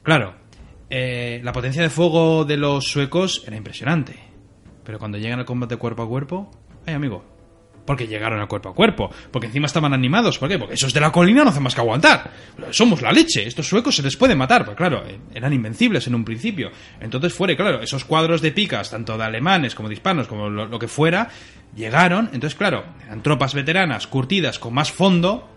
Claro, 0.02 0.34
eh, 0.90 1.40
la 1.42 1.52
potencia 1.52 1.82
de 1.82 1.90
fuego 1.90 2.44
de 2.44 2.56
los 2.56 2.86
suecos 2.86 3.42
era 3.46 3.56
impresionante. 3.56 4.18
Pero 4.84 4.98
cuando 4.98 5.18
llegan 5.18 5.38
al 5.38 5.46
combate 5.46 5.76
cuerpo 5.76 6.02
a 6.02 6.08
cuerpo, 6.08 6.50
ay 6.86 6.94
amigo, 6.94 7.24
Porque 7.86 8.06
llegaron 8.06 8.40
a 8.40 8.46
cuerpo 8.46 8.70
a 8.70 8.74
cuerpo. 8.74 9.10
Porque 9.30 9.46
encima 9.46 9.66
estaban 9.66 9.92
animados. 9.92 10.38
¿Por 10.38 10.48
qué? 10.48 10.58
Porque 10.58 10.74
esos 10.74 10.92
de 10.94 11.00
la 11.00 11.12
colina 11.12 11.44
no 11.44 11.50
hacen 11.50 11.62
más 11.62 11.74
que 11.74 11.80
aguantar. 11.80 12.30
Somos 12.70 13.02
la 13.02 13.12
leche. 13.12 13.46
Estos 13.46 13.68
suecos 13.68 13.96
se 13.96 14.02
les 14.02 14.16
puede 14.16 14.34
matar. 14.34 14.64
Pues 14.64 14.76
claro, 14.76 15.04
eh, 15.06 15.18
eran 15.34 15.52
invencibles 15.52 16.06
en 16.06 16.14
un 16.14 16.24
principio. 16.24 16.70
Entonces 17.00 17.34
fuera, 17.34 17.56
claro, 17.56 17.80
esos 17.80 18.04
cuadros 18.04 18.40
de 18.40 18.52
picas, 18.52 18.90
tanto 18.90 19.16
de 19.18 19.24
alemanes 19.24 19.74
como 19.74 19.88
de 19.88 19.94
hispanos, 19.94 20.26
como 20.26 20.48
lo, 20.48 20.66
lo 20.66 20.78
que 20.78 20.88
fuera, 20.88 21.28
llegaron. 21.74 22.30
Entonces, 22.32 22.54
claro, 22.54 22.84
eran 23.06 23.22
tropas 23.22 23.54
veteranas, 23.54 24.06
curtidas, 24.06 24.58
con 24.58 24.74
más 24.74 24.92
fondo. 24.92 25.53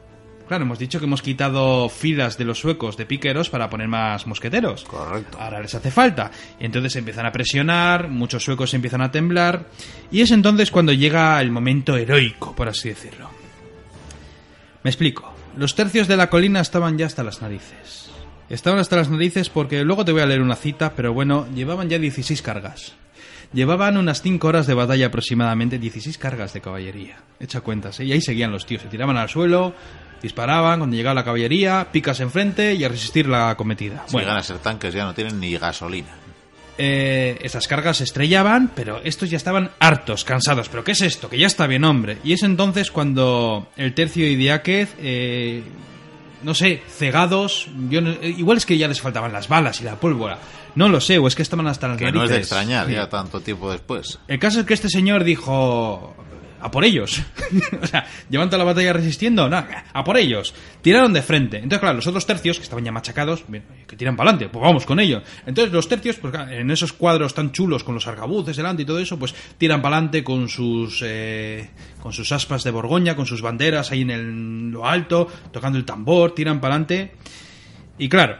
Claro, 0.47 0.63
hemos 0.63 0.79
dicho 0.79 0.99
que 0.99 1.05
hemos 1.05 1.21
quitado 1.21 1.89
filas 1.89 2.37
de 2.37 2.45
los 2.45 2.59
suecos 2.59 2.95
de 2.95 3.05
piqueros 3.05 3.49
para 3.49 3.69
poner 3.69 3.89
más 3.89 4.25
mosqueteros. 4.27 4.85
Correcto. 4.85 5.37
Ahora 5.39 5.59
les 5.59 5.75
hace 5.75 5.91
falta. 5.91 6.31
Entonces 6.59 6.95
empiezan 6.95 7.25
a 7.25 7.31
presionar, 7.31 8.07
muchos 8.07 8.43
suecos 8.43 8.73
empiezan 8.73 9.01
a 9.01 9.11
temblar. 9.11 9.65
Y 10.09 10.21
es 10.21 10.31
entonces 10.31 10.71
cuando 10.71 10.93
llega 10.93 11.41
el 11.41 11.51
momento 11.51 11.97
heroico, 11.97 12.55
por 12.55 12.69
así 12.69 12.89
decirlo. 12.89 13.29
Me 14.83 14.89
explico. 14.89 15.33
Los 15.57 15.75
tercios 15.75 16.07
de 16.07 16.15
la 16.15 16.29
colina 16.29 16.61
estaban 16.61 16.97
ya 16.97 17.07
hasta 17.07 17.23
las 17.23 17.41
narices. 17.41 18.09
Estaban 18.49 18.79
hasta 18.79 18.95
las 18.95 19.09
narices 19.09 19.49
porque 19.49 19.83
luego 19.83 20.05
te 20.05 20.13
voy 20.13 20.21
a 20.21 20.25
leer 20.25 20.41
una 20.41 20.55
cita, 20.55 20.93
pero 20.95 21.13
bueno, 21.13 21.45
llevaban 21.53 21.89
ya 21.89 21.99
16 21.99 22.41
cargas. 22.41 22.95
Llevaban 23.53 23.97
unas 23.97 24.21
5 24.21 24.47
horas 24.47 24.67
de 24.67 24.73
batalla 24.73 25.07
aproximadamente, 25.07 25.79
16 25.79 26.17
cargas 26.17 26.53
de 26.53 26.61
caballería. 26.61 27.17
Echa 27.39 27.61
cuentas, 27.61 27.99
¿eh? 27.99 28.05
Y 28.05 28.11
ahí 28.13 28.21
seguían 28.21 28.51
los 28.51 28.65
tíos, 28.65 28.81
se 28.81 28.87
tiraban 28.87 29.17
al 29.17 29.29
suelo, 29.29 29.73
disparaban, 30.21 30.79
cuando 30.79 30.95
llegaba 30.95 31.13
la 31.15 31.23
caballería, 31.23 31.87
picas 31.91 32.19
enfrente 32.19 32.73
y 32.73 32.83
a 32.83 32.89
resistir 32.89 33.27
la 33.27 33.55
cometida. 33.55 34.03
Si 34.07 34.17
llegan 34.17 34.37
a 34.37 34.43
ser 34.43 34.57
tanques 34.59 34.93
ya 34.93 35.05
no 35.05 35.13
tienen 35.13 35.39
ni 35.39 35.57
gasolina. 35.57 36.09
Eh, 36.79 37.39
esas 37.41 37.67
cargas 37.67 37.97
se 37.97 38.03
estrellaban, 38.03 38.69
pero 38.75 39.01
estos 39.03 39.29
ya 39.31 39.37
estaban 39.37 39.71
hartos, 39.79 40.23
cansados. 40.23 40.69
¿Pero 40.69 40.83
qué 40.83 40.91
es 40.91 41.01
esto? 41.01 41.27
Que 41.29 41.39
ya 41.39 41.47
está 41.47 41.65
bien, 41.65 41.83
hombre. 41.83 42.19
Y 42.23 42.33
es 42.33 42.43
entonces 42.43 42.91
cuando 42.91 43.67
el 43.77 43.93
tercio 43.95 44.27
y 44.27 44.35
Diáquez, 44.35 44.93
eh, 44.99 45.63
no 46.43 46.53
sé, 46.53 46.83
cegados. 46.87 47.67
Yo 47.89 48.01
no- 48.01 48.11
eh, 48.11 48.35
igual 48.37 48.57
es 48.57 48.65
que 48.67 48.77
ya 48.77 48.87
les 48.87 49.01
faltaban 49.01 49.33
las 49.33 49.47
balas 49.47 49.81
y 49.81 49.85
la 49.85 49.95
pólvora. 49.95 50.37
No 50.75 50.87
lo 50.87 51.01
sé, 51.01 51.17
o 51.17 51.25
es 51.27 51.33
que 51.33 51.41
estaban 51.41 51.65
hasta 51.65 51.87
las 51.87 51.97
Que 51.97 52.11
no 52.11 52.23
es 52.23 52.29
de 52.29 52.35
narices. 52.35 52.39
extrañar 52.51 52.87
ya 52.91 53.09
tanto 53.09 53.39
tiempo 53.41 53.71
después. 53.71 54.19
El 54.27 54.37
caso 54.37 54.59
es 54.59 54.65
que 54.67 54.75
este 54.75 54.89
señor 54.89 55.23
dijo 55.23 56.15
a 56.59 56.71
por 56.71 56.83
ellos. 56.85 57.21
o 57.81 57.85
sea, 57.87 58.05
llevan 58.29 58.49
la 58.51 58.63
batalla 58.63 58.93
resistiendo, 58.93 59.49
no, 59.49 59.57
a 59.93 60.03
por 60.03 60.17
ellos. 60.17 60.53
Tiraron 60.81 61.13
de 61.13 61.21
frente. 61.21 61.57
Entonces, 61.57 61.79
claro, 61.79 61.95
los 61.95 62.07
otros 62.07 62.25
tercios, 62.25 62.57
que 62.57 62.63
estaban 62.63 62.83
ya 62.85 62.91
machacados, 62.91 63.43
que 63.87 63.95
tiran 63.95 64.15
para 64.15 64.29
adelante, 64.31 64.49
pues 64.51 64.63
vamos 64.63 64.85
con 64.85 64.99
ellos. 64.99 65.23
Entonces, 65.45 65.73
los 65.73 65.87
tercios, 65.87 66.15
pues 66.17 66.33
en 66.51 66.71
esos 66.71 66.93
cuadros 66.93 67.33
tan 67.33 67.51
chulos 67.51 67.83
con 67.83 67.95
los 67.95 68.07
arcabuces 68.07 68.55
delante 68.57 68.83
y 68.83 68.85
todo 68.85 68.99
eso, 68.99 69.17
pues 69.19 69.35
tiran 69.57 69.81
para 69.81 69.97
adelante 69.97 70.23
con 70.23 70.49
sus 70.49 71.01
eh, 71.05 71.69
con 72.01 72.13
sus 72.13 72.31
aspas 72.31 72.63
de 72.63 72.71
Borgoña, 72.71 73.15
con 73.15 73.25
sus 73.25 73.41
banderas 73.41 73.91
ahí 73.91 74.01
en 74.01 74.11
el- 74.11 74.69
lo 74.71 74.85
alto, 74.85 75.27
tocando 75.51 75.77
el 75.77 75.85
tambor, 75.85 76.33
tiran 76.33 76.59
para 76.61 76.75
adelante. 76.75 77.11
Y 77.99 78.09
claro, 78.09 78.37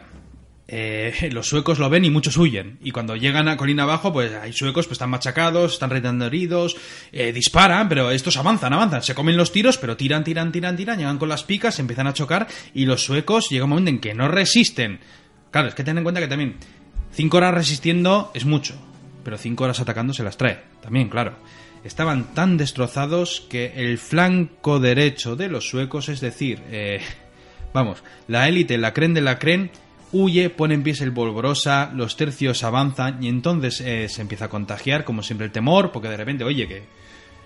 eh, 0.68 1.30
los 1.32 1.48
suecos 1.48 1.80
lo 1.80 1.90
ven 1.90 2.06
y 2.06 2.10
muchos 2.10 2.38
huyen. 2.38 2.78
Y 2.84 2.92
cuando 2.92 3.16
llegan 3.16 3.48
a 3.48 3.58
colina 3.58 3.84
abajo, 3.84 4.12
pues 4.12 4.34
hay 4.34 4.54
suecos 4.54 4.88
pues 4.88 4.96
están 4.96 5.10
machacados, 5.10 5.74
están 5.74 5.90
retando 5.90 6.26
heridos, 6.26 6.76
eh, 7.12 7.32
disparan, 7.32 7.88
pero 7.90 8.12
estos 8.12 8.38
avanzan, 8.38 8.74
avanzan, 8.74 9.04
se 9.04 9.16
comen 9.16 9.38
los 9.38 9.52
tiros, 9.52 9.78
pero 9.78 9.98
tiran, 9.98 10.24
tiran, 10.24 10.52
tiran, 10.52 10.76
tiran, 10.76 10.98
llegan 10.98 11.18
con 11.18 11.30
las 11.30 11.44
picas, 11.44 11.76
se 11.76 11.82
empiezan 11.82 12.08
a 12.08 12.14
chocar 12.14 12.48
y 12.74 12.86
los 12.86 13.04
suecos 13.04 13.50
llega 13.50 13.66
un 13.66 13.72
momento 13.72 13.90
en 13.90 14.00
que 14.00 14.14
no 14.14 14.28
resisten. 14.28 15.00
Claro, 15.52 15.70
es 15.70 15.76
que 15.76 15.84
ten 15.84 15.98
en 15.98 16.04
cuenta 16.04 16.22
que 16.22 16.28
también 16.28 16.56
cinco 17.12 17.38
horas 17.38 17.54
resistiendo 17.54 18.32
es 18.34 18.46
mucho, 18.46 18.76
pero 19.24 19.38
cinco 19.38 19.64
horas 19.64 19.80
atacando 19.80 20.14
se 20.14 20.24
las 20.24 20.38
trae, 20.38 20.60
también, 20.82 21.10
claro. 21.10 21.36
Estaban 21.84 22.34
tan 22.34 22.58
destrozados 22.58 23.46
que 23.50 23.72
el 23.76 23.98
flanco 23.98 24.80
derecho 24.80 25.38
de 25.38 25.48
los 25.48 25.70
suecos, 25.70 26.10
es 26.10 26.20
decir, 26.20 26.62
eh, 26.70 27.02
Vamos, 27.74 28.04
la 28.28 28.48
élite, 28.48 28.78
la 28.78 28.94
cren 28.94 29.14
de 29.14 29.22
la 29.22 29.38
cren, 29.38 29.70
huye, 30.12 30.50
pone 30.50 30.74
en 30.74 30.84
pies 30.84 31.02
el 31.02 31.12
polvorosa, 31.14 31.92
los 31.94 32.16
tercios 32.16 32.64
avanzan 32.64 33.24
y 33.24 33.28
entonces 33.28 33.82
eh, 33.82 34.08
se 34.10 34.22
empieza 34.22 34.46
a 34.46 34.50
contagiar, 34.50 35.04
como 35.04 35.24
siempre, 35.24 35.46
el 35.48 35.52
temor, 35.52 35.92
porque 35.92 36.10
de 36.10 36.18
repente, 36.18 36.44
oye, 36.44 36.68
que 36.68 36.84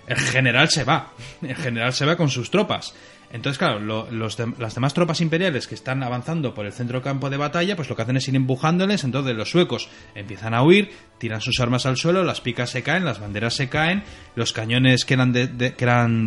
el 0.06 0.16
general 0.18 0.68
se 0.68 0.84
va, 0.84 1.12
el 1.42 1.56
general 1.56 1.92
se 1.92 2.04
va 2.06 2.16
con 2.16 2.28
sus 2.28 2.50
tropas. 2.50 2.94
Entonces, 3.34 3.56
claro, 3.56 3.80
las 4.10 4.74
demás 4.74 4.92
tropas 4.92 5.22
imperiales 5.22 5.66
que 5.66 5.74
están 5.74 6.02
avanzando 6.02 6.52
por 6.52 6.66
el 6.66 6.72
centro 6.74 7.00
campo 7.00 7.30
de 7.30 7.38
batalla, 7.38 7.76
pues 7.76 7.88
lo 7.88 7.96
que 7.96 8.02
hacen 8.02 8.18
es 8.18 8.28
ir 8.28 8.36
empujándoles, 8.36 9.04
entonces 9.04 9.34
los 9.34 9.48
suecos 9.50 9.88
empiezan 10.14 10.52
a 10.52 10.62
huir, 10.62 10.90
tiran 11.16 11.40
sus 11.40 11.58
armas 11.58 11.86
al 11.86 11.96
suelo, 11.96 12.24
las 12.24 12.42
picas 12.42 12.68
se 12.68 12.82
caen, 12.82 13.06
las 13.06 13.20
banderas 13.20 13.54
se 13.54 13.70
caen, 13.70 14.02
los 14.34 14.52
cañones 14.52 15.06
que 15.06 15.14
eran 15.14 15.32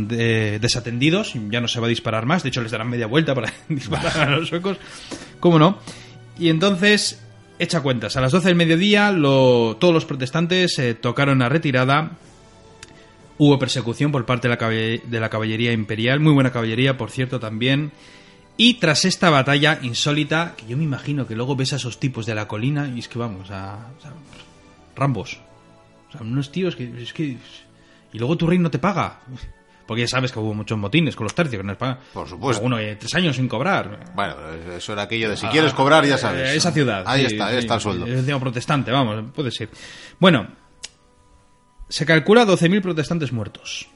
de- 0.08 0.58
desatendidos, 0.60 1.34
ya 1.52 1.62
no 1.62 1.68
se 1.68 1.80
va 1.80 1.86
a 1.86 1.90
disparar 1.90 2.26
más, 2.26 2.42
de 2.42 2.50
hecho 2.50 2.64
les 2.64 2.72
darán 2.72 2.90
media 2.90 3.06
vuelta 3.06 3.36
para 3.36 3.54
disparar 3.70 4.30
a 4.30 4.38
los 4.38 4.50
suecos, 4.50 4.78
¿cómo 5.40 5.60
no? 5.60 5.78
Y 6.38 6.50
entonces, 6.50 7.22
echa 7.60 7.82
cuentas, 7.82 8.16
a 8.18 8.22
las 8.22 8.32
12 8.32 8.48
del 8.50 8.56
mediodía 8.56 9.12
lo- 9.12 9.78
todos 9.80 9.94
los 9.94 10.06
protestantes 10.06 10.78
eh, 10.80 10.94
tocaron 10.94 11.42
a 11.42 11.50
retirada, 11.50 12.12
Hubo 13.38 13.60
persecución 13.60 14.14
por 14.14 14.26
parte 14.26 14.48
de 14.48 14.56
la, 14.56 15.20
la 15.20 15.30
caballería 15.30 15.74
imperial, 15.74 16.22
muy 16.22 16.32
buena 16.32 16.54
caballería, 16.54 16.98
por 16.98 17.12
cierto, 17.12 17.38
también. 17.38 17.92
Y 18.56 18.76
tras 18.76 19.04
esta 19.04 19.30
batalla 19.30 19.78
insólita, 19.82 20.54
que 20.56 20.66
yo 20.68 20.78
me 20.78 20.86
imagino 20.86 21.28
que 21.28 21.36
luego 21.36 21.58
ves 21.58 21.74
a 21.74 21.76
esos 21.76 22.00
tipos 22.00 22.26
de 22.26 22.34
la 22.34 22.48
colina 22.48 22.90
y 22.96 23.00
es 23.00 23.10
que 23.10 23.20
vamos, 23.20 23.52
a, 23.52 23.90
sea, 24.02 24.14
Rambos. 24.96 25.42
O 26.08 26.12
sea, 26.14 26.22
unos 26.22 26.50
tíos 26.50 26.78
que 26.78 26.90
es 27.04 27.12
que... 27.12 27.36
Y 28.14 28.18
luego 28.20 28.38
tu 28.38 28.48
reino 28.48 28.72
te 28.72 28.80
paga. 28.80 29.20
Porque 29.86 30.02
ya 30.02 30.08
sabes 30.08 30.32
que 30.32 30.40
hubo 30.40 30.54
muchos 30.54 30.78
motines 30.78 31.16
con 31.16 31.26
los 31.26 31.36
tercios 31.36 31.62
que 31.62 31.68
nos 31.68 31.78
pagan. 31.78 32.00
Por 32.14 32.28
supuesto. 32.28 32.64
Uno, 32.64 32.80
eh, 32.80 32.96
tres 32.96 33.14
años 33.16 33.36
sin 33.36 33.48
cobrar. 33.48 34.12
Bueno, 34.16 34.36
eso 34.76 34.94
era 34.94 35.04
aquello 35.04 35.30
de 35.30 35.38
si 35.38 35.48
quieres 35.48 35.74
cobrar, 35.74 36.06
ya 36.06 36.18
sabes. 36.18 36.50
Eh, 36.50 36.56
Esa 36.56 36.72
ciudad. 36.72 37.04
Ahí 37.06 37.22
sí, 37.22 37.34
está, 37.34 37.48
ahí 37.48 37.54
sí, 37.54 37.60
está 37.60 37.76
el 37.76 37.82
sueldo. 37.82 38.06
Es 38.08 38.26
de 38.26 38.40
protestante, 38.40 38.92
vamos, 38.92 39.32
puede 39.34 39.52
ser. 39.52 39.70
Bueno, 40.20 40.48
se 41.88 42.06
calcula 42.06 42.46
12.000 42.46 42.82
protestantes 42.82 43.32
muertos. 43.32 43.88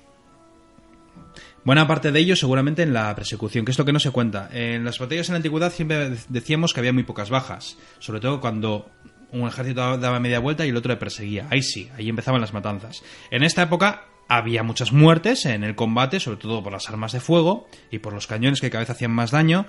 Buena 1.63 1.87
parte 1.87 2.11
de 2.11 2.19
ellos 2.19 2.39
seguramente 2.39 2.83
en 2.83 2.93
la 2.93 3.13
persecución, 3.15 3.65
que 3.65 3.71
es 3.71 3.77
lo 3.77 3.85
que 3.85 3.93
no 3.93 3.99
se 3.99 4.11
cuenta. 4.11 4.49
En 4.51 4.85
las 4.85 4.97
batallas 4.97 5.27
en 5.29 5.33
la 5.33 5.37
antigüedad 5.37 5.71
siempre 5.71 6.15
decíamos 6.29 6.73
que 6.73 6.79
había 6.79 6.93
muy 6.93 7.03
pocas 7.03 7.29
bajas, 7.29 7.77
sobre 7.99 8.21
todo 8.21 8.39
cuando 8.39 8.89
un 9.31 9.47
ejército 9.47 9.97
daba 9.97 10.19
media 10.19 10.39
vuelta 10.39 10.65
y 10.65 10.69
el 10.69 10.77
otro 10.77 10.91
le 10.91 10.97
perseguía. 10.97 11.47
Ahí 11.49 11.61
sí, 11.61 11.89
ahí 11.97 12.09
empezaban 12.09 12.41
las 12.41 12.53
matanzas. 12.53 13.03
En 13.29 13.43
esta 13.43 13.63
época 13.63 14.05
había 14.29 14.61
muchas 14.63 14.93
muertes 14.93 15.45
en 15.45 15.63
el 15.63 15.75
combate, 15.75 16.19
sobre 16.19 16.37
todo 16.37 16.63
por 16.63 16.71
las 16.71 16.87
armas 16.87 17.11
de 17.11 17.19
fuego 17.19 17.67
y 17.91 17.97
por 17.99 18.13
los 18.13 18.27
cañones 18.27 18.61
que 18.61 18.69
cada 18.69 18.83
vez 18.83 18.91
hacían 18.91 19.11
más 19.11 19.31
daño. 19.31 19.65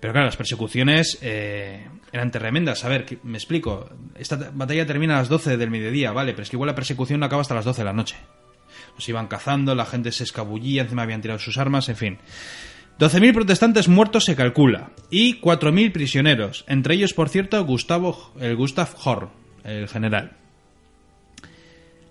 Pero 0.00 0.14
claro, 0.14 0.26
las 0.26 0.36
persecuciones 0.36 1.18
eh, 1.20 1.86
eran 2.10 2.30
tremendas. 2.30 2.84
A 2.84 2.88
ver, 2.88 3.18
me 3.22 3.36
explico. 3.36 3.90
Esta 4.16 4.50
batalla 4.54 4.86
termina 4.86 5.16
a 5.16 5.18
las 5.18 5.28
12 5.28 5.58
del 5.58 5.70
mediodía, 5.70 6.12
¿vale? 6.12 6.32
Pero 6.32 6.44
es 6.44 6.50
que 6.50 6.56
igual 6.56 6.68
la 6.68 6.74
persecución 6.74 7.20
no 7.20 7.26
acaba 7.26 7.42
hasta 7.42 7.54
las 7.54 7.66
12 7.66 7.82
de 7.82 7.84
la 7.84 7.92
noche. 7.92 8.16
Los 8.94 9.08
iban 9.08 9.28
cazando, 9.28 9.74
la 9.74 9.84
gente 9.84 10.10
se 10.12 10.24
escabullía, 10.24 10.82
encima 10.82 11.02
habían 11.02 11.20
tirado 11.20 11.38
sus 11.38 11.58
armas, 11.58 11.88
en 11.90 11.96
fin. 11.96 12.18
12.000 12.98 13.34
protestantes 13.34 13.88
muertos 13.88 14.24
se 14.24 14.36
calcula 14.36 14.90
y 15.10 15.40
4.000 15.40 15.92
prisioneros, 15.92 16.64
entre 16.68 16.94
ellos, 16.94 17.14
por 17.14 17.28
cierto, 17.28 17.62
Gustavo, 17.64 18.32
el 18.38 18.56
Gustav 18.56 18.94
Horn, 19.04 19.30
el 19.64 19.88
general. 19.88 20.39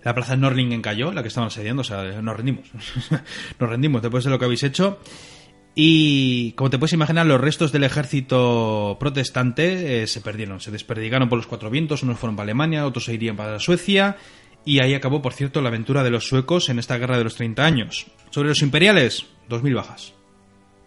La 0.02 0.14
plaza 0.14 0.36
Norlingen 0.36 0.80
cayó, 0.80 1.12
la 1.12 1.22
que 1.22 1.28
estaban 1.28 1.48
asediando, 1.48 1.82
o 1.82 1.84
sea, 1.84 2.22
nos 2.22 2.36
rendimos. 2.36 2.70
nos 3.58 3.68
rendimos 3.68 4.02
después 4.02 4.24
de 4.24 4.30
lo 4.30 4.38
que 4.38 4.44
habéis 4.46 4.62
hecho. 4.62 4.98
Y 5.74 6.52
como 6.52 6.70
te 6.70 6.78
puedes 6.78 6.92
imaginar, 6.92 7.26
los 7.26 7.40
restos 7.40 7.70
del 7.70 7.84
ejército 7.84 8.96
protestante 8.98 10.02
eh, 10.02 10.06
se 10.06 10.20
perdieron, 10.20 10.60
se 10.60 10.70
desperdigaron 10.70 11.28
por 11.28 11.38
los 11.38 11.46
cuatro 11.46 11.70
vientos, 11.70 12.02
unos 12.02 12.18
fueron 12.18 12.36
para 12.36 12.44
Alemania, 12.44 12.86
otros 12.86 13.04
se 13.04 13.14
irían 13.14 13.36
para 13.36 13.58
Suecia, 13.58 14.16
y 14.64 14.80
ahí 14.80 14.94
acabó, 14.94 15.22
por 15.22 15.32
cierto, 15.32 15.60
la 15.60 15.68
aventura 15.68 16.02
de 16.02 16.10
los 16.10 16.26
suecos 16.26 16.68
en 16.68 16.78
esta 16.78 16.98
guerra 16.98 17.18
de 17.18 17.24
los 17.24 17.36
30 17.36 17.64
años. 17.64 18.06
Sobre 18.30 18.48
los 18.48 18.62
imperiales, 18.62 19.26
2.000 19.48 19.74
bajas. 19.74 20.19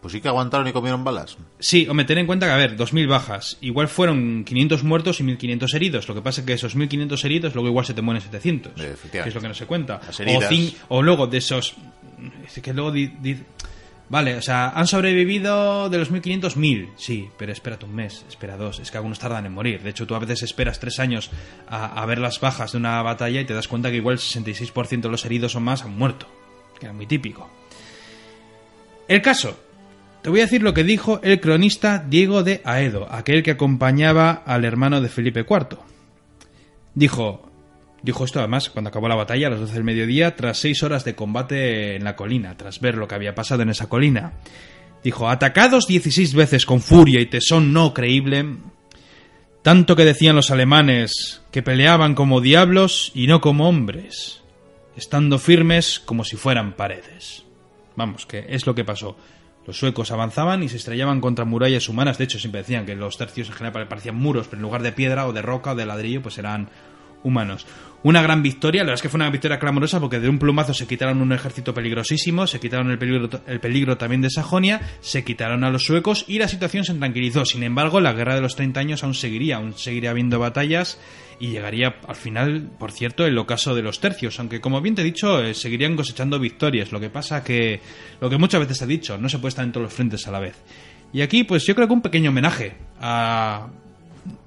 Pues 0.04 0.12
sí 0.12 0.22
que 0.22 0.28
aguantaron 0.28 0.68
y 0.68 0.74
comieron 0.74 1.04
balas. 1.04 1.38
Sí, 1.60 1.88
hombre, 1.90 2.06
ten 2.06 2.18
en 2.20 2.28
cuenta 2.28 2.46
que, 2.46 2.52
a 2.52 2.58
ver, 2.58 2.78
2.000 2.78 3.08
bajas. 3.08 3.58
Igual 3.62 3.88
fueron 3.88 4.44
500 4.44 4.84
muertos 4.84 5.20
y 5.20 5.24
1.500 5.24 5.74
heridos. 5.74 6.08
Lo 6.10 6.14
que 6.14 6.22
pasa 6.22 6.42
es 6.42 6.46
que 6.48 6.54
esos 6.54 6.76
1.500 6.78 7.24
heridos 7.26 7.56
luego 7.56 7.70
igual 7.70 7.86
se 7.86 7.94
te 7.96 8.02
mueren 8.02 8.22
700. 8.22 8.74
Efectivamente. 8.74 9.24
Que 9.24 9.30
es 9.30 9.34
lo 9.36 9.42
que 9.42 9.48
no 9.48 9.54
se 9.56 9.66
cuenta. 9.66 10.02
O, 10.08 10.22
heridas. 10.22 10.52
cin- 10.52 10.76
o 10.90 11.02
luego 11.02 11.26
de 11.28 11.38
esos... 11.40 11.74
Es 12.46 12.62
que 12.62 12.74
luego... 12.74 12.92
di- 12.92 13.08
di- 13.08 13.38
Vale, 14.10 14.36
o 14.36 14.42
sea, 14.42 14.70
han 14.76 14.86
sobrevivido 14.86 15.90
de 15.90 15.98
los 15.98 16.12
1.500, 16.12 16.56
1.000. 16.56 16.90
Sí, 16.98 17.30
pero 17.38 17.52
espérate 17.54 17.86
un 17.86 17.96
mes, 17.96 18.26
espera 18.28 18.58
dos. 18.58 18.80
Es 18.80 18.92
que 18.92 18.98
algunos 18.98 19.18
tardan 19.18 19.46
en 19.46 19.54
morir. 19.54 19.82
De 19.82 19.90
hecho, 19.90 20.06
tú 20.06 20.14
a 20.14 20.20
veces 20.20 20.44
esperas 20.44 20.80
tres 20.80 21.00
años 21.00 21.32
a, 21.70 21.86
a 22.00 22.06
ver 22.06 22.20
las 22.20 22.40
bajas 22.42 22.74
de 22.74 22.78
una 22.78 23.02
batalla 23.02 23.40
y 23.42 23.46
te 23.46 23.54
das 23.54 23.70
cuenta 23.70 23.90
que 23.90 23.96
igual 23.98 24.16
el 24.16 24.20
66% 24.20 25.00
de 25.02 25.10
los 25.10 25.24
heridos 25.26 25.56
o 25.56 25.62
más 25.62 25.84
han 25.84 25.98
muerto. 25.98 26.28
Que 26.78 26.88
era 26.88 26.94
muy 26.94 27.08
típico. 27.08 27.50
El 29.08 29.22
caso. 29.22 29.58
Te 30.24 30.30
voy 30.30 30.40
a 30.40 30.44
decir 30.44 30.64
lo 30.64 30.74
que 30.74 30.86
dijo 30.86 31.20
el 31.22 31.42
cronista 31.42 32.00
Diego 32.00 32.44
de 32.44 32.62
Aedo, 32.64 33.12
aquel 33.12 33.44
que 33.44 33.52
acompañaba 33.52 34.32
al 34.32 34.64
hermano 34.64 35.02
de 35.02 35.10
Felipe 35.10 35.42
IV. 35.42 35.78
Dijo, 36.96 37.52
Dijo 38.04 38.26
esto 38.26 38.40
además 38.40 38.70
cuando 38.70 38.90
acabó 38.90 39.08
la 39.08 39.16
batalla 39.16 39.48
a 39.48 39.50
las 39.52 39.62
12 39.62 39.74
del 39.74 39.84
mediodía, 39.86 40.36
tras 40.36 40.58
seis 40.58 40.84
horas 40.84 41.06
de 41.06 41.16
combate 41.16 41.96
en 41.96 42.04
la 42.04 42.18
colina, 42.18 42.56
tras 42.58 42.82
ver 42.82 42.96
lo 42.96 43.08
que 43.08 43.16
había 43.16 43.34
pasado 43.34 43.64
en 43.64 43.70
esa 43.70 43.88
colina. 43.88 44.34
Dijo, 45.04 45.30
atacados 45.30 45.88
16 45.88 46.34
veces 46.34 46.66
con 46.66 46.82
furia 46.82 47.22
y 47.22 47.26
tesón 47.26 47.72
no 47.72 47.94
creíble, 47.94 48.58
tanto 49.62 49.96
que 49.96 50.04
decían 50.04 50.36
los 50.36 50.52
alemanes 50.52 51.42
que 51.52 51.64
peleaban 51.64 52.14
como 52.14 52.42
diablos 52.42 53.12
y 53.16 53.28
no 53.28 53.40
como 53.40 53.70
hombres, 53.70 54.42
estando 54.98 55.40
firmes 55.40 56.02
como 56.04 56.26
si 56.26 56.36
fueran 56.36 56.74
paredes. 56.74 57.44
Vamos, 57.96 58.26
que 58.26 58.46
es 58.50 58.66
lo 58.66 58.76
que 58.76 58.84
pasó. 58.84 59.16
Los 59.66 59.78
suecos 59.78 60.12
avanzaban 60.12 60.64
y 60.64 60.70
se 60.70 60.78
estrellaban 60.78 61.22
contra 61.22 61.46
murallas 61.46 61.88
humanas. 61.88 62.18
De 62.18 62.26
hecho, 62.26 62.40
siempre 62.40 62.62
decían 62.62 62.86
que 62.86 62.96
los 62.96 63.18
tercios 63.18 63.48
en 63.50 63.56
general 63.56 63.88
parecían 63.88 64.16
muros, 64.16 64.48
pero 64.48 64.58
en 64.60 64.64
lugar 64.64 64.82
de 64.82 64.92
piedra 64.92 65.28
o 65.28 65.34
de 65.34 65.42
roca 65.42 65.72
o 65.72 65.76
de 65.76 65.86
ladrillo, 65.86 66.22
pues 66.22 66.38
eran 66.38 66.70
humanos. 67.24 67.66
Una 68.04 68.22
gran 68.22 68.44
victoria, 68.44 68.82
la 68.82 68.88
verdad 68.88 68.96
es 68.96 69.02
que 69.02 69.08
fue 69.08 69.18
una 69.18 69.30
victoria 69.30 69.60
clamorosa 69.60 70.02
porque 70.02 70.20
de 70.20 70.28
un 70.28 70.38
plumazo 70.38 70.74
se 70.74 70.86
quitaron 70.86 71.22
un 71.22 71.32
ejército 71.32 71.74
peligrosísimo, 71.74 72.48
se 72.48 72.60
quitaron 72.60 72.92
el 72.92 72.98
peligro, 72.98 73.30
el 73.48 73.62
peligro 73.62 73.98
también 73.98 74.22
de 74.22 74.30
Sajonia, 74.30 74.82
se 75.00 75.24
quitaron 75.24 75.64
a 75.64 75.70
los 75.70 75.86
suecos 75.86 76.26
y 76.28 76.38
la 76.38 76.50
situación 76.50 76.84
se 76.84 76.94
tranquilizó. 76.94 77.46
Sin 77.46 77.64
embargo, 77.64 78.02
la 78.02 78.12
guerra 78.12 78.36
de 78.36 78.42
los 78.42 78.58
30 78.58 78.78
años 78.82 79.04
aún 79.06 79.14
seguiría, 79.14 79.56
aún 79.56 79.74
seguiría 79.78 80.10
habiendo 80.10 80.38
batallas 80.38 81.00
y 81.44 81.48
llegaría 81.48 81.96
al 82.08 82.16
final, 82.16 82.70
por 82.80 82.94
cierto, 82.94 83.26
el 83.26 83.38
ocaso 83.38 83.76
de 83.76 83.82
los 83.82 84.00
tercios, 84.00 84.40
aunque 84.40 84.62
como 84.62 84.80
bien 84.80 84.96
te 84.96 85.02
he 85.02 85.04
dicho, 85.04 85.44
eh, 85.44 85.54
seguirían 85.54 85.98
cosechando 85.98 86.40
victorias. 86.40 86.94
Lo 86.94 87.02
que 87.02 87.10
pasa 87.10 87.44
que, 87.44 87.82
lo 88.22 88.30
que 88.30 88.38
muchas 88.38 88.62
veces 88.62 88.82
he 88.82 88.88
dicho, 88.88 89.18
no 89.18 89.28
se 89.28 89.40
puede 89.40 89.50
estar 89.50 89.66
en 89.66 89.74
todos 89.74 89.84
los 89.84 89.94
frentes 89.94 90.26
a 90.26 90.32
la 90.32 90.40
vez. 90.40 90.56
Y 91.12 91.22
aquí, 91.22 91.44
pues 91.44 91.66
yo 91.66 91.76
creo 91.76 91.86
que 91.86 91.94
un 91.96 92.02
pequeño 92.02 92.30
homenaje 92.30 92.78
a, 93.02 93.68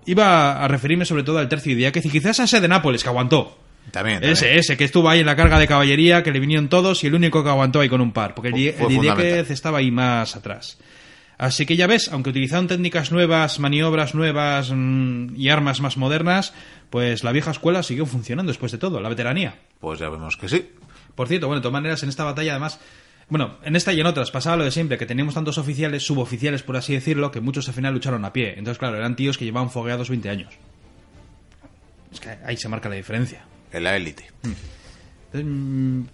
iba 0.07 0.65
a 0.65 0.69
referirme 0.69 1.05
sobre 1.05 1.23
todo 1.23 1.37
al 1.37 1.51
tercio 1.51 1.77
de 1.77 1.87
y 1.87 2.09
quizás 2.09 2.41
a 2.41 2.45
ese 2.45 2.63
de 2.63 2.69
Nápoles 2.69 3.03
que 3.03 3.11
aguantó. 3.11 3.59
También, 3.91 4.25
Ese, 4.25 4.57
ese, 4.57 4.79
que 4.79 4.85
estuvo 4.85 5.11
ahí 5.11 5.21
en 5.21 5.27
la 5.27 5.37
carga 5.37 5.59
de 5.59 5.69
caballería, 5.69 6.23
que 6.23 6.33
le 6.33 6.41
vinieron 6.41 6.71
todos 6.71 7.05
y 7.05 7.09
el 7.09 7.15
único 7.15 7.45
que 7.45 7.51
aguantó 7.51 7.81
ahí 7.81 7.91
con 7.91 8.01
un 8.01 8.13
par, 8.13 8.35
porque 8.35 8.49
el, 8.49 8.57
el 8.57 9.47
estaba 9.51 9.79
ahí 9.79 9.91
más 9.91 10.35
atrás. 10.35 10.79
Así 11.39 11.67
que 11.67 11.77
ya 11.77 11.87
ves, 11.87 12.09
aunque 12.13 12.31
utilizaron 12.31 12.67
técnicas 12.67 13.13
nuevas, 13.13 13.59
maniobras 13.59 14.15
nuevas 14.15 14.71
mm, 14.75 15.37
y 15.37 15.49
armas 15.51 15.81
más 15.81 15.97
modernas, 15.97 16.55
pues 16.91 17.25
la 17.25 17.33
vieja 17.33 17.51
escuela 17.51 17.83
siguió 17.83 18.07
funcionando 18.07 18.51
después 18.51 18.73
de 18.73 18.79
todo, 18.79 19.01
la 19.01 19.09
veteranía. 19.09 19.57
Pues 19.81 19.99
ya 19.99 20.09
vemos 20.09 20.37
que 20.37 20.49
sí. 20.49 20.71
Por 21.15 21.29
cierto, 21.29 21.47
bueno, 21.47 21.61
de 21.61 21.63
todas 21.63 21.73
maneras, 21.73 22.03
en 22.03 22.09
esta 22.09 22.25
batalla 22.25 22.53
además 22.53 22.81
bueno, 23.29 23.59
en 23.65 23.75
esta 23.75 23.93
y 23.93 24.01
en 24.01 24.07
otras 24.07 24.31
pasaba 24.31 24.57
lo 24.57 24.65
de 24.65 24.71
siempre, 24.71 24.99
que 24.99 25.07
teníamos 25.07 25.35
tantos 25.35 25.59
oficiales, 25.59 26.07
suboficiales, 26.07 26.63
por 26.63 26.77
así 26.77 26.93
decirlo, 26.95 27.33
que 27.33 27.41
muchos 27.41 27.67
al 27.67 27.75
final 27.75 27.93
lucharon 27.93 28.25
a 28.25 28.33
pie. 28.33 28.51
Entonces, 28.57 28.79
claro, 28.79 28.97
eran 28.97 29.17
tíos 29.17 29.37
que 29.37 29.45
llevaban 29.45 29.71
fogueados 29.71 30.09
20 30.09 30.31
años. 30.31 30.55
Es 32.13 32.21
que 32.21 32.31
ahí 32.45 32.57
se 32.57 32.69
marca 32.69 32.89
la 32.89 32.95
diferencia. 32.95 33.45
En 33.73 33.83
la 33.83 33.97
élite. 33.97 34.31
Mm. 34.45 34.53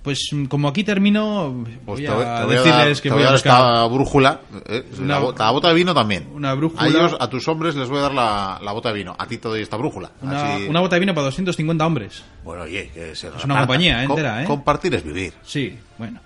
Pues 0.02 0.30
como 0.48 0.68
aquí 0.68 0.84
termino, 0.84 1.64
pues 1.84 2.00
voy 2.00 2.06
a, 2.06 2.46
decirles 2.46 3.00
que 3.00 3.10
voy 3.10 3.22
a, 3.22 3.26
dar 3.26 3.34
esta 3.34 3.86
brújula, 3.86 4.40
eh, 4.66 4.84
la, 5.00 5.18
bota 5.18 5.68
de 5.68 5.74
vino 5.74 5.94
también. 5.94 6.28
Una 6.32 6.54
brújula. 6.54 6.82
A 6.82 6.88
ellos, 6.88 7.16
a 7.18 7.28
tus 7.28 7.46
hombres 7.48 7.74
les 7.74 7.88
voy 7.88 7.98
a 7.98 8.02
dar 8.02 8.14
la, 8.14 8.72
bota 8.72 8.90
de 8.90 8.94
vino. 8.94 9.14
A 9.18 9.26
ti 9.26 9.38
te 9.38 9.48
doy 9.48 9.62
esta 9.62 9.76
brújula. 9.76 10.10
Una, 10.20 10.80
bota 10.80 10.96
de 10.96 11.00
vino 11.00 11.14
para 11.14 11.26
250 11.26 11.86
hombres. 11.86 12.22
Bueno, 12.44 12.62
oye, 12.62 12.90
que 12.92 13.12
es 13.12 13.24
una 13.44 13.58
compañía 13.58 14.02
entera, 14.02 14.42
¿eh? 14.42 14.46
Compartir 14.46 14.94
es 14.94 15.04
vivir. 15.04 15.32
Sí, 15.42 15.78
bueno. 15.98 16.20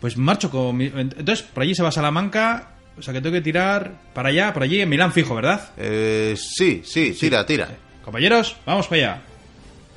Pues 0.00 0.16
marcho 0.16 0.50
con 0.50 0.76
mi... 0.76 0.86
Entonces, 0.86 1.42
por 1.42 1.64
allí 1.64 1.74
se 1.74 1.82
va 1.82 1.88
a 1.88 1.92
Salamanca, 1.92 2.68
o 2.96 3.02
sea 3.02 3.12
que 3.12 3.20
tengo 3.20 3.34
que 3.34 3.40
tirar 3.40 3.94
para 4.14 4.28
allá, 4.28 4.52
por 4.52 4.62
allí, 4.62 4.80
en 4.80 4.88
Milán 4.88 5.12
fijo, 5.12 5.34
¿verdad? 5.34 5.70
Eh, 5.76 6.36
sí, 6.36 6.82
sí, 6.84 7.16
tira, 7.18 7.44
tira. 7.44 7.68
Compañeros, 8.04 8.56
vamos 8.64 8.86
para 8.86 9.02
allá. 9.02 9.22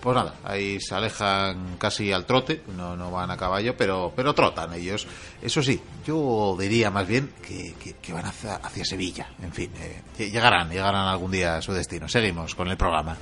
Pues 0.01 0.15
nada, 0.15 0.33
ahí 0.43 0.79
se 0.79 0.95
alejan 0.95 1.77
casi 1.77 2.11
al 2.11 2.25
trote, 2.25 2.63
no, 2.75 2.97
no 2.97 3.11
van 3.11 3.29
a 3.29 3.37
caballo, 3.37 3.77
pero, 3.77 4.11
pero 4.15 4.33
trotan 4.33 4.73
ellos. 4.73 5.05
Eso 5.39 5.61
sí, 5.61 5.79
yo 6.03 6.57
diría 6.59 6.89
más 6.89 7.07
bien 7.07 7.31
que, 7.47 7.75
que, 8.01 8.13
van 8.13 8.25
hacia, 8.25 8.83
Sevilla. 8.83 9.27
En 9.43 9.53
fin, 9.53 9.71
eh, 9.79 10.29
llegarán, 10.31 10.69
llegarán 10.69 11.07
algún 11.07 11.29
día 11.29 11.57
a 11.57 11.61
su 11.61 11.71
destino. 11.71 12.09
Seguimos 12.09 12.55
con 12.55 12.67
el 12.69 12.77
programa. 12.77 13.15